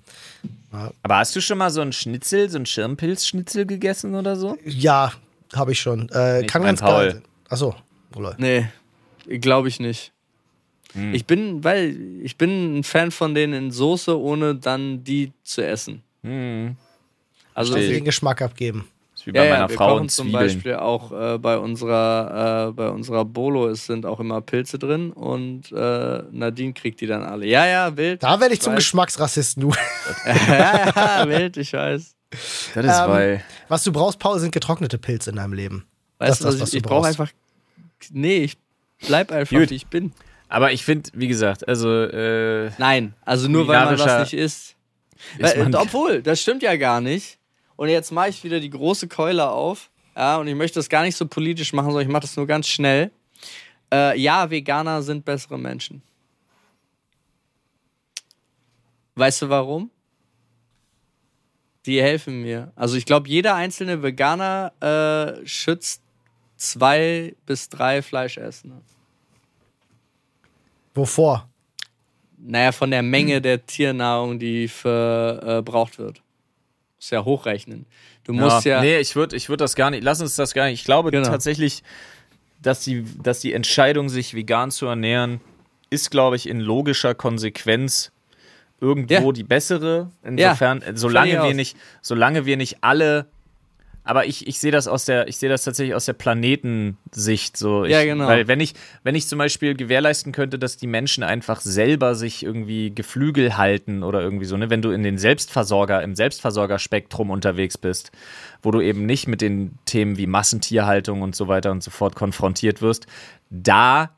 Aber 1.03 1.17
hast 1.17 1.35
du 1.35 1.41
schon 1.41 1.59
mal 1.59 1.71
so 1.71 1.81
ein 1.81 1.93
Schnitzel, 1.93 2.51
so 2.51 2.59
ein 2.59 2.67
Schirmpilzschnitzel 2.67 3.67
gegessen 3.67 4.15
oder 4.15 4.37
so? 4.37 4.59
Ja, 4.65 5.13
habe 5.55 5.73
ich 5.73 5.81
schon. 5.81 6.09
Äh, 6.11 6.45
kann 6.47 6.63
ganz 6.63 6.81
Paul. 6.81 7.13
geil. 7.13 7.23
Achso, 7.49 7.75
Ole. 8.15 8.35
Nee, 8.39 8.69
glaube 9.39 9.69
ich 9.69 9.81
nicht. 9.81 10.13
Hm. 10.97 11.15
Ich 11.15 11.27
bin, 11.27 11.63
weil 11.63 11.97
ich 12.23 12.37
bin 12.37 12.79
ein 12.79 12.83
Fan 12.85 13.11
von 13.11 13.35
denen 13.35 13.53
in 13.53 13.71
Soße, 13.71 14.19
ohne 14.19 14.55
dann 14.57 15.05
die 15.05 15.33
zu 15.45 15.65
essen. 15.65 16.03
Hm. 16.23 16.77
Also 17.55 17.73
Verstehe. 17.75 17.95
Den 17.95 18.05
Geschmack 18.05 18.43
abgeben. 18.43 18.89
ist 19.15 19.27
wie 19.27 19.33
bei 19.33 19.45
ja, 19.45 19.51
meiner 19.51 19.65
ja, 19.65 19.69
wir 19.71 19.77
Frau 19.77 19.89
kochen 19.93 20.01
und 20.03 20.11
zum. 20.11 20.33
Beispiel 20.33 20.75
auch 20.75 21.13
äh, 21.13 21.39
bei 21.39 21.57
unserer 21.59 22.69
äh, 22.69 22.73
bei 22.73 22.89
unserer 22.91 23.25
Bolo 23.25 23.69
es 23.69 23.87
sind 23.87 24.05
auch 24.05 24.21
immer 24.21 24.41
Pilze 24.41 24.79
drin 24.79 25.13
und 25.13 25.71
äh, 25.73 26.23
Nadine 26.33 26.73
kriegt 26.73 27.01
die 27.01 27.07
dann 27.07 27.23
alle. 27.23 27.47
Ja, 27.47 27.67
ja, 27.67 27.97
wild. 27.97 28.23
Da 28.23 28.41
werde 28.41 28.55
ich 28.55 28.61
zum 28.61 28.73
weiß. 28.73 28.79
Geschmacksrassisten, 28.79 29.63
du. 29.63 29.73
ja, 30.27 30.93
ja, 30.95 31.29
wild, 31.29 31.57
ich 31.57 31.73
weiß. 31.73 32.15
Das 32.31 32.85
ist 32.85 33.01
Ähm, 33.01 33.09
weil. 33.09 33.45
Was 33.69 33.85
du 33.85 33.93
brauchst, 33.93 34.19
Paul, 34.19 34.39
sind 34.39 34.53
getrocknete 34.53 34.99
Pilze 34.99 35.31
in 35.31 35.37
deinem 35.37 35.53
Leben. 35.55 35.87
Weißt 36.19 36.31
Das 36.33 36.39
du, 36.41 36.49
ist 36.49 36.55
das, 36.55 36.55
was 36.55 36.61
was 36.61 36.69
ich, 36.69 36.73
du 36.73 36.77
ich 36.79 36.83
brauche 36.83 37.03
brauchst. 37.03 37.21
einfach. 37.21 37.33
Nee, 38.11 38.39
ich 38.39 38.59
bleib 39.07 39.33
einfach, 39.33 39.57
Gut. 39.57 39.71
wie 39.71 39.75
ich 39.75 39.87
bin. 39.87 40.13
Aber 40.49 40.73
ich 40.73 40.85
finde, 40.85 41.11
wie 41.15 41.29
gesagt, 41.29 41.67
also 41.67 41.91
äh, 41.91 42.71
Nein, 42.79 43.15
also 43.25 43.49
nur 43.49 43.67
weil 43.67 43.85
man 43.85 43.99
was 43.99 44.21
nicht 44.21 44.41
isst. 44.41 44.77
ist 45.39 45.57
Weil, 45.57 45.65
man, 45.65 45.73
äh, 45.73 45.77
obwohl, 45.77 46.23
das 46.23 46.41
stimmt 46.41 46.63
ja 46.63 46.77
gar 46.77 47.01
nicht. 47.01 47.39
Und 47.77 47.89
jetzt 47.89 48.13
mache 48.13 48.31
ich 48.31 48.45
wieder 48.45 48.61
die 48.61 48.71
große 48.71 49.09
Keule 49.09 49.49
auf. 49.49 49.91
Ja, 50.17 50.39
und 50.39 50.47
ich 50.47 50.55
möchte 50.55 50.79
das 50.79 50.89
gar 50.89 51.03
nicht 51.03 51.17
so 51.17 51.27
politisch 51.27 51.73
machen, 51.73 51.87
sondern 51.87 52.07
ich 52.07 52.13
mache 52.13 52.23
das 52.23 52.37
nur 52.37 52.47
ganz 52.47 52.69
schnell. 52.69 53.11
Äh, 53.93 54.19
ja, 54.19 54.51
Veganer 54.51 55.03
sind 55.03 55.25
bessere 55.25 55.59
Menschen. 55.59 56.03
Weißt 59.15 59.43
du 59.43 59.49
warum? 59.49 59.91
Die 61.85 62.03
helfen 62.03 62.43
mir. 62.43 62.73
Also 62.77 62.97
ich 62.97 63.05
glaube, 63.05 63.29
jeder 63.29 63.55
einzelne 63.55 64.03
Veganer 64.03 64.73
äh, 64.81 65.47
schützt 65.47 66.03
zwei 66.57 67.35
bis 67.47 67.69
drei 67.69 68.03
Fleischessende. 68.03 68.81
Wovor? 70.97 71.49
Naja, 72.39 72.73
von 72.73 72.91
der 72.91 73.03
Menge 73.03 73.41
der 73.41 73.65
Tiernahrung, 73.67 74.39
die 74.39 74.69
verbraucht 74.69 75.99
wird. 75.99 76.23
Muss 76.97 77.11
ja 77.11 77.25
hochrechnen. 77.25 77.87
Du 78.25 78.33
musst 78.33 78.65
ja. 78.65 78.81
Nee, 78.81 78.99
ich 78.99 79.15
würde 79.17 79.37
ich 79.37 79.49
würd 79.49 79.61
das 79.61 79.75
gar 79.77 79.91
nicht. 79.91 80.03
Lass 80.03 80.21
uns 80.21 80.37
das 80.37 80.55
gar 80.55 80.67
nicht. 80.67 80.81
Ich 80.81 80.85
glaube 80.85 81.11
Genau. 81.11 81.29
tatsächlich, 81.29 81.83
dass 82.63 82.81
die, 82.81 83.05
dass 83.23 83.41
die 83.41 83.53
Entscheidung, 83.53 84.09
sich 84.09 84.35
vegan 84.35 84.71
zu 84.71 84.87
ernähren, 84.87 85.41
ist, 85.91 86.11
glaube 86.11 86.37
ich, 86.37 86.49
in 86.49 86.59
logischer 86.61 87.15
Konsequenz 87.15 88.11
irgendwo 88.81 89.15
Ja. 89.15 89.33
die 89.33 89.45
bessere. 89.45 90.11
Insofern, 90.25 90.83
äh, 90.83 90.97
solange 90.97 91.33
wir 91.33 91.45
aus. 91.45 91.55
nicht, 91.55 91.77
solange 92.03 92.45
wir 92.47 92.57
nicht 92.57 92.79
alle. 92.83 93.27
Aber 94.07 94.25
ich, 94.25 94.47
ich 94.47 94.61
sehe 94.61 94.71
das 94.71 94.87
aus 94.87 95.05
der, 95.05 95.27
ich 95.27 95.37
sehe 95.37 95.49
das 95.49 95.65
tatsächlich 95.65 95.97
aus 95.97 96.05
der 96.05 96.13
Planetensicht 96.13 97.57
so. 97.57 97.85
Ich, 97.85 97.91
Ja, 97.91 98.05
genau. 98.05 98.29
Weil 98.29 98.47
wenn 98.47 98.61
ich, 98.61 98.75
wenn 99.03 99.17
ich 99.17 99.27
zum 99.27 99.41
Beispiel 99.41 99.75
gewährleisten 99.75 100.31
könnte, 100.31 100.61
dass 100.61 100.77
die 100.77 100.87
Menschen 100.87 101.25
einfach 101.25 101.61
selber 101.61 102.15
sich 102.15 102.45
irgendwie 102.45 102.95
Geflügel 102.95 103.57
halten 103.57 104.05
oder 104.05 104.23
irgendwie 104.23 104.45
so, 104.45 104.57
ne, 104.57 104.71
wenn 104.71 104.81
du 104.81 104.93
in 104.93 105.03
den 105.03 105.19
Selbstversorger, 105.19 106.05
im 106.05 106.15
Selbstversorgerspektrum 106.15 107.31
unterwegs 107.31 107.77
bist, 107.77 108.13
wo 108.63 108.71
du 108.71 108.81
eben 108.81 109.07
nicht 109.07 109.27
mit 109.27 109.41
den 109.41 109.77
Themen 109.87 110.17
wie 110.17 110.29
Massentierhaltung 110.29 111.23
und 111.23 111.35
so 111.35 111.49
weiter 111.49 111.73
und 111.73 111.83
so 111.83 111.91
fort 111.91 112.15
konfrontiert 112.15 112.83
wirst, 112.83 113.09
da 113.51 114.17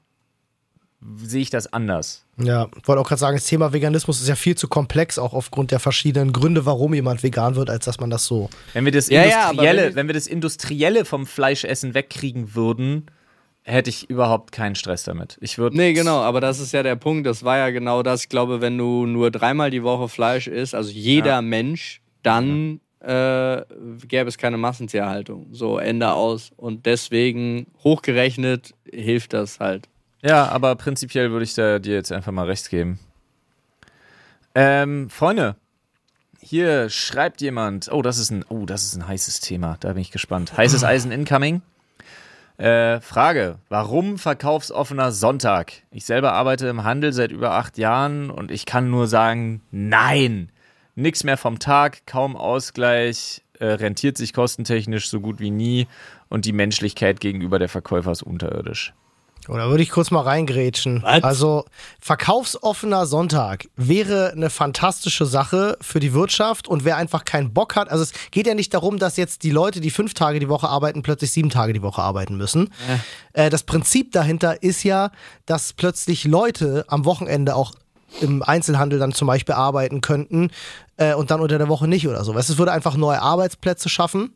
sehe 1.16 1.40
ich 1.40 1.50
das 1.50 1.72
anders. 1.72 2.27
Ja, 2.40 2.68
wollte 2.84 3.00
auch 3.00 3.08
gerade 3.08 3.18
sagen, 3.18 3.36
das 3.36 3.46
Thema 3.46 3.72
Veganismus 3.72 4.20
ist 4.20 4.28
ja 4.28 4.36
viel 4.36 4.56
zu 4.56 4.68
komplex, 4.68 5.18
auch 5.18 5.32
aufgrund 5.32 5.70
der 5.72 5.80
verschiedenen 5.80 6.32
Gründe, 6.32 6.64
warum 6.66 6.94
jemand 6.94 7.22
vegan 7.22 7.56
wird, 7.56 7.68
als 7.70 7.84
dass 7.84 7.98
man 8.00 8.10
das 8.10 8.24
so. 8.26 8.48
Wenn 8.74 8.84
wir 8.84 8.92
das 8.92 9.08
Ja, 9.08 9.24
ja, 9.24 9.50
Industrielle, 9.50 9.82
wenn 9.82 9.88
ich- 9.90 9.96
wenn 9.96 10.06
wir 10.06 10.14
das 10.14 10.26
Industrielle 10.26 11.04
vom 11.04 11.26
Fleischessen 11.26 11.94
wegkriegen 11.94 12.54
würden, 12.54 13.06
hätte 13.62 13.90
ich 13.90 14.08
überhaupt 14.08 14.52
keinen 14.52 14.76
Stress 14.76 15.02
damit. 15.02 15.36
Ich 15.40 15.58
würde 15.58 15.76
Nee, 15.76 15.92
genau, 15.92 16.20
aber 16.20 16.40
das 16.40 16.58
ist 16.58 16.72
ja 16.72 16.82
der 16.82 16.96
Punkt. 16.96 17.26
Das 17.26 17.42
war 17.44 17.58
ja 17.58 17.70
genau 17.70 18.02
das. 18.02 18.22
Ich 18.22 18.28
glaube, 18.28 18.60
wenn 18.60 18.78
du 18.78 19.04
nur 19.04 19.30
dreimal 19.30 19.70
die 19.70 19.82
Woche 19.82 20.08
Fleisch 20.08 20.46
isst, 20.46 20.74
also 20.74 20.90
jeder 20.90 21.26
Ja. 21.32 21.42
Mensch, 21.42 22.00
dann 22.22 22.80
äh, 23.00 23.62
gäbe 24.08 24.28
es 24.28 24.38
keine 24.38 24.56
Massentierhaltung. 24.56 25.46
So, 25.52 25.78
Ende 25.78 26.12
aus. 26.12 26.50
Und 26.56 26.84
deswegen, 26.86 27.66
hochgerechnet, 27.84 28.74
hilft 28.90 29.32
das 29.34 29.60
halt. 29.60 29.88
Ja, 30.22 30.48
aber 30.48 30.74
prinzipiell 30.76 31.30
würde 31.30 31.44
ich 31.44 31.54
da 31.54 31.78
dir 31.78 31.94
jetzt 31.94 32.12
einfach 32.12 32.32
mal 32.32 32.46
recht 32.46 32.70
geben. 32.70 32.98
Ähm, 34.54 35.08
Freunde, 35.10 35.56
hier 36.40 36.90
schreibt 36.90 37.40
jemand. 37.40 37.90
Oh, 37.92 38.02
das 38.02 38.18
ist 38.18 38.30
ein, 38.30 38.44
oh, 38.48 38.66
das 38.66 38.84
ist 38.84 38.96
ein 38.96 39.06
heißes 39.06 39.40
Thema. 39.40 39.76
Da 39.80 39.92
bin 39.92 40.02
ich 40.02 40.10
gespannt. 40.10 40.56
Heißes 40.56 40.84
Eisen 40.84 41.12
incoming. 41.12 41.62
Äh, 42.56 43.00
Frage: 43.00 43.58
Warum 43.68 44.18
verkaufsoffener 44.18 45.12
Sonntag? 45.12 45.72
Ich 45.92 46.04
selber 46.04 46.32
arbeite 46.32 46.66
im 46.66 46.82
Handel 46.82 47.12
seit 47.12 47.30
über 47.30 47.52
acht 47.52 47.78
Jahren 47.78 48.30
und 48.30 48.50
ich 48.50 48.66
kann 48.66 48.90
nur 48.90 49.06
sagen, 49.06 49.62
nein. 49.70 50.50
Nix 50.96 51.22
mehr 51.22 51.36
vom 51.36 51.60
Tag, 51.60 52.06
kaum 52.06 52.36
Ausgleich, 52.36 53.44
äh, 53.60 53.66
rentiert 53.66 54.16
sich 54.16 54.32
kostentechnisch 54.32 55.08
so 55.08 55.20
gut 55.20 55.38
wie 55.38 55.52
nie 55.52 55.86
und 56.28 56.44
die 56.44 56.52
Menschlichkeit 56.52 57.20
gegenüber 57.20 57.60
der 57.60 57.68
Verkäufer 57.68 58.10
ist 58.10 58.24
unterirdisch. 58.24 58.94
Oder 59.48 59.70
würde 59.70 59.82
ich 59.82 59.90
kurz 59.90 60.10
mal 60.10 60.22
reingrätschen? 60.22 61.02
Was? 61.02 61.22
Also, 61.22 61.64
verkaufsoffener 62.00 63.06
Sonntag 63.06 63.66
wäre 63.76 64.32
eine 64.32 64.50
fantastische 64.50 65.26
Sache 65.26 65.76
für 65.80 66.00
die 66.00 66.12
Wirtschaft 66.12 66.68
und 66.68 66.84
wer 66.84 66.96
einfach 66.96 67.24
keinen 67.24 67.52
Bock 67.52 67.76
hat, 67.76 67.90
also 67.90 68.02
es 68.02 68.12
geht 68.30 68.46
ja 68.46 68.54
nicht 68.54 68.74
darum, 68.74 68.98
dass 68.98 69.16
jetzt 69.16 69.42
die 69.42 69.50
Leute, 69.50 69.80
die 69.80 69.90
fünf 69.90 70.14
Tage 70.14 70.38
die 70.38 70.48
Woche 70.48 70.68
arbeiten, 70.68 71.02
plötzlich 71.02 71.32
sieben 71.32 71.50
Tage 71.50 71.72
die 71.72 71.82
Woche 71.82 72.02
arbeiten 72.02 72.36
müssen. 72.36 72.70
Äh, 73.32 73.50
das 73.50 73.62
Prinzip 73.62 74.12
dahinter 74.12 74.62
ist 74.62 74.82
ja, 74.82 75.10
dass 75.46 75.72
plötzlich 75.72 76.24
Leute 76.24 76.84
am 76.88 77.04
Wochenende 77.04 77.54
auch 77.54 77.72
im 78.20 78.42
Einzelhandel 78.42 78.98
dann 78.98 79.12
zum 79.12 79.28
Beispiel 79.28 79.54
arbeiten 79.54 80.00
könnten 80.00 80.50
äh, 80.96 81.14
und 81.14 81.30
dann 81.30 81.40
unter 81.40 81.58
der 81.58 81.68
Woche 81.68 81.88
nicht 81.88 82.08
oder 82.08 82.24
so. 82.24 82.34
Weißt, 82.34 82.48
du, 82.48 82.54
es 82.54 82.58
würde 82.58 82.72
einfach 82.72 82.96
neue 82.96 83.20
Arbeitsplätze 83.20 83.88
schaffen 83.88 84.32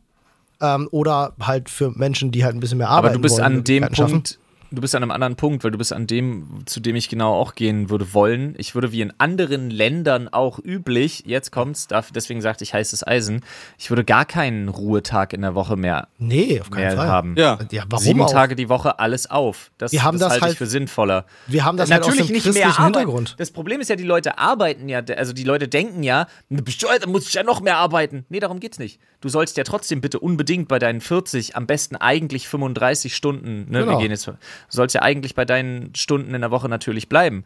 ähm, 0.61 0.89
oder 0.91 1.35
halt 1.41 1.69
für 1.71 1.91
Menschen, 1.91 2.31
die 2.31 2.45
halt 2.45 2.55
ein 2.55 2.61
bisschen 2.61 2.79
mehr 2.79 2.89
Aber 2.89 3.09
arbeiten 3.09 3.15
du 3.17 3.23
bist 3.23 3.37
wollen, 3.37 3.45
an 3.45 3.65
dem 3.65 3.83
Möglichkeiten 3.83 3.95
schaffen. 3.97 4.42
Du 4.75 4.81
bist 4.81 4.95
an 4.95 5.03
einem 5.03 5.11
anderen 5.11 5.37
Punkt, 5.37 5.65
weil 5.65 5.71
du 5.71 5.77
bist 5.77 5.93
an 5.93 6.07
dem, 6.07 6.63
zu 6.65 6.81
dem 6.81 6.97
ich 6.97 7.11
genau 7.11 7.35
auch 7.35 7.55
gehen 7.55 7.91
würde 7.91 8.15
wollen. 8.15 8.55
Ich 8.57 8.75
würde 8.75 8.91
wie 8.91 9.03
in 9.03 9.13
anderen 9.19 9.69
Ländern 9.69 10.29
auch 10.29 10.59
üblich, 10.59 11.25
jetzt 11.27 11.53
kommt's, 11.53 11.89
darf, 11.89 12.11
deswegen 12.11 12.41
sagte 12.41 12.65
ich 12.65 12.73
heißes 12.73 13.07
Eisen, 13.07 13.43
ich 13.77 13.91
würde 13.91 14.03
gar 14.03 14.25
keinen 14.25 14.69
Ruhetag 14.69 15.35
in 15.35 15.43
der 15.43 15.55
Woche 15.55 15.77
mehr, 15.77 16.09
Nee, 16.19 16.59
auf 16.61 16.71
keinen 16.71 16.87
mehr 16.87 16.97
Fall. 16.97 17.07
haben. 17.07 17.35
Ja. 17.37 17.59
Ja, 17.71 17.85
warum 17.91 18.03
Sieben 18.03 18.23
auch? 18.23 18.31
Tage 18.33 18.57
die 18.57 18.71
Woche 18.71 18.99
alles 18.99 19.31
auf. 19.31 19.71
Das, 19.77 19.93
Wir 19.93 20.03
haben 20.05 20.19
das 20.19 20.31
halte 20.31 20.43
halt- 20.45 20.53
ich 20.55 20.59
für 20.59 20.67
sinnvoller. 20.67 21.27
Wir 21.47 21.65
haben 21.67 21.77
das 21.77 21.91
halt 21.91 22.03
aus 22.05 22.09
Natürlich 22.09 22.29
dem 22.29 22.35
nicht 22.53 22.55
mehr. 22.55 22.77
Hintergrund. 22.83 23.35
Das 23.39 23.51
Problem 23.51 23.81
ist 23.83 23.91
ja, 23.91 23.97
die 23.97 24.05
Leute 24.05 24.39
arbeiten 24.39 24.89
ja, 24.89 25.03
also 25.17 25.35
die 25.35 25.45
Leute 25.45 25.69
denken 25.69 26.03
ja, 26.03 26.27
da 26.49 27.07
muss 27.07 27.29
ich 27.29 27.35
ja 27.35 27.43
noch 27.43 27.61
mehr 27.61 27.77
arbeiten. 27.77 28.25
Nee, 28.31 28.41
darum 28.41 28.59
geht's 28.59 28.79
nicht. 28.79 29.01
Du 29.21 29.29
sollst 29.29 29.57
ja 29.57 29.65
trotzdem 29.65 30.01
bitte 30.01 30.19
unbedingt 30.19 30.67
bei 30.67 30.79
deinen 30.79 31.01
40, 31.01 31.55
am 31.57 31.67
besten 31.67 31.95
eigentlich 31.97 32.49
35 32.49 33.15
Stunden, 33.15 33.71
ne, 33.71 33.81
Genau. 33.81 33.93
wir 33.93 33.99
gehen 33.99 34.11
jetzt, 34.11 34.29
sollst 34.69 34.95
ja 34.95 35.03
eigentlich 35.03 35.35
bei 35.35 35.45
deinen 35.45 35.95
Stunden 35.95 36.35
in 36.35 36.41
der 36.41 36.51
Woche 36.51 36.69
natürlich 36.69 37.09
bleiben. 37.09 37.45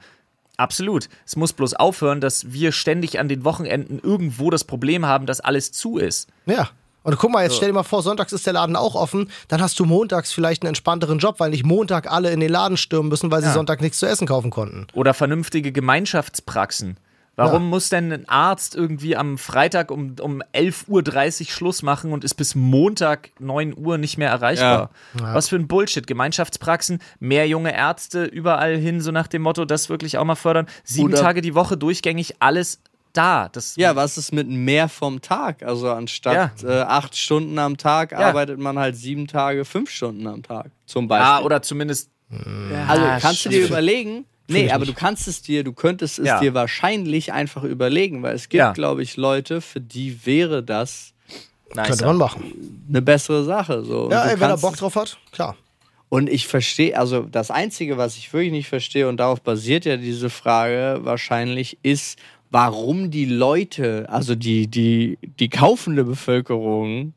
Absolut. 0.57 1.09
Es 1.27 1.37
muss 1.37 1.53
bloß 1.53 1.75
aufhören, 1.75 2.21
dass 2.21 2.53
wir 2.53 2.73
ständig 2.73 3.19
an 3.19 3.29
den 3.29 3.45
Wochenenden 3.45 3.99
irgendwo 3.99 4.51
das 4.51 4.65
Problem 4.65 5.05
haben, 5.05 5.27
dass 5.27 5.41
alles 5.41 5.73
zu 5.73 5.99
ist. 5.99 6.29
Ja. 6.47 6.71
Und 7.03 7.17
guck 7.19 7.31
mal, 7.31 7.45
jetzt 7.45 7.57
stell 7.57 7.69
dir 7.69 7.75
mal 7.75 7.85
vor, 7.85 8.03
sonntags 8.03 8.33
ist 8.33 8.47
der 8.47 8.55
Laden 8.55 8.75
auch 8.75 8.97
offen, 8.97 9.31
dann 9.47 9.63
hast 9.63 9.79
du 9.79 9.85
montags 9.85 10.33
vielleicht 10.33 10.63
einen 10.63 10.69
entspannteren 10.69 11.19
Job, 11.19 11.39
weil 11.39 11.51
nicht 11.51 11.65
Montag 11.65 12.11
alle 12.11 12.33
in 12.33 12.41
den 12.41 12.51
Laden 12.51 12.77
stürmen 12.77 13.09
müssen, 13.11 13.31
weil 13.31 13.43
sie 13.43 13.49
Ja. 13.49 13.55
Sonntag 13.55 13.81
nichts 13.81 14.01
zu 14.01 14.07
essen 14.07 14.27
kaufen 14.27 14.51
konnten. 14.51 14.89
Oder 14.93 15.15
vernünftige 15.15 15.71
Gemeinschaftspraxen. 15.71 16.97
Warum 17.37 17.65
Ja. 17.65 17.69
muss 17.69 17.91
denn 17.91 18.11
ein 18.13 18.29
Arzt 18.29 18.75
irgendwie 18.75 19.15
am 19.15 19.37
Freitag 19.37 19.91
um, 19.91 20.17
um 20.21 20.43
11.30 20.55 21.41
Uhr 21.43 21.47
Schluss 21.53 21.83
machen 21.83 22.13
und 22.13 22.25
ist 22.25 22.35
bis 22.35 22.55
Montag 22.55 23.31
9 23.39 23.77
Uhr 23.77 23.99
nicht 23.99 24.17
mehr 24.17 24.31
erreichbar? 24.31 24.91
Ja. 25.21 25.35
Was 25.35 25.49
für 25.51 25.57
ein 25.57 25.69
Bullshit. 25.69 26.07
Gemeinschaftspraxen, 26.07 27.01
mehr 27.21 27.47
junge 27.47 27.75
Ärzte 27.77 28.25
überall 28.25 28.77
hin, 28.79 29.01
so 29.03 29.11
nach 29.13 29.27
dem 29.27 29.43
Motto, 29.43 29.67
das 29.67 29.89
wirklich 29.91 30.17
auch 30.17 30.25
mal 30.25 30.35
fördern. 30.35 30.67
Sieben 30.83 31.13
Oder- 31.13 31.21
Tage 31.21 31.43
die 31.43 31.55
Woche 31.55 31.77
durchgängig 31.77 32.37
alles 32.41 32.81
da. 33.13 33.49
Das, 33.51 33.77
Ja, 33.77 33.97
was 33.97 34.17
ist 34.19 34.33
mit 34.33 34.49
mehr 34.49 34.89
vom 34.89 35.21
Tag? 35.21 35.63
Also 35.63 35.91
anstatt 35.91 36.63
Ja. 36.63 36.69
äh, 36.69 36.83
acht 36.85 37.17
Stunden 37.17 37.59
am 37.59 37.77
Tag 37.77 38.13
Ja. 38.13 38.19
arbeitet 38.19 38.59
man 38.59 38.79
halt 38.79 38.97
sieben 38.97 39.27
Tage, 39.27 39.65
fünf 39.67 39.91
Stunden 39.91 40.27
am 40.27 40.43
Tag. 40.43 40.71
Zum 40.87 41.07
Beispiel. 41.09 41.27
ja, 41.27 41.41
oder 41.43 41.61
zumindest. 41.63 42.11
Also 42.89 43.03
Ah, 43.05 43.19
kannst 43.21 43.45
du 43.45 43.51
dir 43.51 43.65
überlegen? 43.67 44.25
Nee, 44.49 44.71
aber 44.71 44.85
nicht. 44.85 44.97
du 44.97 44.99
kannst 45.01 45.27
es 45.29 45.43
dir, 45.43 45.65
du 45.65 45.73
könntest 45.73 46.19
es 46.19 46.27
Ja. 46.27 46.41
dir 46.41 46.55
wahrscheinlich 46.55 47.33
einfach 47.33 47.65
überlegen, 47.65 48.23
weil 48.23 48.35
es 48.35 48.49
gibt, 48.49 48.59
Ja. 48.61 48.73
glaube 48.73 49.03
ich, 49.03 49.17
Leute, 49.17 49.61
für 49.61 49.81
die 49.81 50.25
wäre 50.27 50.63
das 50.63 51.13
Nice. 51.75 51.89
Könnte 51.89 52.07
man 52.07 52.17
machen. 52.17 52.85
eine 52.89 53.03
bessere 53.03 53.45
Sache. 53.45 53.83
So. 53.85 54.09
Ja, 54.11 54.25
ey, 54.27 54.39
wenn 54.41 54.51
er 54.51 54.57
Bock 54.59 54.77
drauf 54.77 54.95
hat, 54.95 55.19
klar. 55.33 55.57
Und 56.09 56.31
ich 56.31 56.47
verstehe, 56.47 56.97
also 56.97 57.23
das 57.23 57.51
Einzige, 57.51 57.99
was 57.99 58.17
ich 58.17 58.33
wirklich 58.33 58.53
nicht 58.53 58.69
verstehe, 58.69 59.09
und 59.09 59.17
darauf 59.17 59.43
basiert 59.43 59.85
ja 59.85 59.97
diese 59.97 60.31
Frage 60.31 61.01
wahrscheinlich, 61.03 61.77
ist, 61.83 62.19
warum 62.51 63.11
die 63.11 63.25
Leute, 63.25 64.07
also 64.09 64.37
die, 64.37 64.69
die, 64.69 65.19
die 65.41 65.49
kaufende 65.49 66.05
Bevölkerung, 66.05 67.13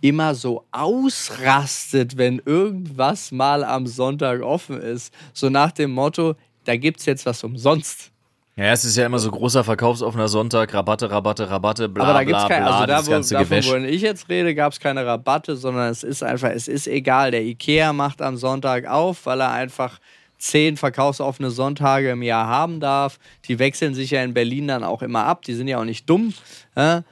immer 0.00 0.34
so 0.34 0.64
ausrastet, 0.72 2.16
wenn 2.16 2.40
irgendwas 2.44 3.32
mal 3.32 3.64
am 3.64 3.86
Sonntag 3.86 4.40
offen 4.42 4.80
ist. 4.80 5.12
So 5.32 5.50
nach 5.50 5.72
dem 5.72 5.90
Motto, 5.90 6.34
da 6.66 6.76
gibt 6.76 7.00
es 7.00 7.06
jetzt 7.06 7.24
was 7.26 7.42
umsonst. 7.44 8.10
Ja, 8.58 8.72
es 8.72 8.86
ist 8.86 8.96
ja 8.96 9.04
immer 9.04 9.18
so 9.18 9.30
großer 9.30 9.64
verkaufsoffener 9.64 10.28
Sonntag, 10.28 10.72
Rabatte, 10.72 11.10
Rabatte, 11.10 11.50
Rabatte, 11.50 11.88
bla 11.90 12.04
Aber 12.04 12.12
da 12.14 12.18
bla 12.20 12.24
gibt 12.24 12.38
es 12.38 12.48
keine, 12.48 12.64
bla, 12.64 12.74
also 12.76 12.86
da, 12.86 13.06
wo, 13.06 13.10
ganze 13.10 13.34
davon, 13.34 13.48
Gewäsch. 13.48 13.94
ich 13.94 14.00
jetzt 14.00 14.28
rede, 14.30 14.54
gab 14.54 14.72
es 14.72 14.80
keine 14.80 15.04
Rabatte, 15.04 15.56
sondern 15.56 15.90
es 15.90 16.02
ist 16.02 16.22
einfach, 16.22 16.48
es 16.50 16.66
ist 16.66 16.86
egal. 16.86 17.32
Der 17.32 17.42
Ikea 17.42 17.92
macht 17.92 18.22
am 18.22 18.38
Sonntag 18.38 18.86
auf, 18.86 19.26
weil 19.26 19.40
er 19.42 19.52
einfach 19.52 19.98
zehn 20.38 20.78
verkaufsoffene 20.78 21.50
Sonntage 21.50 22.10
im 22.10 22.22
Jahr 22.22 22.46
haben 22.46 22.80
darf. 22.80 23.18
Die 23.46 23.58
wechseln 23.58 23.94
sich 23.94 24.12
ja 24.12 24.22
in 24.22 24.32
Berlin 24.32 24.68
dann 24.68 24.84
auch 24.84 25.02
immer 25.02 25.24
ab, 25.24 25.42
die 25.42 25.52
sind 25.52 25.68
ja 25.68 25.78
auch 25.78 25.84
nicht 25.84 26.08
dumm. 26.08 26.32
Ja? 26.74 27.04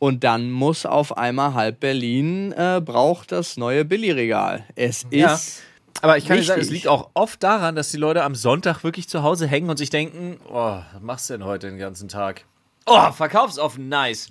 Und 0.00 0.24
dann 0.24 0.50
muss 0.50 0.84
auf 0.84 1.16
einmal 1.16 1.54
halb 1.54 1.78
Berlin 1.78 2.52
äh, 2.52 2.80
braucht 2.84 3.30
das 3.30 3.56
neue 3.56 3.84
Billigregal. 3.84 4.64
Es 4.74 5.06
Ja. 5.10 5.32
ist 5.34 5.62
Aber 6.02 6.16
ich 6.18 6.26
kann 6.26 6.36
dir 6.36 6.44
sagen, 6.44 6.60
es 6.60 6.66
Richtig. 6.66 6.82
liegt 6.84 6.88
auch 6.88 7.10
oft 7.14 7.42
daran, 7.42 7.74
dass 7.76 7.90
die 7.90 7.96
Leute 7.96 8.22
am 8.22 8.34
Sonntag 8.34 8.84
wirklich 8.84 9.08
zu 9.08 9.22
Hause 9.22 9.46
hängen 9.46 9.70
und 9.70 9.76
sich 9.76 9.90
denken, 9.90 10.38
oh, 10.50 10.78
was 10.92 11.00
machst 11.02 11.30
du 11.30 11.34
denn 11.34 11.44
heute 11.44 11.68
den 11.68 11.78
ganzen 11.78 12.08
Tag? 12.08 12.44
Oh, 12.86 13.10
verkaufsoffen, 13.12 13.88
nice. 13.88 14.28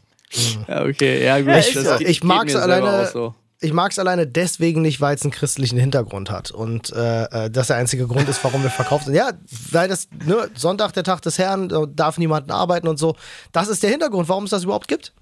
ja, 0.67 0.83
okay, 0.83 1.23
ja 1.25 1.37
gut. 1.39 1.47
Ja, 1.47 1.55
das 1.83 2.01
Ich 2.01 2.21
geht 2.21 2.23
mag's 2.23 2.53
mir 2.53 2.59
selber 2.61 2.87
alleine- 2.89 3.07
so. 3.07 3.35
Ich 3.61 3.71
mag 3.71 3.91
es 3.91 3.97
alleine 3.99 4.27
deswegen 4.27 4.81
nicht, 4.81 4.99
weil 4.99 5.15
es 5.15 5.23
einen 5.23 5.31
christlichen 5.31 5.79
Hintergrund 5.79 6.29
hat. 6.29 6.51
Und 6.51 6.91
äh, 6.91 7.23
äh, 7.45 7.49
das 7.49 7.67
der 7.67 7.77
einzige 7.77 8.05
Grund 8.05 8.27
ist, 8.27 8.43
warum 8.43 8.61
wir 8.61 8.69
verkauft 8.69 9.05
sind. 9.05 9.15
Ja, 9.15 9.31
weil 9.71 9.87
das, 9.87 10.09
ne, 10.25 10.49
Sonntag, 10.55 10.91
der 10.91 11.03
Tag 11.03 11.21
des 11.21 11.37
Herrn, 11.39 11.69
da 11.69 11.85
darf 11.87 12.17
niemand 12.17 12.51
arbeiten 12.51 12.87
und 12.87 12.97
so. 12.97 13.15
Das 13.53 13.69
ist 13.69 13.81
der 13.81 13.89
Hintergrund, 13.89 14.27
warum 14.27 14.43
es 14.43 14.49
das 14.51 14.65
überhaupt 14.65 14.89
gibt. 14.89 15.13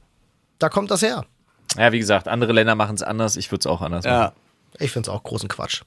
Da 0.58 0.68
kommt 0.70 0.89
das 0.91 1.04
her. 1.04 1.26
Ja, 1.78 1.91
wie 1.91 2.00
gesagt, 2.00 2.28
andere 2.28 2.54
Länder 2.54 2.74
machen 2.76 2.96
es 2.96 3.04
anders, 3.04 3.38
ich 3.38 3.52
würde 3.52 3.60
es 3.62 3.68
auch 3.68 3.82
anders 3.82 4.04
machen. 4.04 4.14
Ja. 4.16 4.34
Ich 4.80 4.91
finde 4.91 5.10
es 5.10 5.16
auch 5.16 5.22
großen 5.24 5.48
Quatsch. 5.48 5.84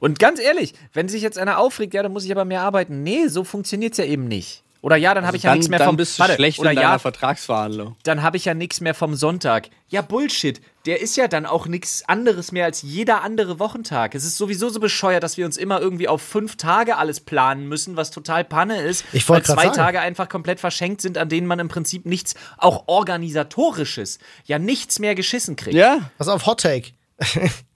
Und 0.00 0.18
ganz 0.18 0.40
ehrlich, 0.40 0.74
wenn 0.92 1.08
sich 1.08 1.22
jetzt 1.22 1.38
einer 1.38 1.58
aufregt, 1.58 1.94
ja, 1.94 2.02
dann 2.02 2.12
muss 2.12 2.24
ich 2.24 2.32
aber 2.32 2.44
mehr 2.44 2.62
arbeiten. 2.62 3.02
Nee, 3.02 3.28
so 3.28 3.44
funktioniert 3.44 3.92
es 3.92 3.98
ja 3.98 4.04
eben 4.04 4.26
nicht. 4.26 4.64
Oder 4.82 4.96
ja, 4.96 5.12
dann 5.12 5.26
habe 5.26 5.36
ich 5.36 5.42
ja 5.42 5.50
Dann, 5.50 5.58
nichts 5.58 5.68
mehr 5.68 5.78
dann 5.78 5.88
vom 5.88 5.96
bist 5.98 6.16
du 6.16 6.20
Warte, 6.20 6.36
schlecht 6.36 6.58
oder 6.58 6.70
in 6.70 6.76
deiner 6.76 6.92
ja, 6.92 6.98
Vertragsverhandlung. 6.98 7.96
dann 8.02 8.22
habe 8.22 8.38
ich 8.38 8.46
ja 8.46 8.54
nichts 8.54 8.80
mehr 8.80 8.94
vom 8.94 9.14
Sonntag. 9.14 9.68
Ja, 9.88 10.00
Bullshit. 10.00 10.62
Der 10.86 11.02
ist 11.02 11.18
ja 11.18 11.28
dann 11.28 11.44
auch 11.44 11.66
nichts 11.66 12.02
anderes 12.08 12.50
mehr 12.50 12.64
als 12.64 12.80
jeder 12.80 13.22
andere 13.22 13.58
Wochentag. 13.58 14.14
Es 14.14 14.24
ist 14.24 14.38
sowieso 14.38 14.70
so 14.70 14.80
bescheuert, 14.80 15.22
dass 15.22 15.36
wir 15.36 15.44
uns 15.44 15.58
immer 15.58 15.80
irgendwie 15.82 16.08
auf 16.08 16.22
fünf 16.22 16.56
Tage 16.56 16.96
alles 16.96 17.20
planen 17.20 17.68
müssen, 17.68 17.96
was 17.98 18.10
total 18.10 18.42
Panne 18.42 18.80
ist. 18.80 19.04
Ich 19.12 19.28
weil 19.28 19.42
zwei 19.42 19.64
sagen. 19.64 19.74
Tage 19.74 20.00
einfach 20.00 20.30
komplett 20.30 20.60
verschenkt 20.60 21.02
sind, 21.02 21.18
an 21.18 21.28
denen 21.28 21.46
man 21.46 21.58
im 21.58 21.68
Prinzip 21.68 22.06
nichts, 22.06 22.34
auch 22.56 22.84
organisatorisches, 22.86 24.18
ja 24.46 24.58
nichts 24.58 24.98
mehr 24.98 25.14
geschissen 25.14 25.56
kriegt. 25.56 25.76
Ja, 25.76 26.10
Pass 26.16 26.28
auf, 26.28 26.46
Hot 26.46 26.62
Take. 26.62 26.92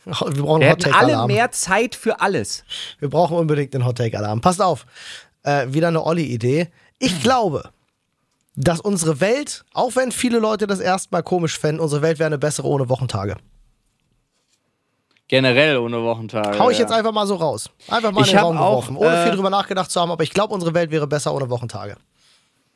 Wir 0.04 0.12
brauchen 0.12 0.60
Wir 0.60 0.68
einen 0.68 0.72
Hot 0.72 0.84
hätten 0.84 0.92
alle 0.94 1.26
mehr 1.26 1.50
Zeit 1.50 1.94
für 1.94 2.20
alles. 2.20 2.64
Wir 2.98 3.08
brauchen 3.10 3.36
unbedingt 3.36 3.74
einen 3.74 3.86
Hot 3.86 3.96
Take 3.98 4.16
Alarm. 4.18 4.40
Passt 4.40 4.60
auf. 4.60 4.86
Äh, 5.42 5.66
wieder 5.68 5.88
eine 5.88 6.04
Olli-Idee. 6.04 6.68
Ich 6.98 7.22
glaube, 7.22 7.70
dass 8.56 8.80
unsere 8.80 9.20
Welt, 9.20 9.64
auch 9.72 9.96
wenn 9.96 10.12
viele 10.12 10.38
Leute 10.38 10.66
das 10.66 10.80
erstmal 10.80 11.22
komisch 11.22 11.58
fänden, 11.58 11.80
unsere 11.80 12.02
Welt 12.02 12.18
wäre 12.18 12.26
eine 12.28 12.38
bessere 12.38 12.68
ohne 12.68 12.88
Wochentage. 12.88 13.36
generell 15.28 15.78
ohne 15.78 16.02
Wochentage. 16.02 16.58
Hau 16.58 16.70
ich 16.70 16.78
ja. 16.78 16.84
jetzt 16.84 16.92
einfach 16.92 17.12
mal 17.12 17.26
so 17.26 17.34
raus. 17.36 17.70
Einfach 17.88 18.12
mal 18.12 18.20
in 18.20 18.24
Ich 18.24 18.30
den 18.30 18.38
hab 18.38 18.46
Raum 18.46 18.58
auch, 18.58 18.86
geworfen, 18.86 18.96
ohne 18.96 19.16
äh, 19.16 19.24
viel 19.24 19.34
drüber 19.34 19.50
nachgedacht 19.50 19.90
zu 19.90 20.00
haben, 20.00 20.10
aber 20.10 20.22
ich 20.22 20.30
glaube, 20.30 20.54
unsere 20.54 20.74
Welt 20.74 20.90
wäre 20.90 21.06
besser 21.06 21.34
ohne 21.34 21.50
Wochentage. 21.50 21.96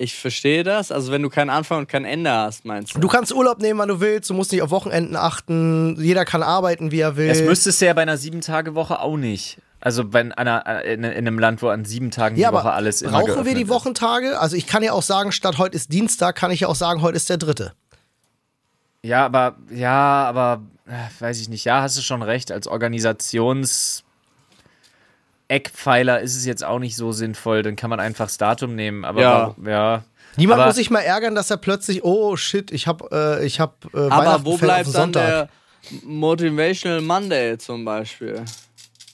Ich 0.01 0.17
verstehe 0.17 0.63
das. 0.63 0.93
Also 0.93 1.11
wenn 1.11 1.23
du 1.23 1.29
keinen 1.29 1.51
Anfang 1.51 1.79
und 1.79 1.89
kein 1.89 2.05
Ende 2.05 2.31
hast, 2.31 2.65
meinst 2.65 2.95
du? 2.95 3.01
Du 3.01 3.09
kannst 3.09 3.33
Urlaub 3.35 3.59
nehmen, 3.61 3.81
wann 3.81 3.89
du 3.89 3.99
willst, 3.99 4.31
du 4.31 4.35
musst 4.35 4.53
nicht 4.53 4.63
auf 4.63 4.71
Wochenenden 4.71 5.17
achten, 5.17 5.97
jeder 6.01 6.25
kann 6.25 6.45
arbeiten, 6.45 6.93
wie 6.93 7.01
er 7.01 7.17
will. 7.17 7.27
Das 7.27 7.43
müsstest 7.43 7.81
du 7.81 7.87
ja 7.87 7.95
bei 7.95 8.03
einer 8.03 8.17
Sieben-Tage-Woche 8.17 9.01
auch 9.01 9.17
nicht. 9.17 9.59
Also 9.81 10.05
bei 10.05 10.21
einer, 10.37 10.65
äh, 10.67 10.95
in, 10.95 11.03
in 11.03 11.11
einem 11.27 11.39
Land, 11.41 11.63
wo 11.63 11.69
an 11.69 11.85
sieben 11.85 12.13
Tagen 12.13 12.37
ja, 12.37 12.51
die 12.51 12.55
Woche 12.55 12.63
aber 12.63 12.75
alles 12.75 13.03
immer 13.03 13.21
brauchen 13.21 13.45
wir 13.45 13.55
die 13.55 13.63
ist. 13.63 13.69
Wochentage? 13.69 14.39
Also 14.39 14.55
ich 14.57 14.67
kann 14.69 14.85
ja 14.85 14.93
auch 14.93 15.03
sagen, 15.03 15.33
statt 15.33 15.59
heute 15.59 15.75
ist 15.77 15.93
Dienstag, 15.93 16.37
kann 16.37 16.53
ich 16.53 16.61
ja 16.61 16.69
auch 16.69 16.75
sagen, 16.77 17.03
heute 17.03 17.17
ist 17.17 17.29
der 17.29 17.37
dritte. 17.37 17.73
Ja, 19.03 19.25
aber, 19.25 19.57
ja, 19.71 20.25
aber, 20.25 20.63
äh, 20.87 20.93
weiß 21.21 21.41
ich 21.41 21.49
nicht. 21.49 21.65
Ja, 21.65 21.83
hast 21.83 21.97
du 21.97 22.03
schon 22.03 22.23
recht. 22.23 22.53
Als 22.53 22.69
Organisations- 22.69 24.03
Eckpfeiler 25.49 26.21
ist 26.21 26.37
es 26.37 26.45
jetzt 26.45 26.63
auch 26.65 26.79
nicht 26.79 26.95
so 26.97 27.13
sinnvoll. 27.13 27.63
Dann 27.63 27.77
kann 27.77 27.91
man 27.91 28.01
einfach 28.01 28.27
das 28.27 28.39
Datum 28.39 28.75
nehmen. 28.75 29.05
Aber 29.05 29.21
Ja. 29.21 29.33
warum- 29.57 29.69
ja. 29.69 30.05
Niemand 30.37 30.61
aber, 30.61 30.69
muss 30.69 30.77
sich 30.77 30.91
mal 30.91 31.01
ärgern, 31.01 31.35
dass 31.35 31.51
er 31.51 31.57
plötzlich, 31.57 32.05
oh 32.05 32.37
shit, 32.37 32.71
ich 32.71 32.87
hab, 32.87 33.11
äh, 33.13 33.45
ich 33.45 33.59
hab 33.61 33.85
äh, 33.93 33.97
Aber 33.99 34.11
Weihnachten 34.11 34.45
wo 34.45 34.57
bleibt 34.57 34.87
dann 34.87 34.93
Sonntag. 34.93 35.27
der 35.27 35.49
Motivational 36.05 37.01
Monday 37.01 37.57
zum 37.59 37.85
Beispiel? 37.85 38.45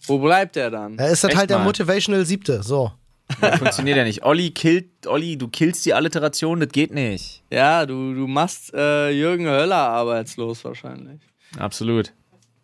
Wo 0.06 0.18
bleibt 0.18 0.56
der 0.56 0.70
dann? 0.70 0.96
Ja, 0.98 1.06
ist 1.06 1.24
das 1.24 1.30
Echt 1.30 1.38
halt 1.38 1.50
der. 1.50 1.60
Motivational 1.60 2.24
Siebte, 2.26 2.62
so. 2.62 2.92
Das 3.40 3.58
funktioniert 3.58 3.96
ja 3.96 4.04
nicht. 4.04 4.22
Olli 4.22 4.50
killt, 4.50 5.06
Olli, 5.06 5.38
du 5.38 5.48
killst 5.48 5.86
die 5.86 5.94
Alliteration, 5.94 6.60
das 6.60 6.68
geht 6.68 6.92
nicht. 6.92 7.42
Ja, 7.50 7.86
du, 7.86 8.12
du 8.14 8.26
machst 8.26 8.74
äh, 8.74 9.10
Jürgen 9.10 9.46
Höller 9.46 9.76
arbeitslos 9.76 10.62
wahrscheinlich. 10.64 11.20
Absolut. 11.58 12.12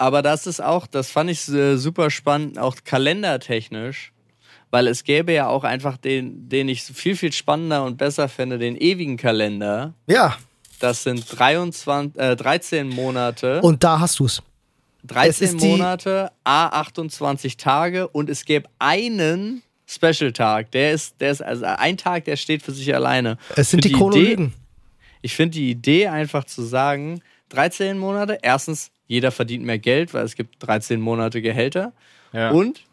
Aber 0.01 0.22
das 0.22 0.46
ist 0.46 0.62
auch, 0.62 0.86
das 0.86 1.11
fand 1.11 1.28
ich 1.30 1.46
äh, 1.51 1.76
super 1.76 2.09
spannend, 2.11 2.59
auch 2.59 2.74
kalendertechnisch, 2.84 4.12
weil 4.70 4.86
es 4.86 5.05
gäbe 5.05 5.32
ja 5.32 5.46
auch 5.48 5.62
einfach 5.62 5.98
den, 5.98 6.48
den 6.48 6.70
ich 6.70 6.82
viel, 6.84 7.16
viel 7.16 7.32
spannender 7.32 7.84
und 7.84 7.98
besser 7.98 8.28
finde, 8.30 8.59
den 8.59 8.76
ewigen 8.76 9.18
Kalender. 9.18 9.92
Ja, 10.07 10.36
Das 10.78 11.03
sind 11.03 11.26
23, 11.38 12.18
äh, 12.18 12.34
13 12.34 12.88
Monate. 12.88 13.61
und 13.61 13.84
da 13.84 14.01
hast 14.01 14.18
du's. 14.20 14.42
13 15.05 15.48
ist 15.57 15.61
die- 15.62 15.66
Monate, 15.68 16.30
A 16.44 16.68
28 16.80 17.59
Tage 17.59 18.09
und 18.09 18.30
es 18.30 18.46
gäbe 18.46 18.68
einen 18.78 19.62
Special-Tag. 19.86 20.70
Der 20.70 20.92
ist, 20.92 21.20
der 21.20 21.32
ist, 21.32 21.42
also 21.42 21.66
ein 21.66 21.98
Tag, 21.98 22.24
der 22.24 22.36
steht 22.36 22.62
für 22.62 22.72
sich 22.72 22.94
alleine. 22.94 23.36
Es 23.57 23.70
sind 23.70 23.84
die 23.84 23.88
Idee, 23.90 23.98
Chronologen. 23.98 24.55
ich 25.20 25.34
finde 25.36 25.59
die 25.59 25.70
Idee 25.70 26.09
einfach 26.09 26.44
zu 26.44 26.62
sagen, 26.62 27.20
13 27.51 27.98
Monate, 27.98 28.38
erstens, 28.40 28.90
jeder 29.11 29.32
verdient 29.32 29.64
mehr 29.64 29.80
Geld, 29.80 30.14
weil 30.14 30.24
es 30.24 30.36
gibt 30.36 30.54
13 30.61 31.00
Monate 31.00 31.42
Gehälter. 31.42 31.92
Ja. 32.32 32.50
Und 32.50 32.84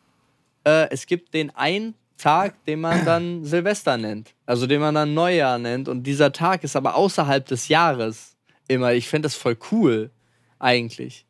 äh, 0.63 0.89
es 0.89 1.05
gibt 1.05 1.35
den 1.35 1.51
einen 1.51 1.93
Tag, 2.17 2.65
den 2.65 2.81
man 2.81 3.05
dann 3.05 3.45
Silvester 3.45 3.97
nennt. 3.97 4.33
Also 4.47 4.65
den 4.65 4.81
man 4.81 4.95
dann 4.95 5.13
Neujahr 5.13 5.59
nennt. 5.59 5.87
Und 5.87 6.01
dieser 6.03 6.31
Tag 6.31 6.63
ist 6.63 6.75
aber 6.75 6.95
außerhalb 6.95 7.45
des 7.45 7.67
Jahres 7.67 8.35
immer. 8.67 8.93
Ich 8.93 9.07
finde 9.07 9.27
das 9.27 9.35
voll 9.35 9.57
cool, 9.71 10.09
eigentlich. 10.57 11.23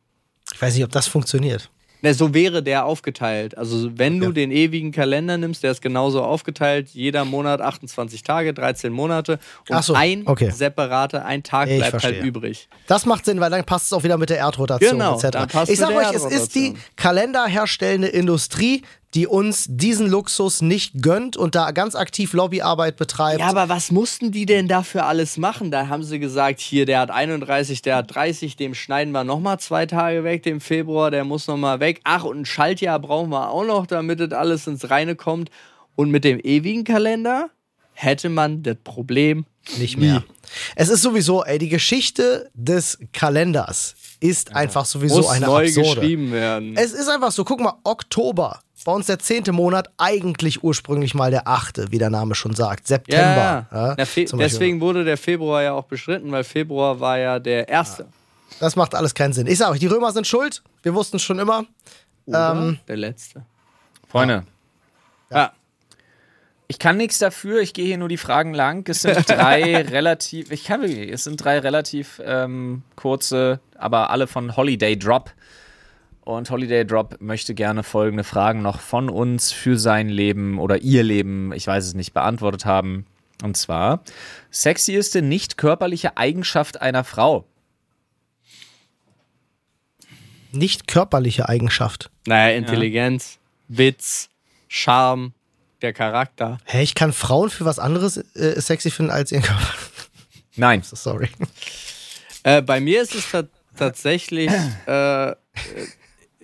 Ich 0.54 0.62
weiß 0.62 0.74
nicht, 0.74 0.84
ob 0.84 0.92
das 0.92 1.06
funktioniert. 1.06 1.70
Na, 2.02 2.14
so 2.14 2.32
wäre 2.34 2.62
der 2.62 2.84
aufgeteilt. 2.84 3.58
Also, 3.58 3.90
wenn 3.98 4.20
du 4.20 4.26
Ja. 4.26 4.32
den 4.32 4.50
ewigen 4.52 4.92
Kalender 4.92 5.36
nimmst, 5.36 5.62
der 5.62 5.72
ist 5.72 5.82
genauso 5.82 6.22
aufgeteilt. 6.22 6.90
Jeder 6.92 7.24
Monat 7.24 7.60
28 7.60 8.22
Tage, 8.22 8.54
13 8.54 8.92
Monate. 8.92 9.38
Und 9.68 9.82
so, 9.84 9.94
ein 9.94 10.22
okay. 10.26 10.50
separater, 10.50 11.24
ein 11.24 11.42
Tag 11.42 11.68
Ich 11.68 11.76
bleibt 11.78 11.90
verstehe. 11.90 12.14
halt 12.16 12.24
übrig. 12.24 12.68
Das 12.86 13.04
macht 13.06 13.24
Sinn, 13.24 13.40
weil 13.40 13.50
dann 13.50 13.64
passt 13.64 13.86
es 13.86 13.92
auch 13.92 14.04
wieder 14.04 14.16
mit 14.16 14.30
der 14.30 14.38
Erdrotation 14.38 14.92
Genau, 14.92 15.18
etc. 15.18 15.68
Ich 15.68 15.78
sag 15.78 15.90
euch, 15.90 16.12
es 16.12 16.24
ist 16.24 16.54
die 16.54 16.74
kalenderherstellende 16.96 18.08
Industrie, 18.08 18.82
die 19.14 19.26
uns 19.26 19.66
diesen 19.68 20.06
Luxus 20.08 20.60
nicht 20.60 21.00
gönnt 21.00 21.36
und 21.36 21.54
da 21.54 21.70
ganz 21.70 21.94
aktiv 21.94 22.32
Lobbyarbeit 22.34 22.96
betreibt. 22.96 23.40
Ja, 23.40 23.46
aber 23.46 23.68
was 23.68 23.90
mussten 23.90 24.32
die 24.32 24.44
denn 24.44 24.68
dafür 24.68 25.06
alles 25.06 25.38
machen? 25.38 25.70
Da 25.70 25.88
haben 25.88 26.02
sie 26.02 26.18
gesagt, 26.18 26.60
hier, 26.60 26.84
der 26.84 27.00
hat 27.00 27.10
31, 27.10 27.80
der 27.80 27.96
hat 27.96 28.14
30, 28.14 28.56
dem 28.56 28.74
schneiden 28.74 29.12
wir 29.12 29.24
nochmal 29.24 29.58
zwei 29.60 29.86
Tage 29.86 30.24
weg, 30.24 30.42
dem 30.42 30.60
Februar, 30.60 31.10
der 31.10 31.24
muss 31.24 31.46
nochmal 31.46 31.80
weg. 31.80 32.00
Ach, 32.04 32.24
und 32.24 32.40
ein 32.40 32.44
Schaltjahr 32.44 32.98
brauchen 32.98 33.30
wir 33.30 33.50
auch 33.50 33.64
noch, 33.64 33.86
damit 33.86 34.20
das 34.20 34.32
alles 34.32 34.66
ins 34.66 34.90
Reine 34.90 35.16
kommt. 35.16 35.50
Und 35.96 36.10
mit 36.10 36.24
dem 36.24 36.38
ewigen 36.40 36.84
Kalender 36.84 37.50
hätte 37.94 38.28
man 38.28 38.62
das 38.62 38.76
Problem 38.84 39.46
nicht 39.78 39.96
mehr. 39.96 40.22
Es 40.76 40.88
ist 40.88 41.02
sowieso, 41.02 41.44
ey, 41.44 41.58
die 41.58 41.68
Geschichte 41.68 42.50
des 42.54 42.98
Kalenders 43.12 43.96
ist 44.20 44.54
einfach 44.54 44.84
sowieso 44.84 45.16
muss 45.16 45.28
eine 45.28 45.46
neu 45.46 45.66
absurde. 45.66 46.00
geschrieben 46.00 46.32
werden. 46.32 46.76
Es 46.76 46.92
ist 46.92 47.08
einfach 47.08 47.32
so, 47.32 47.44
guck 47.44 47.60
mal, 47.60 47.74
Oktober, 47.84 48.60
bei 48.88 48.94
uns 48.94 49.04
der 49.04 49.18
zehnte 49.18 49.52
Monat, 49.52 49.90
eigentlich 49.98 50.64
ursprünglich 50.64 51.12
mal 51.12 51.30
der 51.30 51.46
achte, 51.46 51.92
wie 51.92 51.98
der 51.98 52.08
Name 52.08 52.34
schon 52.34 52.54
sagt, 52.54 52.86
September. 52.86 53.66
ja, 53.70 53.94
ja. 53.98 54.06
Deswegen 54.38 54.80
wurde 54.80 55.04
der 55.04 55.18
Februar 55.18 55.62
ja 55.62 55.74
auch 55.74 55.84
beschritten, 55.84 56.32
weil 56.32 56.42
Februar 56.42 56.98
war 56.98 57.18
ja 57.18 57.38
der 57.38 57.68
erste. 57.68 58.06
Das 58.60 58.76
macht 58.76 58.94
alles 58.94 59.12
keinen 59.12 59.34
Sinn. 59.34 59.46
Ich 59.46 59.58
sag 59.58 59.72
euch, 59.72 59.78
die 59.78 59.88
Römer 59.88 60.10
sind 60.12 60.26
schuld, 60.26 60.62
wir 60.82 60.94
wussten 60.94 61.16
es 61.16 61.22
schon 61.22 61.38
immer. 61.38 61.66
Oder 62.24 62.52
Ähm, 62.52 62.78
der 62.88 62.96
letzte. 62.96 63.42
Freunde, 64.08 64.44
Ja. 65.30 65.52
ich 66.66 66.78
kann 66.78 66.96
nichts 66.96 67.18
dafür, 67.18 67.60
ich 67.60 67.74
gehe 67.74 67.84
hier 67.84 67.98
nur 67.98 68.08
die 68.08 68.16
Fragen 68.16 68.54
lang. 68.54 68.88
Es 68.88 69.02
sind 69.02 69.28
drei 69.28 69.82
relativ, 69.90 70.50
ich 70.50 70.64
kann 70.64 70.80
wirklich, 70.80 71.12
es 71.12 71.24
sind 71.24 71.44
drei 71.44 71.58
relativ 71.58 72.22
ähm, 72.24 72.84
kurze, 72.96 73.60
aber 73.76 74.08
alle 74.08 74.26
von 74.26 74.56
Holiday 74.56 74.98
Drop. 74.98 75.30
Und 76.28 76.50
Holiday 76.50 76.84
Drop 76.84 77.22
möchte 77.22 77.54
gerne 77.54 77.82
folgende 77.82 78.22
Fragen 78.22 78.60
noch 78.60 78.80
von 78.80 79.08
uns 79.08 79.50
für 79.50 79.78
sein 79.78 80.10
Leben 80.10 80.58
oder 80.58 80.82
ihr 80.82 81.02
Leben, 81.02 81.54
ich 81.54 81.66
weiß 81.66 81.86
es 81.86 81.94
nicht, 81.94 82.12
beantwortet 82.12 82.66
haben. 82.66 83.06
Und 83.42 83.56
zwar 83.56 84.02
sexieste 84.50 85.22
nicht 85.22 85.56
körperliche 85.56 86.18
Eigenschaft 86.18 86.82
einer 86.82 87.02
Frau. 87.02 87.46
Nicht 90.52 90.86
körperliche 90.86 91.48
Eigenschaft. 91.48 92.10
Naja, 92.26 92.54
Intelligenz, 92.58 93.38
Witz, 93.68 94.28
Charme, 94.68 95.32
der 95.80 95.94
Charakter. 95.94 96.58
Hä, 96.66 96.82
ich 96.82 96.94
kann 96.94 97.14
Frauen 97.14 97.48
für 97.48 97.64
was 97.64 97.78
anderes 97.78 98.18
äh, 98.36 98.60
sexy 98.60 98.90
finden 98.90 99.12
als 99.12 99.32
ihren 99.32 99.44
Körper. 99.44 99.72
Nein. 100.56 100.82
Sorry. 100.82 101.30
Äh, 102.42 102.60
bei 102.60 102.80
mir 102.80 103.00
ist 103.00 103.14
es 103.14 103.30
ta 103.30 103.44
tatsächlich 103.78 104.50
äh, 104.86 105.30
äh, 105.30 105.36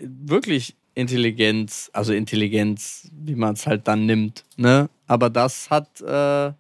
wirklich 0.07 0.74
Intelligenz, 0.94 1.90
also 1.92 2.12
Intelligenz, 2.12 3.11
wie 3.12 3.34
man 3.34 3.55
es 3.55 3.66
halt 3.66 3.88
dann 3.88 4.07
nimmt. 4.07 4.44
Ne? 4.57 4.88
Aber 5.07 5.30
das 5.30 5.70
hat. 5.70 6.00
Äh, 6.00 6.52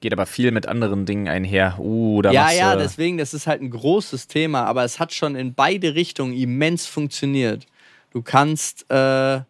Geht 0.00 0.12
aber 0.12 0.26
viel 0.26 0.50
mit 0.50 0.66
anderen 0.66 1.06
Dingen 1.06 1.28
einher. 1.28 1.78
Uh, 1.78 2.22
da 2.22 2.32
ja, 2.32 2.50
ja, 2.50 2.74
deswegen, 2.74 3.18
das 3.18 3.34
ist 3.34 3.46
halt 3.46 3.62
ein 3.62 3.70
großes 3.70 4.26
Thema, 4.26 4.64
aber 4.64 4.82
es 4.82 4.98
hat 4.98 5.12
schon 5.12 5.36
in 5.36 5.54
beide 5.54 5.94
Richtungen 5.94 6.32
immens 6.34 6.86
funktioniert. 6.86 7.66
Du 8.10 8.20
kannst 8.20 8.90
äh, 8.90 9.42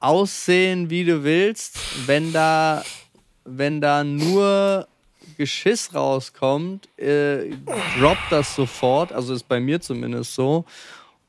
aussehen, 0.00 0.90
wie 0.90 1.04
du 1.04 1.22
willst, 1.22 1.78
wenn 2.06 2.32
da, 2.32 2.82
wenn 3.44 3.80
da 3.80 4.02
nur 4.02 4.88
Geschiss 5.38 5.94
rauskommt, 5.94 6.88
äh, 6.98 7.50
droppt 7.98 8.30
das 8.30 8.54
sofort, 8.56 9.12
also 9.12 9.34
ist 9.34 9.48
bei 9.48 9.60
mir 9.60 9.80
zumindest 9.80 10.34
so. 10.34 10.64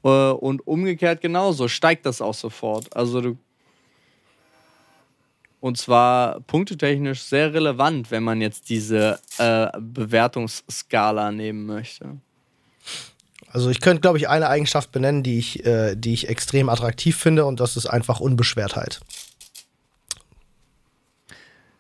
Äh, 0.04 0.08
und 0.08 0.68
umgekehrt 0.68 1.22
genauso, 1.22 1.68
steigt 1.68 2.06
das 2.06 2.22
auch 2.22 2.34
sofort. 2.34 2.96
Also 2.96 3.22
du 3.22 3.38
und 5.64 5.78
zwar 5.78 6.42
punktetechnisch 6.42 7.22
sehr 7.22 7.54
relevant, 7.54 8.12
wenn 8.12 8.22
man 8.22 8.42
jetzt 8.42 8.68
diese 8.68 9.18
äh, 9.38 9.68
Bewertungsskala 9.80 11.32
nehmen 11.32 11.66
möchte. 11.66 12.18
Also 13.48 13.70
ich 13.70 13.80
könnte, 13.80 14.02
glaube 14.02 14.18
ich, 14.18 14.28
eine 14.28 14.50
Eigenschaft 14.50 14.92
benennen, 14.92 15.24
die 15.24 15.40
ich, 15.40 15.66
äh, 15.66 15.96
die 15.96 16.12
ich 16.12 16.28
extrem 16.28 16.68
attraktiv 16.68 17.16
finde 17.16 17.46
und 17.46 17.62
das 17.62 17.78
ist 17.78 17.86
einfach 17.86 18.20
Unbeschwertheit. 18.20 19.00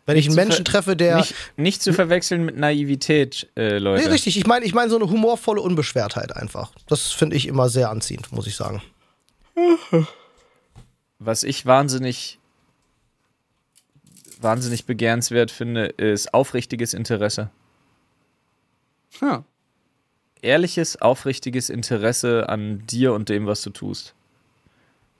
Wenn 0.05 0.17
ich 0.17 0.27
einen 0.27 0.35
Menschen 0.35 0.65
treffe, 0.65 0.95
der. 0.95 1.17
Nicht, 1.17 1.33
nicht 1.55 1.81
zu 1.81 1.93
verwechseln 1.93 2.43
mit 2.43 2.57
Naivität, 2.57 3.49
äh, 3.55 3.77
Leute. 3.77 4.03
nee, 4.03 4.09
richtig, 4.11 4.37
ich 4.37 4.45
meine 4.45 4.65
ich 4.65 4.73
mein 4.73 4.89
so 4.89 4.97
eine 4.97 5.09
humorvolle 5.09 5.61
Unbeschwertheit 5.61 6.35
einfach. 6.35 6.71
Das 6.87 7.11
finde 7.11 7.37
ich 7.37 7.47
immer 7.47 7.69
sehr 7.69 7.89
anziehend, 7.89 8.31
muss 8.31 8.47
ich 8.47 8.55
sagen. 8.55 8.81
Was 11.19 11.43
ich 11.43 11.65
wahnsinnig, 11.65 12.39
wahnsinnig 14.41 14.85
begehrenswert 14.85 15.51
finde, 15.51 15.85
ist 15.85 16.33
aufrichtiges 16.33 16.93
Interesse. 16.93 17.49
Ja. 19.21 19.45
Ehrliches, 20.41 21.01
aufrichtiges 21.01 21.69
Interesse 21.69 22.49
an 22.49 22.85
dir 22.87 23.13
und 23.13 23.29
dem, 23.29 23.45
was 23.45 23.61
du 23.61 23.69
tust. 23.69 24.13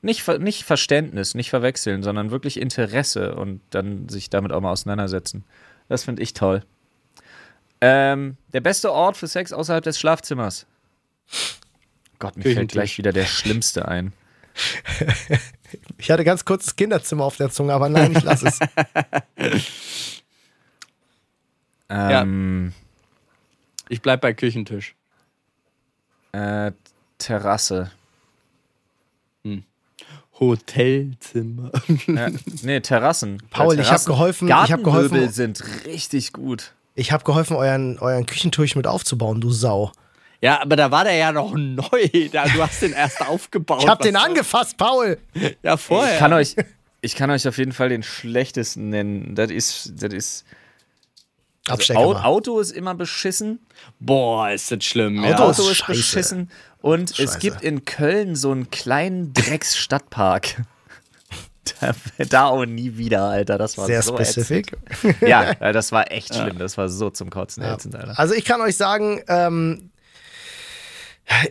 Nicht, 0.04 0.28
nicht 0.40 0.64
Verständnis, 0.66 1.34
nicht 1.34 1.50
verwechseln, 1.50 2.04
sondern 2.04 2.30
wirklich 2.30 2.60
Interesse 2.60 3.34
und 3.36 3.62
dann 3.72 4.08
sich 4.10 4.30
damit 4.30 4.52
auch 4.52 4.62
mal 4.62 4.72
auseinandersetzen. 4.72 5.44
Das 5.90 6.04
finde 6.04 6.22
ich 6.22 6.34
toll. 6.34 6.64
Ähm, 7.82 8.38
der 8.54 8.62
beste 8.62 8.92
Ort 8.92 9.18
für 9.18 9.28
Sex 9.28 9.52
außerhalb 9.52 9.84
des 9.84 10.00
Schlafzimmers. 10.00 10.66
Gott, 12.20 12.38
mir 12.38 12.44
fällt 12.54 12.72
gleich 12.72 12.98
wieder 12.98 13.12
der 13.12 13.26
Schlimmste 13.26 13.88
ein. 13.88 14.14
Ich 15.98 16.12
hatte 16.12 16.24
ganz 16.24 16.46
kurz 16.46 16.66
das 16.66 16.76
Kinderzimmer 16.76 17.24
auf 17.24 17.38
der 17.38 17.50
Zunge, 17.50 17.74
aber 17.74 17.90
nein, 17.90 18.12
ich 18.16 18.22
lasse 18.22 18.48
es. 18.48 18.60
Ähm, 21.90 22.74
Ich 23.90 24.02
bleib 24.02 24.22
bei 24.22 24.34
Küchentisch. 24.34 24.96
äh, 26.32 26.72
Terrasse. 27.18 27.92
Hotelzimmer. 30.40 31.72
Ja, 32.08 32.30
nee, 32.64 32.80
Terrassen. 32.80 33.38
Paul, 33.50 33.70
Weil 33.70 33.80
ich 33.80 33.88
hab 33.92 33.98
Terrassen- 33.98 34.06
geholfen- 34.08 34.48
ich 34.48 34.54
hab 34.54 34.84
geholfen- 34.84 34.84
Gartenmöbel 35.12 35.30
sind 35.30 35.64
richtig 35.86 36.34
gut. 36.34 36.74
Ich 36.96 37.12
habe 37.12 37.24
geholfen, 37.24 37.56
euren, 37.56 37.98
euren 38.00 38.26
Küchentisch 38.26 38.76
mit 38.76 38.86
aufzubauen, 38.88 39.42
du 39.42 39.52
Sau. 39.52 39.92
Ja, 40.42 40.62
aber 40.62 40.76
da 40.76 40.92
war 40.92 41.04
der 41.06 41.16
ja 41.16 41.32
noch 41.32 41.54
neu. 41.58 42.30
Da, 42.32 42.46
du 42.46 42.62
hast 42.62 42.82
den 42.82 42.94
erst 42.94 43.26
aufgebaut. 43.28 43.82
Ich 43.84 43.88
habe 43.88 44.04
den 44.04 44.16
angefasst, 44.16 44.78
Paul. 44.78 45.18
Ja, 45.64 45.78
vorher. 45.78 46.14
Ich 46.14 46.20
kann 46.20 46.34
euch, 46.34 46.56
ich 47.02 47.16
kann 47.16 47.32
euch 47.32 47.48
auf 47.48 47.58
jeden 47.58 47.72
Fall 47.72 47.90
den 47.90 48.04
schlechtesten 48.04 48.90
nennen. 48.90 49.36
Das 49.36 49.50
ist, 49.52 49.94
das 50.02 50.14
ist. 50.14 50.46
Mal. 51.68 51.98
Auto 51.98 52.60
ist 52.60 52.72
immer 52.72 52.94
beschissen. 52.94 53.60
Boah, 54.00 54.52
ist 54.52 54.70
das 54.72 54.84
schlimm. 54.84 55.20
Auto 55.24 55.28
ja. 55.30 55.50
ist 55.52 55.60
Auto 55.60 55.70
ist 55.70 55.78
scheiße. 55.78 55.92
beschissen. 55.94 56.52
Und 56.82 57.12
es 57.12 57.16
Scheiße. 57.18 57.40
gibt 57.40 57.62
in 57.62 57.86
Köln 57.86 58.36
so 58.36 58.52
einen 58.52 58.70
kleinen 58.70 59.34
Drecksstadtpark. 59.34 60.62
Da, 61.80 61.94
da 62.30 62.46
auch 62.48 62.66
nie 62.66 62.98
wieder, 62.98 63.24
Alter. 63.24 63.58
Das 63.58 63.78
war 63.78 63.86
Sehr 63.86 64.02
so 64.02 64.14
specific. 64.18 64.74
ätzend. 64.90 65.22
Ja, 65.22 65.52
äh, 65.62 65.72
das 65.72 65.94
war 65.94 66.12
echt 66.12 66.36
schlimm. 66.36 66.58
Das 66.58 66.78
war 66.78 66.90
so 66.90 67.10
zum 67.10 67.30
Kotzen 67.30 67.64
Ja. 67.64 67.76
ätzend, 67.76 67.96
Alter. 67.96 68.20
Also 68.20 68.34
ich 68.34 68.44
kann 68.44 68.60
euch 68.60 68.76
sagen, 68.76 69.22
ähm, 69.30 69.90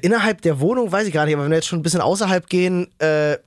innerhalb 0.02 0.42
der 0.42 0.60
Wohnung 0.60 0.92
weiß 0.92 1.06
ich 1.06 1.14
gar 1.14 1.24
nicht, 1.24 1.32
aber 1.34 1.44
wenn 1.44 1.50
wir 1.50 1.56
jetzt 1.56 1.66
schon 1.68 1.78
ein 1.78 1.82
bisschen 1.82 2.02
außerhalb 2.02 2.46
gehen, 2.50 2.90
äh, 2.98 3.38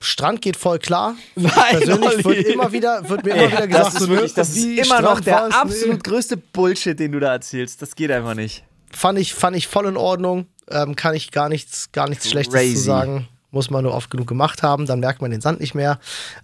Strand 0.00 0.42
geht 0.42 0.56
voll 0.56 0.78
klar. 0.78 1.16
Nein, 1.34 1.52
Persönlich 1.70 2.16
wird 2.16 2.26
Olli. 2.26 2.52
immer 2.52 2.72
wieder, 2.72 3.08
wird 3.08 3.24
mir 3.24 3.34
immer 3.34 3.52
wieder 3.52 3.66
gesagt, 3.66 3.86
das 3.86 4.02
ist 4.02 4.08
wirklich, 4.08 4.34
das 4.34 4.48
ist 4.50 4.64
immer 4.64 5.00
noch 5.00 5.18
Strand 5.18 5.26
der 5.26 5.34
war's, 5.34 5.48
nee. 5.50 5.54
absolut 5.56 6.04
größte 6.04 6.36
Bullshit, 6.36 6.98
den 6.98 7.12
du 7.12 7.20
da 7.20 7.32
erzählst. 7.32 7.82
Das 7.82 7.94
geht 7.94 8.10
einfach 8.10 8.34
nicht. 8.34 8.64
Fand 8.90 9.18
ich, 9.18 9.34
fand 9.34 9.56
ich 9.56 9.66
voll 9.66 9.86
in 9.86 9.96
Ordnung. 9.96 10.46
Ähm, 10.70 10.96
kann 10.96 11.14
ich 11.14 11.30
gar 11.30 11.48
nichts, 11.48 11.90
gar 11.92 12.08
nichts 12.08 12.28
Schlechtes 12.30 12.54
Crazy. 12.54 12.74
zu 12.76 12.82
sagen. 12.82 13.28
Muss 13.50 13.70
man 13.70 13.82
nur 13.82 13.94
oft 13.94 14.10
genug 14.10 14.26
gemacht 14.26 14.62
haben, 14.62 14.86
dann 14.86 15.00
merkt 15.00 15.22
man 15.22 15.30
den 15.30 15.40
Sand 15.40 15.60
nicht 15.60 15.74
mehr. 15.74 15.98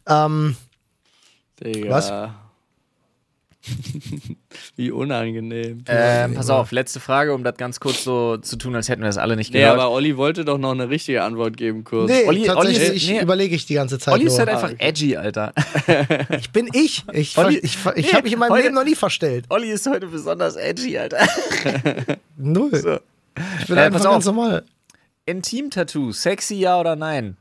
Ähm, 0.09 0.57
Digga. 1.63 1.91
Was? 1.91 2.11
Wie 4.77 4.91
unangenehm. 4.91 5.85
Ähm, 5.89 6.35
pass 6.35 6.51
auf, 6.51 6.71
letzte 6.73 7.01
Frage, 7.01 7.35
um 7.35 7.45
das 7.45 7.57
ganz 7.57 7.81
kurz 7.81 8.05
so 8.05 8.37
zu 8.37 8.57
tun, 8.57 8.75
als 8.75 8.89
hätten 8.89 9.03
wir 9.03 9.07
das 9.07 9.19
alle 9.19 9.37
nicht 9.37 9.53
nee, 9.53 9.61
gehört. 9.61 9.79
aber 9.79 9.91
Olli 9.91 10.17
wollte 10.17 10.45
doch 10.45 10.59
noch 10.59 10.73
eine 10.73 10.89
richtige 10.91 11.23
Antwort 11.23 11.57
geben, 11.57 11.85
kurz. 11.85 12.11
nee, 12.11 12.27
Olli- 12.27 12.45
tatsächlich 12.45 12.89
Olli 12.89 12.97
ist- 12.97 13.09
nee. 13.09 13.21
überlege 13.23 13.55
ich 13.55 13.67
die 13.67 13.75
ganze 13.75 13.99
Zeit 13.99 14.15
Olli 14.15 14.27
ist 14.27 14.39
halt 14.39 14.49
einfach 14.49 14.73
edgy, 14.79 15.17
Alter. 15.17 15.53
ich 16.39 16.51
bin 16.51 16.69
ich. 16.73 17.05
Ich, 17.13 17.37
Olli- 17.39 17.59
ich, 17.59 17.77
ich, 17.77 17.87
ich 17.97 18.07
Nee, 18.07 18.13
habe 18.13 18.23
mich 18.25 18.33
in 18.35 18.39
meinem 18.39 18.51
heute- 18.53 18.63
Leben 18.65 18.75
noch 18.75 18.85
nie 18.85 18.95
verstellt. 18.95 19.47
Olli 19.49 19.71
ist 19.71 19.87
heute 19.87 20.07
besonders 20.09 20.57
edgy, 20.57 20.99
Alter. 20.99 21.27
Null. 22.37 23.01
Ich 23.61 23.67
bin 23.67 23.77
Äh, 23.77 23.81
einfach 23.81 23.99
pass 23.99 24.07
auf. 24.07 24.13
ganz 24.13 24.25
normal. 24.27 24.65
Intim-Tattoo, 25.27 26.13
sexy 26.13 26.57
ja 26.57 26.79
oder 26.79 26.97
nein? 26.97 27.37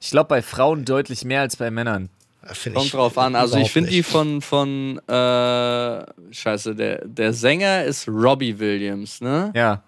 Ich 0.00 0.10
glaube 0.10 0.28
bei 0.28 0.42
Frauen 0.42 0.84
deutlich 0.84 1.24
mehr 1.24 1.40
als 1.42 1.56
bei 1.56 1.70
Männern. 1.70 2.08
Kommt 2.42 2.86
ich 2.86 2.90
drauf 2.92 3.18
an. 3.18 3.36
Also 3.36 3.58
ich 3.58 3.70
finde 3.70 3.90
die 3.90 4.02
von, 4.02 4.40
von 4.40 4.98
äh, 5.08 6.04
scheiße, 6.32 6.74
der, 6.74 7.06
der 7.06 7.32
Sänger 7.32 7.84
ist 7.84 8.08
Robbie 8.08 8.58
Williams, 8.58 9.20
ne? 9.20 9.52
Ja. 9.54 9.82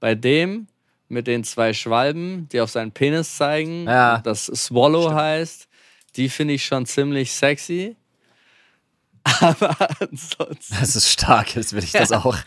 Bei 0.00 0.14
dem 0.14 0.68
mit 1.08 1.26
den 1.26 1.44
zwei 1.44 1.72
Schwalben, 1.72 2.48
die 2.52 2.60
auf 2.60 2.70
seinen 2.70 2.92
Penis 2.92 3.36
zeigen, 3.36 3.84
Ja. 3.86 4.18
das 4.18 4.46
Swallow 4.46 5.12
heißt, 5.12 5.68
die 6.16 6.28
finde 6.28 6.54
ich 6.54 6.64
schon 6.64 6.86
ziemlich 6.86 7.32
sexy. 7.32 7.96
Aber 9.40 9.76
ansonsten. 10.00 10.76
Das 10.80 10.96
ist 10.96 11.08
stark, 11.10 11.54
jetzt 11.54 11.72
will 11.74 11.84
ich 11.84 11.92
das 11.92 12.12
auch. 12.12 12.36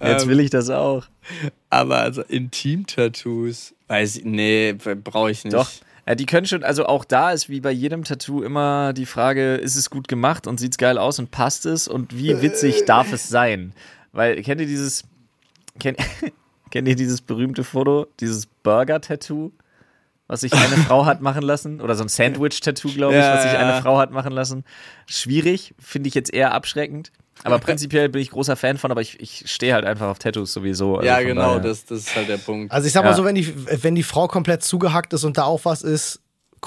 Jetzt 0.00 0.28
will 0.28 0.38
ich 0.38 0.50
das 0.50 0.70
auch. 0.70 1.04
Aber 1.70 1.98
also 1.98 2.22
Intim-Tattoos, 2.22 3.74
weiß 3.88 4.16
ich, 4.16 4.24
nee, 4.24 4.72
brauche 4.74 5.30
ich 5.32 5.42
nicht. 5.44 5.54
Doch. 5.54 5.68
Ja, 6.06 6.14
die 6.14 6.26
können 6.26 6.46
schon, 6.46 6.62
also 6.64 6.86
auch 6.86 7.04
da 7.04 7.32
ist 7.32 7.48
wie 7.48 7.60
bei 7.60 7.70
jedem 7.70 8.04
Tattoo 8.04 8.42
immer 8.42 8.92
die 8.92 9.06
Frage, 9.06 9.54
ist 9.54 9.74
es 9.76 9.88
gut 9.88 10.06
gemacht 10.06 10.46
und 10.46 10.60
sieht's 10.60 10.76
geil 10.76 10.98
aus 10.98 11.18
und 11.18 11.30
passt 11.30 11.64
es 11.64 11.88
und 11.88 12.16
wie 12.16 12.42
witzig 12.42 12.84
darf 12.84 13.12
es 13.12 13.28
sein? 13.28 13.72
Weil, 14.12 14.42
kennt 14.42 14.60
ihr 14.60 14.66
dieses, 14.66 15.04
kennt, 15.80 15.98
kennt 16.70 16.88
ihr 16.88 16.96
dieses 16.96 17.22
berühmte 17.22 17.64
Foto, 17.64 18.06
dieses 18.20 18.46
Burger-Tattoo, 18.46 19.52
was 20.26 20.40
sich 20.40 20.52
eine 20.52 20.76
Frau 20.76 21.06
hat 21.06 21.22
machen 21.22 21.42
lassen? 21.42 21.80
Oder 21.80 21.94
so 21.94 22.04
ein 22.04 22.08
Sandwich-Tattoo, 22.08 22.92
glaube 22.92 23.14
ich, 23.14 23.20
Ja, 23.20 23.34
was 23.34 23.42
sich 23.42 23.52
eine 23.52 23.80
Frau 23.80 23.98
hat 23.98 24.10
machen 24.10 24.32
lassen? 24.32 24.64
Schwierig, 25.06 25.74
finde 25.78 26.08
ich 26.08 26.14
jetzt 26.14 26.32
eher 26.32 26.52
abschreckend. 26.52 27.12
Aber 27.42 27.58
prinzipiell 27.58 28.08
bin 28.08 28.22
ich 28.22 28.30
großer 28.30 28.56
Fan 28.56 28.78
von, 28.78 28.90
aber 28.90 29.00
ich, 29.02 29.20
ich 29.20 29.44
stehe 29.50 29.74
halt 29.74 29.84
einfach 29.84 30.08
auf 30.08 30.18
Tattoos 30.18 30.52
sowieso. 30.52 30.96
also 30.96 31.06
ja, 31.06 31.20
genau, 31.20 31.58
das, 31.58 31.84
das 31.84 32.00
ist 32.00 32.16
halt 32.16 32.28
der 32.28 32.38
Punkt. 32.38 32.72
Also 32.72 32.86
ich 32.86 32.92
sag 32.92 33.02
mal 33.04 33.10
Ja. 33.10 33.16
so, 33.16 33.24
wenn 33.24 33.34
die, 33.34 33.52
wenn 33.82 33.94
die 33.94 34.02
Frau 34.02 34.28
komplett 34.28 34.62
zugehackt 34.62 35.12
ist 35.12 35.24
und 35.24 35.36
da 35.36 35.44
auch 35.44 35.64
was 35.64 35.82
ist, 35.82 36.20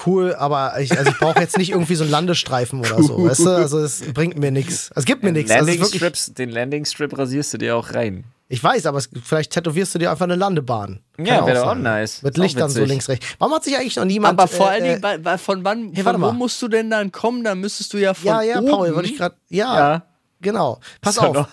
cool, 0.06 0.34
aber 0.36 0.78
ich, 0.78 0.96
also 0.96 1.10
ich 1.10 1.18
brauche 1.18 1.40
jetzt 1.40 1.56
nicht 1.58 1.70
irgendwie 1.70 1.96
so 1.96 2.04
einen 2.04 2.12
Landestreifen 2.12 2.78
oder 2.80 3.02
so, 3.02 3.24
weißt 3.24 3.40
du? 3.46 3.50
Also 3.50 3.80
es 3.80 4.02
bringt 4.12 4.38
mir 4.38 4.52
nichts. 4.52 4.90
Es 4.94 5.04
gibt 5.04 5.24
mir 5.24 5.32
nichts. 5.32 5.50
Also 5.50 5.64
ist 5.64 5.80
wirklich, 5.80 6.00
Landing-Strips, 6.00 6.34
den 6.34 6.50
Landing-Strip 6.50 7.18
rasierst 7.18 7.54
du 7.54 7.58
dir 7.58 7.74
auch 7.76 7.94
rein. 7.94 8.22
ich 8.48 8.62
weiß, 8.62 8.86
aber 8.86 8.98
es, 8.98 9.10
vielleicht 9.24 9.50
tätowierst 9.54 9.96
du 9.96 9.98
dir 9.98 10.12
einfach 10.12 10.26
eine 10.26 10.36
Landebahn. 10.36 11.00
Kann 11.16 11.26
Ja, 11.26 11.44
wäre 11.44 11.56
doch 11.58 11.64
auch 11.66 11.72
sein. 11.72 11.82
nice. 11.82 12.22
Mit 12.22 12.38
auch 12.38 12.42
Lichtern 12.44 12.70
so 12.70 12.84
links, 12.84 13.08
rechts. 13.08 13.26
Warum 13.40 13.52
hat 13.54 13.64
sich 13.64 13.76
eigentlich 13.76 13.96
noch 13.96 14.04
niemand. 14.04 14.38
Aber 14.38 14.46
vor 14.46 14.66
äh, 14.68 14.70
allen 14.70 14.84
Dingen, 15.02 15.24
äh, 15.26 15.38
von 15.38 15.64
wann, 15.64 15.90
Hey, 15.92 16.04
von 16.04 16.22
wo 16.22 16.30
musst 16.30 16.62
du 16.62 16.68
denn 16.68 16.90
dann 16.90 17.10
kommen? 17.10 17.42
Da 17.42 17.56
müsstest 17.56 17.92
du 17.92 17.98
ja 17.98 18.14
von 18.14 18.26
Ja, 18.28 18.42
ja, 18.42 18.58
oben. 18.60 18.68
Paul, 18.70 18.94
wollte 18.94 19.08
ich 19.10 19.16
gerade. 19.16 19.34
Ja, 19.48 19.76
Ja. 19.78 20.02
Genau. 20.40 20.80
Pass 21.00 21.16
Ist 21.16 21.22
auf. 21.22 21.34
noch- 21.34 21.48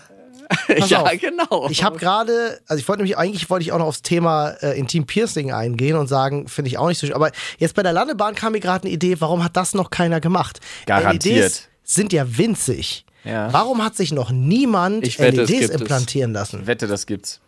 Pass 0.77 0.89
ja, 0.91 1.01
auf. 1.01 1.11
genau. 1.19 1.67
Ich 1.71 1.83
habe 1.83 1.97
gerade, 1.97 2.59
also 2.67 2.79
ich 2.79 2.87
wollte 2.87 3.01
nämlich, 3.01 3.17
eigentlich 3.17 3.49
wollte 3.49 3.63
ich 3.63 3.71
auch 3.71 3.79
noch 3.79 3.87
aufs 3.87 4.03
Thema 4.03 4.49
äh, 4.61 4.77
Intim 4.77 5.05
Piercing 5.07 5.51
eingehen 5.51 5.95
und 5.95 6.05
sagen, 6.07 6.47
finde 6.47 6.69
ich 6.69 6.77
auch 6.77 6.87
nicht 6.87 6.99
so 6.99 7.07
schön. 7.07 7.15
Aber 7.15 7.31
jetzt 7.57 7.73
bei 7.75 7.81
der 7.81 7.93
Landebahn 7.93 8.35
kam 8.35 8.51
mir 8.51 8.59
gerade 8.59 8.83
eine 8.85 8.93
Idee, 8.93 9.19
warum 9.21 9.43
hat 9.43 9.57
das 9.57 9.73
noch 9.73 9.89
keiner 9.89 10.21
gemacht? 10.21 10.59
Garantiert. 10.85 11.35
LEDs 11.45 11.67
sind 11.83 12.13
ja 12.13 12.37
winzig. 12.37 13.05
Ja. 13.23 13.51
Warum 13.51 13.83
hat 13.83 13.95
sich 13.95 14.11
noch 14.11 14.29
niemand 14.29 15.07
Ich 15.07 15.17
wette, 15.17 15.37
LEDs 15.37 15.49
gibt 15.51 15.63
es. 15.63 15.69
implantieren 15.81 16.31
lassen? 16.33 16.67
Wette, 16.67 16.85
das 16.85 17.07
gibt's. 17.07 17.41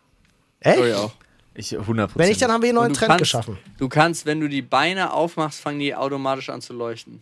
Echt? 0.60 0.80
Oh, 0.80 0.86
ja. 0.86 1.12
Ich 1.54 1.76
100%. 1.78 2.10
Wenn 2.16 2.30
nicht, 2.30 2.42
dann 2.42 2.52
haben 2.52 2.64
wir 2.64 2.70
einen 2.70 2.78
neuen 2.80 2.94
Trend 2.94 3.10
kannst, 3.10 3.20
geschaffen. 3.20 3.60
Du 3.78 3.90
kannst, 3.90 4.26
wenn 4.26 4.40
du 4.40 4.48
die 4.50 4.64
Beine 4.64 5.14
aufmachst, 5.14 5.60
fangen 5.60 5.80
die 5.80 5.94
automatisch 5.96 6.50
an 6.50 6.62
zu 6.62 6.74
leuchten. 6.74 7.22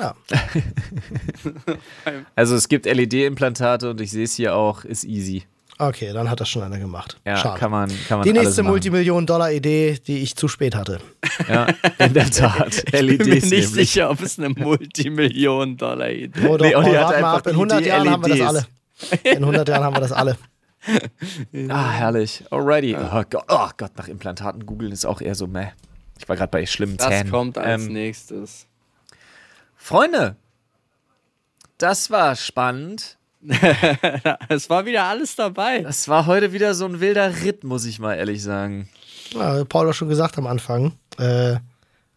Ja. 0.00 0.14
Also 2.34 2.54
es 2.56 2.68
gibt 2.68 2.86
LED-Implantate 2.86 3.90
und 3.90 4.00
ich 4.00 4.10
sehe 4.10 4.24
es 4.24 4.34
hier 4.34 4.54
auch, 4.56 4.84
ist 4.84 5.04
easy. 5.04 5.44
Okay, 5.78 6.12
dann 6.12 6.30
hat 6.30 6.40
das 6.40 6.48
schon 6.48 6.62
einer 6.62 6.78
gemacht. 6.78 7.20
Ja, 7.26 7.36
Schade. 7.36 7.58
kann 7.58 7.70
man, 7.72 7.90
kann 8.08 8.18
man 8.18 8.26
die 8.26 8.32
nächste 8.32 8.62
machen. 8.62 8.70
Multimillionen-Dollar-Idee, 8.72 9.98
die 10.06 10.18
ich 10.18 10.36
zu 10.36 10.46
spät 10.46 10.76
hatte. 10.76 11.00
Ja, 11.48 11.66
in 11.98 12.14
der 12.14 12.30
Tat. 12.30 12.76
Ich 12.86 12.92
bin 12.92 13.06
LEDs 13.06 13.26
mir 13.26 13.34
nicht 13.34 13.50
nämlich. 13.50 13.68
sicher, 13.70 14.08
ob 14.10 14.20
es 14.20 14.38
eine 14.38 14.50
Multimillion-Dollar-Idee 14.50 16.46
Oh, 16.48 16.56
doch, 16.56 16.64
Nee, 16.64 16.74
warte 16.74 17.20
mal 17.20 17.34
ab. 17.36 17.46
In 17.48 17.52
die 17.54 17.56
100 17.56 17.80
Idee 17.80 17.88
Jahren 17.88 18.10
haben 18.10 18.22
wir 18.24 18.28
das 18.28 18.38
LEDs. 18.38 18.48
alle. 18.48 18.66
In 19.36 19.38
100 19.42 19.68
Jahren 19.68 19.82
haben 19.84 19.96
wir 19.96 20.00
das 20.00 20.12
alle. 20.12 20.36
Ah, 21.70 21.90
herrlich. 21.90 22.44
Alrighty. 22.50 22.94
Oh 22.94 23.22
Gott, 23.30 23.44
oh 23.48 23.68
Gott, 23.78 23.92
nach 23.96 24.06
Implantaten 24.06 24.66
googeln 24.66 24.92
ist 24.92 25.06
auch 25.06 25.22
eher 25.22 25.34
so 25.34 25.46
meh. 25.46 25.68
Ich 26.18 26.28
war 26.28 26.36
gerade 26.36 26.50
bei 26.50 26.66
schlimmen 26.66 26.98
Das 26.98 27.08
Zähnen. 27.08 27.30
kommt 27.30 27.56
als 27.56 27.86
Ähm, 27.86 27.92
nächstes. 27.94 28.66
Freunde, 29.84 30.36
das 31.76 32.10
war 32.10 32.36
spannend. 32.36 33.18
Es 34.48 34.70
war 34.70 34.86
wieder 34.86 35.04
alles 35.04 35.36
dabei. 35.36 35.80
Das 35.80 36.08
war 36.08 36.24
heute 36.24 36.54
wieder 36.54 36.72
so 36.72 36.86
ein 36.86 37.00
wilder 37.00 37.42
Ritt, 37.42 37.64
muss 37.64 37.84
ich 37.84 37.98
mal 37.98 38.14
ehrlich 38.14 38.42
sagen. 38.42 38.88
Ja, 39.34 39.62
Paul 39.66 39.88
hat 39.88 39.94
schon 39.94 40.08
gesagt 40.08 40.38
am 40.38 40.46
Anfang. 40.46 40.92
Äh, 41.18 41.56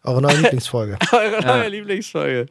eure 0.02 0.22
neue 0.22 0.36
Lieblingsfolge. 0.40 0.96
Eure 1.12 1.44
neue 1.44 1.68
Lieblingsfolge. 1.68 2.46